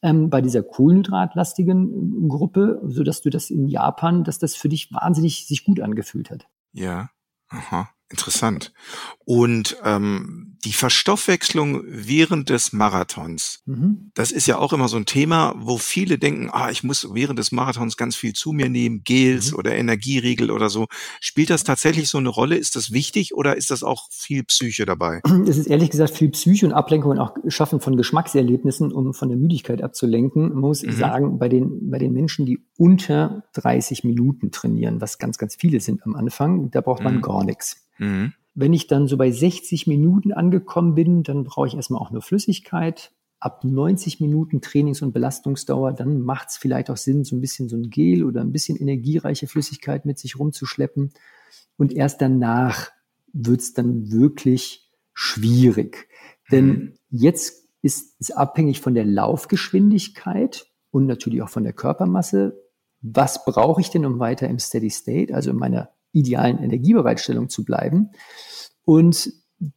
ähm, 0.00 0.30
bei 0.30 0.40
dieser 0.40 0.62
kohlenhydratlastigen 0.62 2.28
Gruppe, 2.28 2.80
so 2.86 3.02
dass 3.02 3.20
du 3.20 3.28
das 3.28 3.50
in 3.50 3.68
Japan, 3.68 4.24
dass 4.24 4.38
das 4.38 4.56
für 4.56 4.70
dich 4.70 4.92
wahnsinnig 4.92 5.46
sich 5.46 5.64
gut 5.64 5.80
angefühlt 5.80 6.30
hat. 6.30 6.46
Ja. 6.72 7.10
Aha. 7.48 7.90
Interessant. 8.10 8.72
Und 9.26 9.76
ähm, 9.84 10.56
die 10.64 10.72
Verstoffwechslung 10.72 11.82
während 11.86 12.48
des 12.48 12.72
Marathons, 12.72 13.62
mhm. 13.66 14.10
das 14.14 14.30
ist 14.32 14.46
ja 14.46 14.56
auch 14.56 14.72
immer 14.72 14.88
so 14.88 14.96
ein 14.96 15.04
Thema, 15.04 15.54
wo 15.58 15.76
viele 15.76 16.18
denken, 16.18 16.48
ah, 16.50 16.70
ich 16.70 16.82
muss 16.82 17.06
während 17.12 17.38
des 17.38 17.52
Marathons 17.52 17.98
ganz 17.98 18.16
viel 18.16 18.32
zu 18.32 18.52
mir 18.52 18.70
nehmen, 18.70 19.02
Gels 19.04 19.52
mhm. 19.52 19.58
oder 19.58 19.76
Energieriegel 19.76 20.50
oder 20.50 20.70
so. 20.70 20.86
Spielt 21.20 21.50
das 21.50 21.64
tatsächlich 21.64 22.08
so 22.08 22.16
eine 22.16 22.30
Rolle? 22.30 22.56
Ist 22.56 22.76
das 22.76 22.92
wichtig 22.92 23.34
oder 23.34 23.56
ist 23.56 23.70
das 23.70 23.82
auch 23.82 24.08
viel 24.10 24.42
Psyche 24.44 24.86
dabei? 24.86 25.20
Es 25.46 25.58
ist 25.58 25.66
ehrlich 25.66 25.90
gesagt 25.90 26.16
viel 26.16 26.30
Psyche 26.30 26.64
und 26.64 26.72
Ablenkung 26.72 27.10
und 27.10 27.18
auch 27.18 27.34
Schaffen 27.48 27.80
von 27.80 27.96
Geschmackserlebnissen, 27.96 28.90
um 28.90 29.12
von 29.12 29.28
der 29.28 29.36
Müdigkeit 29.36 29.82
abzulenken. 29.82 30.48
Man 30.48 30.60
muss 30.60 30.82
mhm. 30.82 30.92
sagen, 30.92 31.38
bei 31.38 31.50
den, 31.50 31.90
bei 31.90 31.98
den 31.98 32.14
Menschen, 32.14 32.46
die 32.46 32.60
unter 32.78 33.44
30 33.52 34.04
Minuten 34.04 34.50
trainieren, 34.50 35.02
was 35.02 35.18
ganz, 35.18 35.36
ganz 35.36 35.56
viele 35.56 35.80
sind 35.80 36.04
am 36.06 36.14
Anfang, 36.14 36.70
da 36.70 36.80
braucht 36.80 37.02
man 37.02 37.16
mhm. 37.16 37.22
gar 37.22 37.44
nichts. 37.44 37.84
Mhm. 37.98 38.32
Wenn 38.54 38.72
ich 38.72 38.86
dann 38.86 39.06
so 39.06 39.16
bei 39.16 39.30
60 39.30 39.86
Minuten 39.86 40.32
angekommen 40.32 40.94
bin, 40.94 41.22
dann 41.22 41.44
brauche 41.44 41.68
ich 41.68 41.74
erstmal 41.74 42.00
auch 42.00 42.10
nur 42.10 42.22
Flüssigkeit. 42.22 43.12
Ab 43.40 43.62
90 43.62 44.20
Minuten 44.20 44.60
Trainings- 44.60 45.00
und 45.00 45.12
Belastungsdauer, 45.12 45.92
dann 45.92 46.20
macht 46.22 46.48
es 46.48 46.56
vielleicht 46.56 46.90
auch 46.90 46.96
Sinn, 46.96 47.22
so 47.22 47.36
ein 47.36 47.40
bisschen 47.40 47.68
so 47.68 47.76
ein 47.76 47.88
Gel 47.88 48.24
oder 48.24 48.40
ein 48.40 48.50
bisschen 48.50 48.76
energiereiche 48.76 49.46
Flüssigkeit 49.46 50.04
mit 50.04 50.18
sich 50.18 50.38
rumzuschleppen. 50.38 51.12
Und 51.76 51.92
erst 51.92 52.20
danach 52.20 52.90
wird 53.32 53.60
es 53.60 53.74
dann 53.74 54.10
wirklich 54.10 54.90
schwierig. 55.14 56.08
Denn 56.50 56.66
mhm. 56.66 56.92
jetzt 57.10 57.68
ist 57.82 58.16
es 58.18 58.30
abhängig 58.30 58.80
von 58.80 58.94
der 58.94 59.04
Laufgeschwindigkeit 59.04 60.66
und 60.90 61.06
natürlich 61.06 61.42
auch 61.42 61.48
von 61.48 61.64
der 61.64 61.72
Körpermasse. 61.72 62.60
Was 63.00 63.44
brauche 63.44 63.80
ich 63.80 63.90
denn, 63.90 64.04
um 64.04 64.18
weiter 64.18 64.48
im 64.48 64.58
Steady 64.58 64.90
State, 64.90 65.34
also 65.34 65.50
in 65.50 65.56
meiner 65.56 65.90
idealen 66.12 66.58
Energiebereitstellung 66.58 67.48
zu 67.48 67.64
bleiben. 67.64 68.10
Und 68.84 69.32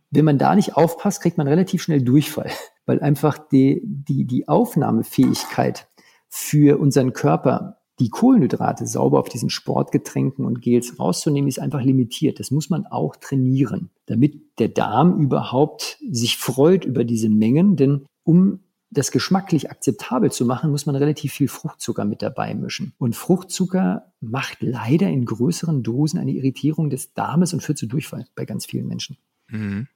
wenn 0.10 0.26
man 0.26 0.38
da 0.38 0.56
nicht 0.56 0.76
aufpasst, 0.76 1.22
kriegt 1.22 1.38
man 1.38 1.48
relativ 1.48 1.82
schnell 1.82 2.02
Durchfall, 2.02 2.52
weil 2.86 3.02
einfach 3.02 3.38
die, 3.38 3.82
die, 3.84 4.26
die 4.26 4.48
Aufnahmefähigkeit 4.48 5.88
für 6.30 6.80
unseren 6.80 7.14
Körper, 7.14 7.78
die 8.00 8.10
Kohlenhydrate 8.10 8.88
sauber 8.88 9.20
auf 9.20 9.30
diesen 9.30 9.50
Sportgetränken 9.50 10.46
und 10.46 10.62
Gels 10.62 10.98
rauszunehmen, 10.98 11.48
ist 11.48 11.60
einfach 11.60 11.84
limitiert. 11.84 12.40
Das 12.40 12.50
muss 12.50 12.70
man 12.70 12.86
auch 12.88 13.16
trainieren, 13.16 13.92
damit 14.08 14.60
der 14.60 14.70
Darm 14.70 15.20
überhaupt 15.20 16.00
sich 16.10 16.38
freut 16.38 16.86
über 16.86 17.04
diese 17.04 17.30
Mengen. 17.30 17.76
Denn 17.76 18.06
um 18.24 18.62
das 18.92 19.12
geschmacklich 19.12 19.72
akzeptabel 19.72 20.32
zu 20.32 20.46
machen, 20.46 20.70
muss 20.70 20.86
man 20.86 20.96
relativ 20.96 21.32
viel 21.34 21.48
Fruchtzucker 21.48 22.04
mit 22.06 22.22
dabei 22.22 22.54
mischen. 22.54 22.94
Und 22.98 23.16
Fruchtzucker 23.16 24.12
macht 24.20 24.58
leider 24.62 25.08
in 25.08 25.26
größeren 25.26 25.82
Dosen 25.82 26.20
eine 26.20 26.32
Irritierung 26.32 26.90
des 26.90 27.14
Darmes 27.14 27.54
und 27.54 27.64
führt 27.64 27.78
zu 27.78 27.88
Durchfall 27.88 28.28
bei 28.36 28.46
ganz 28.46 28.66
vielen 28.66 28.88
Menschen. 28.88 29.18
Mhm. 29.48 29.88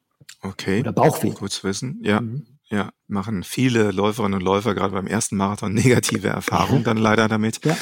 Okay. 0.41 0.79
Oder 0.79 0.93
Bauchweh. 0.93 1.33
Zu 1.49 1.63
wissen, 1.67 1.99
ja. 2.01 2.21
Mhm. 2.21 2.45
Ja, 2.71 2.89
machen 3.07 3.43
viele 3.43 3.91
Läuferinnen 3.91 4.39
und 4.39 4.43
Läufer 4.43 4.73
gerade 4.73 4.93
beim 4.93 5.05
ersten 5.05 5.37
Marathon 5.37 5.73
negative 5.73 6.29
Erfahrungen 6.29 6.83
dann 6.83 6.97
leider 6.97 7.27
damit. 7.27 7.63
Ja. 7.63 7.77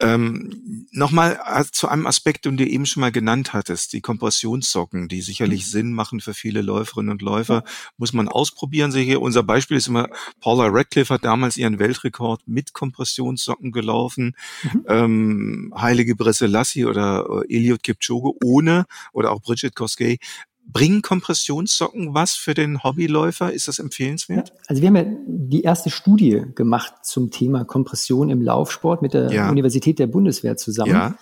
Ähm, 0.00 0.86
Nochmal 0.90 1.40
äh, 1.44 1.64
zu 1.70 1.88
einem 1.88 2.06
Aspekt, 2.06 2.44
den 2.44 2.56
du 2.56 2.66
eben 2.66 2.84
schon 2.86 3.00
mal 3.00 3.12
genannt 3.12 3.52
hattest, 3.52 3.92
die 3.92 4.00
Kompressionssocken, 4.00 5.08
die 5.08 5.22
sicherlich 5.22 5.62
mhm. 5.66 5.70
Sinn 5.70 5.92
machen 5.92 6.20
für 6.20 6.34
viele 6.34 6.62
Läuferinnen 6.62 7.12
und 7.12 7.22
Läufer, 7.22 7.62
ja. 7.64 7.72
muss 7.96 8.12
man 8.12 8.28
ausprobieren. 8.28 8.90
Sicher. 8.90 9.20
Unser 9.20 9.44
Beispiel 9.44 9.76
ist 9.76 9.86
immer, 9.86 10.08
Paula 10.40 10.66
Radcliffe 10.68 11.14
hat 11.14 11.24
damals 11.24 11.56
ihren 11.56 11.78
Weltrekord 11.78 12.42
mit 12.46 12.72
Kompressionssocken 12.72 13.70
gelaufen. 13.70 14.36
Mhm. 14.62 14.84
Ähm, 14.88 15.74
Heilige 15.76 16.14
Lassi 16.40 16.84
oder 16.84 17.44
äh, 17.48 17.56
Eliot 17.56 17.82
Kipchoge 17.82 18.32
ohne 18.44 18.86
oder 19.12 19.30
auch 19.30 19.42
Bridget 19.42 19.76
Koskey 19.76 20.18
Bringen 20.66 21.02
Kompressionssocken 21.02 22.14
was 22.14 22.32
für 22.32 22.54
den 22.54 22.82
Hobbyläufer? 22.82 23.52
Ist 23.52 23.68
das 23.68 23.78
empfehlenswert? 23.78 24.48
Ja, 24.48 24.54
also 24.66 24.82
wir 24.82 24.88
haben 24.88 24.96
ja 24.96 25.04
die 25.26 25.62
erste 25.62 25.90
Studie 25.90 26.42
gemacht 26.54 27.04
zum 27.04 27.30
Thema 27.30 27.64
Kompression 27.64 28.30
im 28.30 28.42
Laufsport 28.42 29.02
mit 29.02 29.14
der 29.14 29.30
ja. 29.30 29.50
Universität 29.50 29.98
der 29.98 30.06
Bundeswehr 30.06 30.56
zusammen. 30.56 30.90
Ja. 30.90 31.14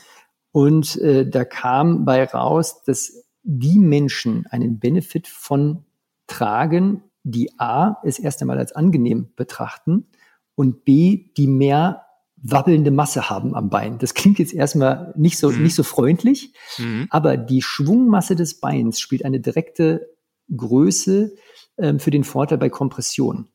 Und 0.52 0.96
äh, 0.96 1.28
da 1.28 1.44
kam 1.44 2.04
bei 2.04 2.24
raus, 2.24 2.82
dass 2.84 3.24
die 3.42 3.78
Menschen 3.78 4.46
einen 4.46 4.78
Benefit 4.78 5.26
von 5.26 5.84
tragen, 6.26 7.02
die 7.24 7.50
A, 7.58 7.98
es 8.04 8.18
erst 8.18 8.40
einmal 8.40 8.58
als 8.58 8.72
angenehm 8.72 9.32
betrachten 9.36 10.06
und 10.54 10.84
B, 10.84 11.30
die 11.36 11.46
mehr 11.46 12.06
wabbelnde 12.42 12.90
Masse 12.90 13.30
haben 13.30 13.54
am 13.54 13.70
Bein. 13.70 13.98
Das 13.98 14.14
klingt 14.14 14.38
jetzt 14.38 14.52
erstmal 14.52 15.14
nicht 15.16 15.38
so, 15.38 15.50
mhm. 15.50 15.62
nicht 15.62 15.74
so 15.74 15.82
freundlich, 15.82 16.52
mhm. 16.78 17.06
aber 17.10 17.36
die 17.36 17.62
Schwungmasse 17.62 18.36
des 18.36 18.60
Beins 18.60 19.00
spielt 19.00 19.24
eine 19.24 19.40
direkte 19.40 20.08
Größe 20.54 21.34
ähm, 21.78 22.00
für 22.00 22.10
den 22.10 22.24
Vorteil 22.24 22.58
bei 22.58 22.68
Kompression. 22.68 23.48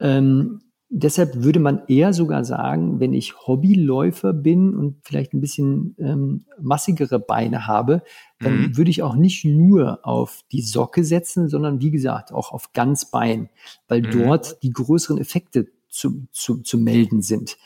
Ähm, 0.00 0.60
deshalb 0.90 1.42
würde 1.42 1.60
man 1.60 1.82
eher 1.86 2.12
sogar 2.12 2.44
sagen, 2.44 2.98
wenn 2.98 3.12
ich 3.12 3.46
Hobbyläufer 3.46 4.32
bin 4.32 4.74
und 4.74 4.96
vielleicht 5.04 5.32
ein 5.32 5.40
bisschen 5.40 5.94
ähm, 5.98 6.44
massigere 6.60 7.20
Beine 7.20 7.66
habe, 7.66 8.02
dann 8.40 8.60
mhm. 8.60 8.76
würde 8.76 8.90
ich 8.90 9.02
auch 9.02 9.14
nicht 9.14 9.44
nur 9.44 10.00
auf 10.06 10.42
die 10.50 10.62
Socke 10.62 11.04
setzen, 11.04 11.48
sondern 11.48 11.80
wie 11.80 11.90
gesagt 11.90 12.32
auch 12.32 12.52
auf 12.52 12.72
Ganzbein, 12.72 13.48
weil 13.86 14.02
mhm. 14.02 14.10
dort 14.10 14.62
die 14.62 14.70
größeren 14.70 15.18
Effekte 15.18 15.68
zu, 15.88 16.26
zu, 16.32 16.62
zu 16.62 16.78
melden 16.78 17.22
sind. 17.22 17.56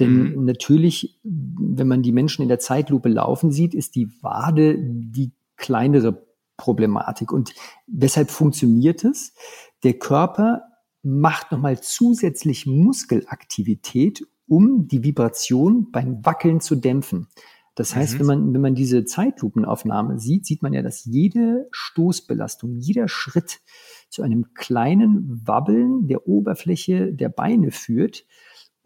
Denn 0.00 0.36
mhm. 0.36 0.44
natürlich, 0.44 1.20
wenn 1.24 1.88
man 1.88 2.02
die 2.02 2.12
Menschen 2.12 2.42
in 2.42 2.48
der 2.48 2.60
Zeitlupe 2.60 3.08
laufen 3.08 3.50
sieht, 3.50 3.74
ist 3.74 3.94
die 3.94 4.10
Wade 4.22 4.76
die 4.78 5.32
kleinere 5.56 6.26
Problematik. 6.56 7.32
Und 7.32 7.54
weshalb 7.86 8.30
funktioniert 8.30 9.04
es? 9.04 9.32
Der 9.82 9.94
Körper 9.94 10.62
macht 11.02 11.52
nochmal 11.52 11.80
zusätzlich 11.80 12.66
Muskelaktivität, 12.66 14.26
um 14.46 14.88
die 14.88 15.04
Vibration 15.04 15.90
beim 15.90 16.24
Wackeln 16.24 16.60
zu 16.60 16.76
dämpfen. 16.76 17.28
Das 17.74 17.94
heißt, 17.94 18.14
mhm. 18.14 18.18
wenn 18.18 18.26
man, 18.26 18.54
wenn 18.54 18.60
man 18.60 18.74
diese 18.74 19.04
Zeitlupenaufnahme 19.04 20.18
sieht, 20.18 20.46
sieht 20.46 20.62
man 20.62 20.72
ja, 20.72 20.82
dass 20.82 21.04
jede 21.04 21.68
Stoßbelastung, 21.70 22.76
jeder 22.76 23.06
Schritt 23.06 23.60
zu 24.10 24.22
einem 24.22 24.52
kleinen 24.54 25.46
Wabbeln 25.46 26.08
der 26.08 26.26
Oberfläche 26.26 27.12
der 27.12 27.28
Beine 27.28 27.70
führt. 27.70 28.24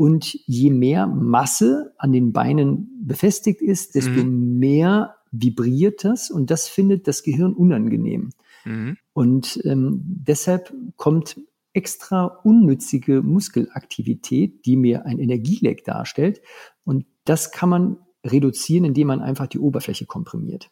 Und 0.03 0.37
je 0.47 0.71
mehr 0.71 1.07
Masse 1.07 1.95
an 1.97 2.11
den 2.11 2.33
Beinen 2.33 2.91
befestigt 3.07 3.63
ist, 3.63 3.95
desto 3.95 4.25
mhm. 4.25 4.59
mehr 4.59 5.15
vibriert 5.31 6.03
das 6.03 6.29
und 6.29 6.51
das 6.51 6.67
findet 6.67 7.07
das 7.07 7.23
Gehirn 7.23 7.53
unangenehm. 7.53 8.31
Mhm. 8.65 8.97
Und 9.13 9.61
ähm, 9.65 10.01
deshalb 10.03 10.75
kommt 10.97 11.41
extra 11.73 12.25
unnützige 12.25 13.23
Muskelaktivität, 13.23 14.67
die 14.67 14.75
mir 14.75 15.07
ein 15.07 15.21
Energieleck 15.21 15.85
darstellt. 15.85 16.41
Und 16.83 17.07
das 17.23 17.53
kann 17.53 17.69
man 17.69 17.97
reduzieren, 18.27 18.85
indem 18.85 19.07
man 19.07 19.21
einfach 19.21 19.47
die 19.47 19.61
Oberfläche 19.61 20.07
komprimiert. 20.07 20.69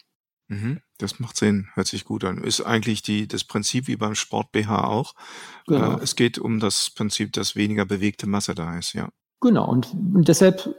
Mhm, 0.48 0.80
das 0.98 1.20
macht 1.20 1.36
Sinn, 1.36 1.68
hört 1.74 1.86
sich 1.86 2.04
gut 2.04 2.24
an. 2.24 2.42
Ist 2.42 2.62
eigentlich 2.62 3.02
die, 3.02 3.28
das 3.28 3.44
Prinzip 3.44 3.86
wie 3.86 3.94
beim 3.94 4.16
Sport 4.16 4.50
BH 4.50 4.88
auch. 4.88 5.14
Genau. 5.68 5.98
Äh, 5.98 6.02
es 6.02 6.16
geht 6.16 6.38
um 6.38 6.58
das 6.58 6.90
Prinzip, 6.90 7.32
dass 7.32 7.54
weniger 7.54 7.86
bewegte 7.86 8.26
Masse 8.26 8.56
da 8.56 8.76
ist, 8.76 8.92
ja. 8.94 9.10
Genau, 9.40 9.70
und, 9.70 9.94
und 9.94 10.28
deshalb, 10.28 10.74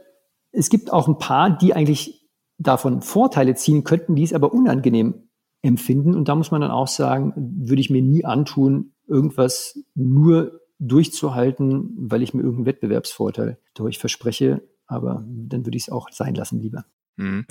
es 0.52 0.70
gibt 0.70 0.92
auch 0.92 1.08
ein 1.08 1.18
paar, 1.18 1.50
die 1.56 1.74
eigentlich 1.74 2.28
davon 2.58 3.02
Vorteile 3.02 3.54
ziehen 3.54 3.84
könnten, 3.84 4.14
die 4.14 4.22
es 4.22 4.32
aber 4.32 4.52
unangenehm 4.52 5.28
empfinden. 5.62 6.14
Und 6.14 6.28
da 6.28 6.34
muss 6.34 6.50
man 6.50 6.60
dann 6.60 6.70
auch 6.70 6.88
sagen, 6.88 7.32
würde 7.36 7.80
ich 7.80 7.90
mir 7.90 8.02
nie 8.02 8.24
antun, 8.24 8.92
irgendwas 9.06 9.78
nur 9.94 10.60
durchzuhalten, 10.78 11.94
weil 11.96 12.22
ich 12.22 12.34
mir 12.34 12.42
irgendeinen 12.42 12.66
Wettbewerbsvorteil 12.66 13.58
dadurch 13.74 13.98
verspreche. 13.98 14.62
Aber 14.86 15.24
dann 15.26 15.64
würde 15.64 15.76
ich 15.76 15.84
es 15.84 15.90
auch 15.90 16.08
sein 16.10 16.34
lassen 16.34 16.60
lieber. 16.60 16.84
Mhm. 17.16 17.46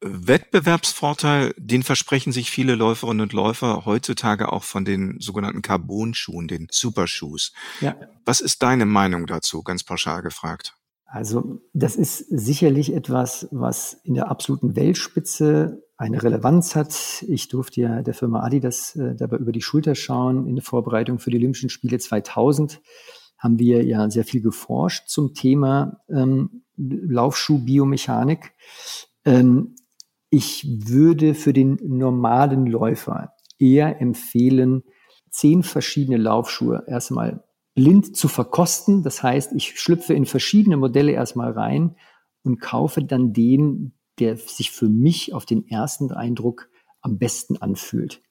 Wettbewerbsvorteil, 0.00 1.54
den 1.56 1.82
versprechen 1.82 2.32
sich 2.32 2.50
viele 2.50 2.74
Läuferinnen 2.74 3.22
und 3.22 3.32
Läufer 3.32 3.84
heutzutage 3.84 4.52
auch 4.52 4.64
von 4.64 4.84
den 4.84 5.20
sogenannten 5.20 5.62
Carbon-Schuhen, 5.62 6.48
den 6.48 6.66
Superschuhs. 6.70 7.52
Ja. 7.80 7.96
Was 8.24 8.40
ist 8.40 8.62
deine 8.62 8.86
Meinung 8.86 9.26
dazu, 9.26 9.62
ganz 9.62 9.84
pauschal 9.84 10.22
gefragt? 10.22 10.74
Also 11.06 11.60
das 11.72 11.94
ist 11.94 12.18
sicherlich 12.28 12.92
etwas, 12.92 13.46
was 13.52 13.94
in 14.02 14.14
der 14.14 14.30
absoluten 14.30 14.74
Weltspitze 14.74 15.84
eine 15.96 16.20
Relevanz 16.20 16.74
hat. 16.74 17.24
Ich 17.28 17.46
durfte 17.46 17.80
ja 17.80 18.02
der 18.02 18.14
Firma 18.14 18.42
Adidas 18.42 18.96
äh, 18.96 19.14
dabei 19.14 19.36
über 19.36 19.52
die 19.52 19.62
Schulter 19.62 19.94
schauen. 19.94 20.48
In 20.48 20.56
der 20.56 20.64
Vorbereitung 20.64 21.20
für 21.20 21.30
die 21.30 21.36
Olympischen 21.36 21.70
Spiele 21.70 21.98
2000 21.98 22.80
haben 23.38 23.60
wir 23.60 23.84
ja 23.84 24.10
sehr 24.10 24.24
viel 24.24 24.40
geforscht 24.40 25.08
zum 25.08 25.34
Thema 25.34 26.00
ähm, 26.08 26.63
Laufschuh-Biomechanik. 26.76 28.52
Ähm, 29.24 29.76
ich 30.30 30.66
würde 30.66 31.34
für 31.34 31.52
den 31.52 31.78
normalen 31.82 32.66
Läufer 32.66 33.34
eher 33.58 34.00
empfehlen, 34.00 34.82
zehn 35.30 35.62
verschiedene 35.62 36.16
Laufschuhe 36.16 36.84
erstmal 36.86 37.44
blind 37.74 38.16
zu 38.16 38.28
verkosten. 38.28 39.02
Das 39.02 39.22
heißt, 39.22 39.52
ich 39.54 39.78
schlüpfe 39.78 40.14
in 40.14 40.26
verschiedene 40.26 40.76
Modelle 40.76 41.12
erstmal 41.12 41.52
rein 41.52 41.96
und 42.42 42.60
kaufe 42.60 43.02
dann 43.02 43.32
den, 43.32 43.92
der 44.18 44.36
sich 44.36 44.70
für 44.70 44.88
mich 44.88 45.34
auf 45.34 45.44
den 45.44 45.66
ersten 45.68 46.12
Eindruck 46.12 46.68
am 47.00 47.18
besten 47.18 47.56
anfühlt. 47.56 48.22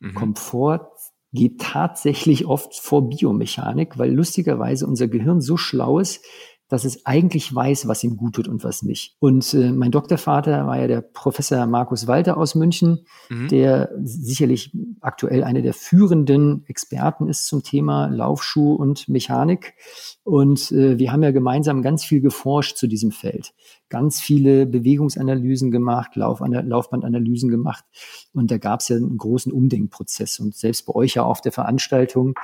Mhm. 0.00 0.14
Komfort 0.14 0.90
geht 1.32 1.60
tatsächlich 1.60 2.46
oft 2.46 2.74
vor 2.76 3.08
Biomechanik, 3.08 3.98
weil 3.98 4.12
lustigerweise 4.12 4.86
unser 4.86 5.08
Gehirn 5.08 5.40
so 5.40 5.56
schlau 5.56 5.98
ist, 5.98 6.24
dass 6.68 6.84
es 6.84 7.04
eigentlich 7.04 7.54
weiß, 7.54 7.88
was 7.88 8.02
ihm 8.04 8.16
gut 8.16 8.36
tut 8.36 8.48
und 8.48 8.64
was 8.64 8.82
nicht. 8.82 9.16
Und 9.18 9.52
äh, 9.54 9.70
mein 9.70 9.90
Doktorvater 9.90 10.66
war 10.66 10.78
ja 10.78 10.86
der 10.86 11.02
Professor 11.02 11.66
Markus 11.66 12.06
Walter 12.06 12.38
aus 12.38 12.54
München, 12.54 13.06
mhm. 13.28 13.48
der 13.48 13.90
sicherlich 14.02 14.74
aktuell 15.00 15.44
einer 15.44 15.60
der 15.60 15.74
führenden 15.74 16.64
Experten 16.66 17.28
ist 17.28 17.46
zum 17.46 17.62
Thema 17.62 18.06
Laufschuh 18.06 18.74
und 18.74 19.08
Mechanik. 19.08 19.74
Und 20.24 20.72
äh, 20.72 20.98
wir 20.98 21.12
haben 21.12 21.22
ja 21.22 21.32
gemeinsam 21.32 21.82
ganz 21.82 22.02
viel 22.02 22.22
geforscht 22.22 22.78
zu 22.78 22.86
diesem 22.86 23.10
Feld, 23.10 23.52
ganz 23.90 24.20
viele 24.20 24.64
Bewegungsanalysen 24.64 25.70
gemacht, 25.70 26.16
Lauf 26.16 26.40
Laufbandanalysen 26.40 27.50
gemacht. 27.50 27.84
Und 28.32 28.50
da 28.50 28.56
gab 28.56 28.80
es 28.80 28.88
ja 28.88 28.96
einen 28.96 29.18
großen 29.18 29.52
Umdenkprozess. 29.52 30.40
Und 30.40 30.56
selbst 30.56 30.86
bei 30.86 30.94
euch 30.94 31.14
ja 31.14 31.24
auf 31.24 31.42
der 31.42 31.52
Veranstaltung 31.52 32.34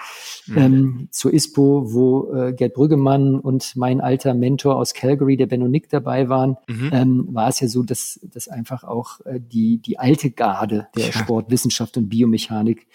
mhm. 0.47 0.59
ähm, 0.59 1.09
zur 1.11 1.33
ISPO, 1.33 1.93
wo 1.93 2.33
äh, 2.35 2.53
Gerd 2.53 2.75
Brüggemann 2.75 3.41
und 3.41 3.75
mein 3.77 4.03
alter 4.03 4.20
Mentor 4.35 4.77
aus 4.77 4.95
Calgary, 4.95 5.37
der 5.37 5.47
Benno 5.47 5.69
Nick, 5.69 5.89
dabei 5.89 6.29
waren, 6.29 6.57
mhm. 6.69 6.91
ähm, 6.93 7.29
war 7.31 7.49
es 7.49 7.61
ja 7.61 7.69
so, 7.69 7.83
dass, 7.83 8.21
dass 8.23 8.49
einfach 8.49 8.85
auch 8.85 9.21
äh, 9.25 9.41
die, 9.41 9.79
die 9.79 9.99
alte 9.99 10.31
Garde 10.31 10.89
der 10.97 11.07
ja. 11.07 11.13
Sportwissenschaft 11.13 11.97
und 11.97 12.09
Biomechanik 12.09 12.87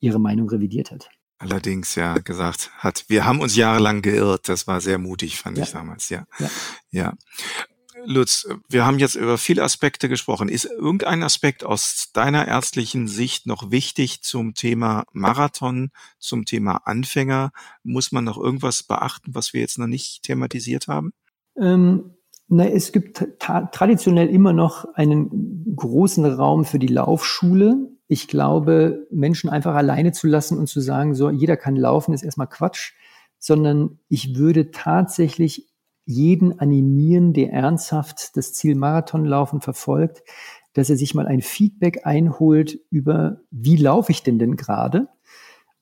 ihre 0.00 0.20
Meinung 0.20 0.48
revidiert 0.48 0.90
hat. 0.90 1.08
Allerdings 1.38 1.94
ja 1.94 2.18
gesagt 2.18 2.70
hat, 2.78 3.04
wir 3.08 3.24
haben 3.24 3.40
uns 3.40 3.56
jahrelang 3.56 4.02
geirrt. 4.02 4.48
Das 4.48 4.66
war 4.66 4.80
sehr 4.80 4.98
mutig, 4.98 5.38
fand 5.38 5.58
ja. 5.58 5.64
ich 5.64 5.72
damals, 5.72 6.08
ja. 6.08 6.24
ja. 6.38 6.50
ja. 6.90 7.12
Lutz, 8.06 8.46
wir 8.68 8.84
haben 8.86 8.98
jetzt 8.98 9.14
über 9.14 9.38
viele 9.38 9.62
Aspekte 9.62 10.08
gesprochen. 10.08 10.48
Ist 10.48 10.64
irgendein 10.64 11.22
Aspekt 11.22 11.64
aus 11.64 12.10
deiner 12.12 12.46
ärztlichen 12.46 13.08
Sicht 13.08 13.46
noch 13.46 13.70
wichtig 13.70 14.22
zum 14.22 14.54
Thema 14.54 15.04
Marathon, 15.12 15.90
zum 16.18 16.44
Thema 16.44 16.82
Anfänger? 16.84 17.50
Muss 17.82 18.12
man 18.12 18.24
noch 18.24 18.38
irgendwas 18.38 18.82
beachten, 18.82 19.34
was 19.34 19.52
wir 19.52 19.60
jetzt 19.60 19.78
noch 19.78 19.86
nicht 19.86 20.22
thematisiert 20.22 20.88
haben? 20.88 21.12
Ähm, 21.58 22.14
na, 22.48 22.68
es 22.68 22.92
gibt 22.92 23.24
traditionell 23.38 24.28
immer 24.28 24.52
noch 24.52 24.84
einen 24.94 25.74
großen 25.74 26.24
Raum 26.24 26.64
für 26.64 26.78
die 26.78 26.88
Laufschule. 26.88 27.90
Ich 28.06 28.28
glaube, 28.28 29.06
Menschen 29.10 29.48
einfach 29.48 29.74
alleine 29.74 30.12
zu 30.12 30.26
lassen 30.26 30.58
und 30.58 30.68
zu 30.68 30.80
sagen, 30.80 31.14
so, 31.14 31.30
jeder 31.30 31.56
kann 31.56 31.76
laufen, 31.76 32.12
ist 32.12 32.22
erstmal 32.22 32.48
Quatsch, 32.48 32.92
sondern 33.38 33.98
ich 34.08 34.36
würde 34.36 34.70
tatsächlich 34.70 35.73
jeden 36.06 36.58
animieren, 36.58 37.32
der 37.32 37.52
ernsthaft 37.52 38.36
das 38.36 38.52
Ziel 38.52 38.74
Marathonlaufen 38.74 39.60
verfolgt, 39.60 40.22
dass 40.74 40.90
er 40.90 40.96
sich 40.96 41.14
mal 41.14 41.26
ein 41.26 41.40
Feedback 41.40 42.04
einholt 42.04 42.78
über, 42.90 43.40
wie 43.50 43.76
laufe 43.76 44.12
ich 44.12 44.22
denn 44.22 44.38
denn 44.38 44.56
gerade 44.56 45.08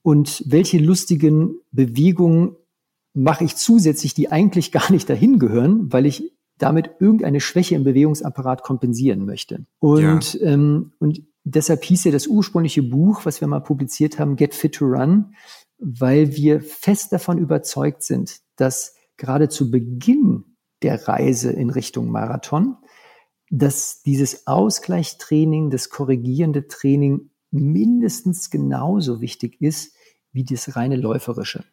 und 0.01 0.43
welche 0.45 0.77
lustigen 0.77 1.55
Bewegungen 1.71 2.55
mache 3.13 3.43
ich 3.43 3.55
zusätzlich, 3.55 4.13
die 4.13 4.31
eigentlich 4.31 4.71
gar 4.71 4.91
nicht 4.91 5.09
dahin 5.09 5.39
gehören, 5.39 5.91
weil 5.91 6.05
ich 6.05 6.31
damit 6.57 6.91
irgendeine 6.99 7.39
Schwäche 7.39 7.75
im 7.75 7.83
Bewegungsapparat 7.83 8.63
kompensieren 8.63 9.25
möchte. 9.25 9.65
Und, 9.79 10.35
ja. 10.35 10.51
ähm, 10.51 10.93
und 10.99 11.23
deshalb 11.43 11.83
hieß 11.83 12.05
ja 12.05 12.11
das 12.11 12.27
ursprüngliche 12.27 12.83
Buch, 12.83 13.25
was 13.25 13.41
wir 13.41 13.47
mal 13.47 13.59
publiziert 13.59 14.19
haben, 14.19 14.35
Get 14.35 14.53
Fit 14.53 14.75
to 14.75 14.85
Run, 14.85 15.33
weil 15.77 16.35
wir 16.35 16.61
fest 16.61 17.11
davon 17.11 17.37
überzeugt 17.37 18.03
sind, 18.03 18.39
dass 18.55 18.95
gerade 19.17 19.49
zu 19.49 19.71
Beginn 19.71 20.43
der 20.81 21.07
Reise 21.07 21.51
in 21.51 21.69
Richtung 21.69 22.09
Marathon, 22.09 22.77
dass 23.49 24.01
dieses 24.01 24.47
Ausgleichstraining, 24.47 25.69
das 25.69 25.89
korrigierende 25.89 26.67
Training 26.67 27.29
mindestens 27.51 28.49
genauso 28.49 29.21
wichtig 29.21 29.61
ist 29.61 29.95
wie 30.31 30.43
das 30.43 30.75
reine 30.75 30.95
läuferische. 30.95 31.63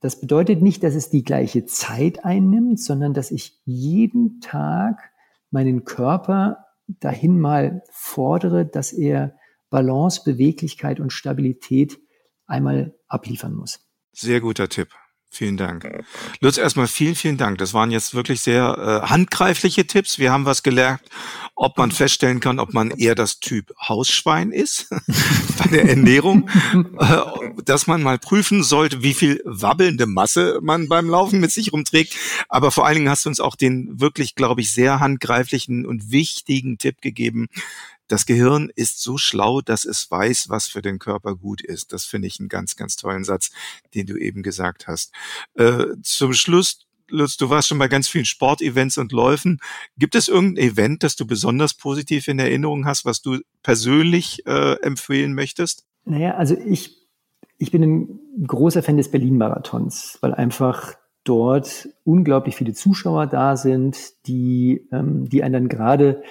Das 0.00 0.20
bedeutet 0.20 0.60
nicht, 0.60 0.82
dass 0.82 0.94
es 0.94 1.10
die 1.10 1.22
gleiche 1.22 1.64
Zeit 1.64 2.24
einnimmt, 2.24 2.80
sondern 2.80 3.14
dass 3.14 3.30
ich 3.30 3.60
jeden 3.64 4.40
Tag 4.40 5.10
meinen 5.50 5.84
Körper 5.84 6.66
dahin 6.86 7.40
mal 7.40 7.82
fordere, 7.90 8.66
dass 8.66 8.92
er 8.92 9.36
Balance, 9.70 10.22
Beweglichkeit 10.24 11.00
und 11.00 11.12
Stabilität 11.12 11.98
einmal 12.46 12.94
abliefern 13.08 13.54
muss. 13.54 13.88
Sehr 14.12 14.40
guter 14.40 14.68
Tipp 14.68 14.90
Vielen 15.34 15.56
Dank. 15.56 16.04
Lutz, 16.40 16.58
erstmal 16.58 16.86
vielen, 16.86 17.14
vielen 17.14 17.38
Dank. 17.38 17.56
Das 17.56 17.72
waren 17.72 17.90
jetzt 17.90 18.12
wirklich 18.12 18.42
sehr 18.42 19.02
äh, 19.02 19.08
handgreifliche 19.08 19.86
Tipps. 19.86 20.18
Wir 20.18 20.30
haben 20.30 20.44
was 20.44 20.62
gelernt, 20.62 21.00
ob 21.54 21.78
man 21.78 21.90
feststellen 21.90 22.40
kann, 22.40 22.58
ob 22.58 22.74
man 22.74 22.90
eher 22.90 23.14
das 23.14 23.40
Typ 23.40 23.72
Hausschwein 23.80 24.52
ist 24.52 24.90
bei 25.58 25.70
der 25.70 25.88
Ernährung, 25.88 26.50
äh, 26.98 27.16
dass 27.64 27.86
man 27.86 28.02
mal 28.02 28.18
prüfen 28.18 28.62
sollte, 28.62 29.02
wie 29.02 29.14
viel 29.14 29.40
wabbelnde 29.46 30.04
Masse 30.04 30.58
man 30.60 30.86
beim 30.86 31.08
Laufen 31.08 31.40
mit 31.40 31.50
sich 31.50 31.72
rumträgt. 31.72 32.14
Aber 32.50 32.70
vor 32.70 32.84
allen 32.84 32.96
Dingen 32.96 33.08
hast 33.08 33.24
du 33.24 33.30
uns 33.30 33.40
auch 33.40 33.56
den 33.56 33.88
wirklich, 33.98 34.34
glaube 34.34 34.60
ich, 34.60 34.70
sehr 34.70 35.00
handgreiflichen 35.00 35.86
und 35.86 36.12
wichtigen 36.12 36.76
Tipp 36.76 37.00
gegeben, 37.00 37.48
das 38.12 38.26
Gehirn 38.26 38.70
ist 38.76 39.00
so 39.00 39.16
schlau, 39.16 39.62
dass 39.62 39.86
es 39.86 40.10
weiß, 40.10 40.50
was 40.50 40.66
für 40.66 40.82
den 40.82 40.98
Körper 40.98 41.34
gut 41.34 41.62
ist. 41.62 41.94
Das 41.94 42.04
finde 42.04 42.28
ich 42.28 42.38
einen 42.38 42.50
ganz, 42.50 42.76
ganz 42.76 42.96
tollen 42.96 43.24
Satz, 43.24 43.52
den 43.94 44.06
du 44.06 44.16
eben 44.16 44.42
gesagt 44.42 44.86
hast. 44.86 45.12
Äh, 45.54 45.86
zum 46.02 46.34
Schluss 46.34 46.86
Lutz, 47.08 47.36
du 47.36 47.50
warst 47.50 47.68
schon 47.68 47.78
bei 47.78 47.88
ganz 47.88 48.08
vielen 48.08 48.24
Sportevents 48.24 48.98
und 48.98 49.12
Läufen. 49.12 49.60
Gibt 49.98 50.14
es 50.14 50.28
irgendein 50.28 50.64
Event, 50.64 51.02
das 51.02 51.16
du 51.16 51.26
besonders 51.26 51.74
positiv 51.74 52.28
in 52.28 52.38
Erinnerung 52.38 52.86
hast, 52.86 53.04
was 53.04 53.22
du 53.22 53.38
persönlich 53.62 54.46
äh, 54.46 54.74
empfehlen 54.82 55.34
möchtest? 55.34 55.84
Naja, 56.04 56.34
also 56.34 56.56
ich, 56.56 56.96
ich 57.58 57.70
bin 57.70 57.82
ein 57.82 58.46
großer 58.46 58.82
Fan 58.82 58.96
des 58.96 59.10
Berlin-Marathons, 59.10 60.18
weil 60.20 60.34
einfach 60.34 60.94
dort 61.24 61.88
unglaublich 62.04 62.56
viele 62.56 62.72
Zuschauer 62.72 63.26
da 63.26 63.56
sind, 63.56 64.26
die, 64.26 64.86
ähm, 64.90 65.28
die 65.28 65.42
einen 65.42 65.52
dann 65.52 65.68
gerade 65.68 66.22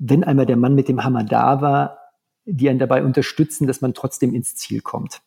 wenn 0.00 0.24
einmal 0.24 0.46
der 0.46 0.56
Mann 0.56 0.74
mit 0.74 0.88
dem 0.88 1.04
Hammer 1.04 1.22
da 1.22 1.60
war, 1.60 1.98
die 2.46 2.68
einen 2.68 2.78
dabei 2.78 3.04
unterstützen, 3.04 3.66
dass 3.66 3.82
man 3.82 3.94
trotzdem 3.94 4.34
ins 4.34 4.56
Ziel 4.56 4.80
kommt. 4.80 5.20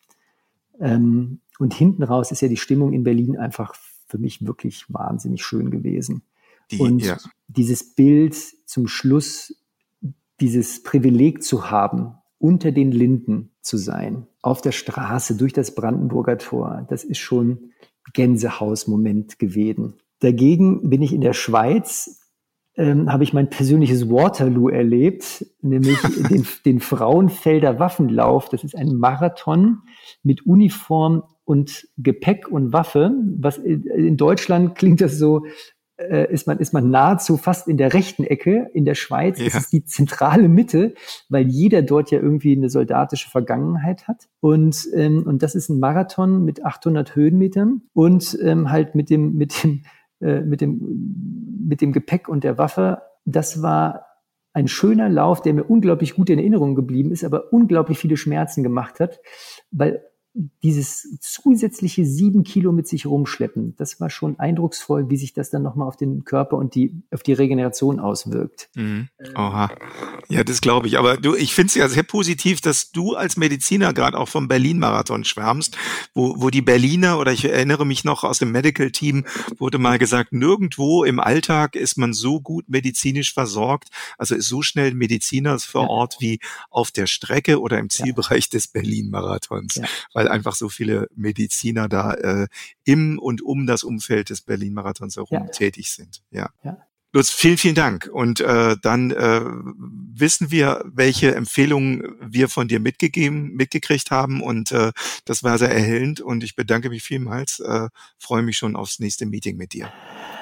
Ähm, 0.80 1.40
und 1.58 1.72
hinten 1.72 2.02
raus 2.02 2.32
ist 2.32 2.42
ja 2.42 2.48
die 2.48 2.56
Stimmung 2.56 2.92
in 2.92 3.04
Berlin 3.04 3.38
einfach 3.38 3.74
für 4.08 4.18
mich 4.18 4.44
wirklich 4.44 4.84
wahnsinnig 4.88 5.44
schön 5.44 5.70
gewesen. 5.70 6.22
Die, 6.70 6.80
und 6.80 7.04
ja. 7.04 7.16
dieses 7.46 7.94
Bild 7.94 8.34
zum 8.66 8.88
Schluss, 8.88 9.54
dieses 10.40 10.82
Privileg 10.82 11.44
zu 11.44 11.70
haben, 11.70 12.16
unter 12.38 12.72
den 12.72 12.90
Linden 12.90 13.50
zu 13.60 13.76
sein, 13.76 14.26
auf 14.42 14.60
der 14.60 14.72
Straße 14.72 15.36
durch 15.36 15.52
das 15.52 15.74
Brandenburger 15.74 16.36
Tor, 16.36 16.84
das 16.90 17.04
ist 17.04 17.18
schon 17.18 17.70
Gänsehausmoment 18.12 19.38
gewesen. 19.38 19.94
Dagegen 20.18 20.90
bin 20.90 21.00
ich 21.00 21.12
in 21.12 21.20
der 21.20 21.32
Schweiz 21.32 22.23
ähm, 22.76 23.12
habe 23.12 23.24
ich 23.24 23.32
mein 23.32 23.50
persönliches 23.50 24.10
Waterloo 24.10 24.68
erlebt, 24.68 25.46
nämlich 25.62 25.98
den, 26.30 26.46
den 26.64 26.80
Frauenfelder 26.80 27.78
Waffenlauf. 27.78 28.48
Das 28.48 28.64
ist 28.64 28.76
ein 28.76 28.96
Marathon 28.96 29.82
mit 30.22 30.46
Uniform 30.46 31.22
und 31.44 31.88
Gepäck 31.98 32.48
und 32.48 32.72
Waffe. 32.72 33.12
Was 33.38 33.58
in 33.58 34.16
Deutschland 34.16 34.74
klingt 34.74 35.00
das 35.00 35.18
so, 35.18 35.44
äh, 35.96 36.32
ist 36.32 36.46
man, 36.46 36.58
ist 36.58 36.72
man 36.72 36.90
nahezu 36.90 37.36
fast 37.36 37.68
in 37.68 37.76
der 37.76 37.92
rechten 37.94 38.24
Ecke. 38.24 38.70
In 38.74 38.84
der 38.84 38.94
Schweiz 38.96 39.38
ja. 39.38 39.46
ist 39.46 39.54
es 39.54 39.70
die 39.70 39.84
zentrale 39.84 40.48
Mitte, 40.48 40.94
weil 41.28 41.46
jeder 41.46 41.82
dort 41.82 42.10
ja 42.10 42.18
irgendwie 42.18 42.56
eine 42.56 42.70
soldatische 42.70 43.30
Vergangenheit 43.30 44.08
hat. 44.08 44.28
Und, 44.40 44.88
ähm, 44.94 45.22
und 45.24 45.42
das 45.42 45.54
ist 45.54 45.68
ein 45.68 45.78
Marathon 45.78 46.44
mit 46.44 46.64
800 46.64 47.14
Höhenmetern 47.14 47.82
und 47.92 48.36
ähm, 48.42 48.70
halt 48.70 48.94
mit 48.94 49.10
dem, 49.10 49.34
mit 49.34 49.62
dem 49.62 49.82
äh, 50.24 50.40
mit, 50.40 50.60
dem, 50.60 51.58
mit 51.68 51.80
dem 51.80 51.92
Gepäck 51.92 52.28
und 52.28 52.44
der 52.44 52.58
Waffe. 52.58 53.02
Das 53.24 53.62
war 53.62 54.06
ein 54.54 54.68
schöner 54.68 55.08
Lauf, 55.08 55.42
der 55.42 55.52
mir 55.52 55.64
unglaublich 55.64 56.14
gut 56.14 56.30
in 56.30 56.38
Erinnerung 56.38 56.74
geblieben 56.74 57.10
ist, 57.10 57.24
aber 57.24 57.52
unglaublich 57.52 57.98
viele 57.98 58.16
Schmerzen 58.16 58.62
gemacht 58.62 59.00
hat, 59.00 59.20
weil 59.70 60.02
dieses 60.64 61.06
zusätzliche 61.20 62.04
sieben 62.04 62.42
Kilo 62.42 62.72
mit 62.72 62.88
sich 62.88 63.06
rumschleppen, 63.06 63.74
das 63.76 64.00
war 64.00 64.10
schon 64.10 64.38
eindrucksvoll, 64.38 65.08
wie 65.08 65.16
sich 65.16 65.32
das 65.32 65.50
dann 65.50 65.62
nochmal 65.62 65.86
auf 65.86 65.96
den 65.96 66.24
Körper 66.24 66.56
und 66.56 66.74
die, 66.74 67.02
auf 67.12 67.22
die 67.22 67.34
Regeneration 67.34 68.00
auswirkt. 68.00 68.68
Mhm. 68.74 69.08
Oha. 69.36 69.70
Ja, 70.28 70.42
das 70.42 70.60
glaube 70.60 70.88
ich. 70.88 70.98
Aber 70.98 71.18
du, 71.18 71.36
ich 71.36 71.54
finde 71.54 71.68
es 71.68 71.74
ja 71.76 71.88
sehr 71.88 72.02
positiv, 72.02 72.60
dass 72.60 72.90
du 72.90 73.14
als 73.14 73.36
Mediziner 73.36 73.92
gerade 73.92 74.18
auch 74.18 74.28
vom 74.28 74.48
Berlin-Marathon 74.48 75.22
schwärmst, 75.22 75.76
wo, 76.14 76.34
wo 76.38 76.50
die 76.50 76.62
Berliner, 76.62 77.18
oder 77.20 77.30
ich 77.30 77.44
erinnere 77.44 77.86
mich 77.86 78.02
noch 78.02 78.24
aus 78.24 78.40
dem 78.40 78.50
Medical-Team, 78.50 79.26
wurde 79.58 79.78
mal 79.78 79.98
gesagt, 79.98 80.32
nirgendwo 80.32 81.04
im 81.04 81.20
Alltag 81.20 81.76
ist 81.76 81.96
man 81.96 82.12
so 82.12 82.40
gut 82.40 82.68
medizinisch 82.68 83.32
versorgt, 83.32 83.90
also 84.18 84.34
ist 84.34 84.48
so 84.48 84.62
schnell 84.62 84.94
Mediziner 84.94 85.58
vor 85.60 85.82
ja. 85.82 85.88
Ort 85.88 86.16
wie 86.18 86.40
auf 86.70 86.90
der 86.90 87.06
Strecke 87.06 87.60
oder 87.60 87.78
im 87.78 87.88
Zielbereich 87.88 88.46
ja. 88.46 88.50
des 88.52 88.66
Berlin-Marathons. 88.66 89.76
Ja 89.76 89.84
weil 90.24 90.28
einfach 90.32 90.54
so 90.54 90.68
viele 90.68 91.08
Mediziner 91.14 91.88
da 91.88 92.12
äh, 92.14 92.46
im 92.84 93.18
und 93.18 93.42
um 93.42 93.66
das 93.66 93.84
Umfeld 93.84 94.30
des 94.30 94.40
Berlin-Marathons 94.42 95.16
herum 95.16 95.28
ja. 95.30 95.46
tätig 95.46 95.92
sind. 95.92 96.22
Ja. 96.30 96.50
ja. 96.62 96.78
Lutz, 97.12 97.30
vielen, 97.30 97.58
vielen 97.58 97.74
Dank. 97.76 98.10
Und 98.12 98.40
äh, 98.40 98.76
dann 98.82 99.12
äh, 99.12 99.40
wissen 99.44 100.50
wir, 100.50 100.84
welche 100.84 101.34
Empfehlungen 101.34 102.16
wir 102.20 102.48
von 102.48 102.66
dir 102.66 102.80
mitgegeben, 102.80 103.54
mitgekriegt 103.54 104.10
haben. 104.10 104.42
Und 104.42 104.72
äh, 104.72 104.90
das 105.24 105.44
war 105.44 105.58
sehr 105.58 105.70
erhellend. 105.70 106.20
Und 106.20 106.42
ich 106.42 106.56
bedanke 106.56 106.88
mich 106.88 107.04
vielmals. 107.04 107.60
Äh, 107.60 107.88
freue 108.18 108.42
mich 108.42 108.56
schon 108.56 108.74
aufs 108.74 108.98
nächste 108.98 109.26
Meeting 109.26 109.56
mit 109.56 109.74
dir. 109.74 109.92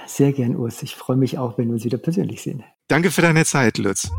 Sehr 0.06 0.32
gern, 0.32 0.56
Urs. 0.56 0.82
Ich 0.82 0.94
freue 0.94 1.16
mich 1.16 1.36
auch, 1.36 1.58
wenn 1.58 1.66
wir 1.66 1.74
uns 1.74 1.84
wieder 1.84 1.98
persönlich 1.98 2.40
sehen. 2.40 2.62
Danke 2.88 3.10
für 3.10 3.22
deine 3.22 3.44
Zeit, 3.44 3.76
Lutz. 3.76 4.10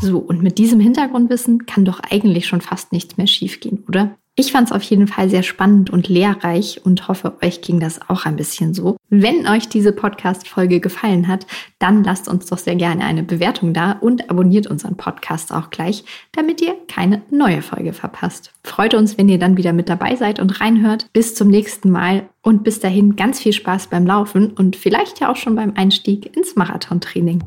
So, 0.00 0.18
und 0.18 0.42
mit 0.42 0.58
diesem 0.58 0.80
Hintergrundwissen 0.80 1.66
kann 1.66 1.84
doch 1.84 2.00
eigentlich 2.08 2.46
schon 2.46 2.60
fast 2.60 2.92
nichts 2.92 3.16
mehr 3.16 3.26
schiefgehen, 3.26 3.84
oder? 3.88 4.16
Ich 4.40 4.52
fand 4.52 4.68
es 4.68 4.72
auf 4.72 4.82
jeden 4.82 5.08
Fall 5.08 5.28
sehr 5.28 5.42
spannend 5.42 5.90
und 5.90 6.06
lehrreich 6.06 6.80
und 6.84 7.08
hoffe, 7.08 7.36
euch 7.42 7.60
ging 7.60 7.80
das 7.80 8.08
auch 8.08 8.24
ein 8.24 8.36
bisschen 8.36 8.72
so. 8.72 8.96
Wenn 9.10 9.48
euch 9.48 9.68
diese 9.68 9.90
Podcast-Folge 9.90 10.78
gefallen 10.78 11.26
hat, 11.26 11.44
dann 11.80 12.04
lasst 12.04 12.28
uns 12.28 12.46
doch 12.46 12.58
sehr 12.58 12.76
gerne 12.76 13.04
eine 13.04 13.24
Bewertung 13.24 13.72
da 13.72 13.92
und 14.00 14.30
abonniert 14.30 14.68
unseren 14.68 14.96
Podcast 14.96 15.52
auch 15.52 15.70
gleich, 15.70 16.04
damit 16.30 16.62
ihr 16.62 16.76
keine 16.86 17.22
neue 17.32 17.62
Folge 17.62 17.92
verpasst. 17.92 18.52
Freut 18.62 18.94
uns, 18.94 19.18
wenn 19.18 19.28
ihr 19.28 19.40
dann 19.40 19.56
wieder 19.56 19.72
mit 19.72 19.88
dabei 19.88 20.14
seid 20.14 20.38
und 20.38 20.60
reinhört. 20.60 21.08
Bis 21.12 21.34
zum 21.34 21.48
nächsten 21.48 21.90
Mal 21.90 22.28
und 22.40 22.62
bis 22.62 22.78
dahin 22.78 23.16
ganz 23.16 23.40
viel 23.40 23.52
Spaß 23.52 23.88
beim 23.88 24.06
Laufen 24.06 24.52
und 24.52 24.76
vielleicht 24.76 25.18
ja 25.18 25.32
auch 25.32 25.36
schon 25.36 25.56
beim 25.56 25.72
Einstieg 25.74 26.36
ins 26.36 26.54
Marathontraining. 26.54 27.42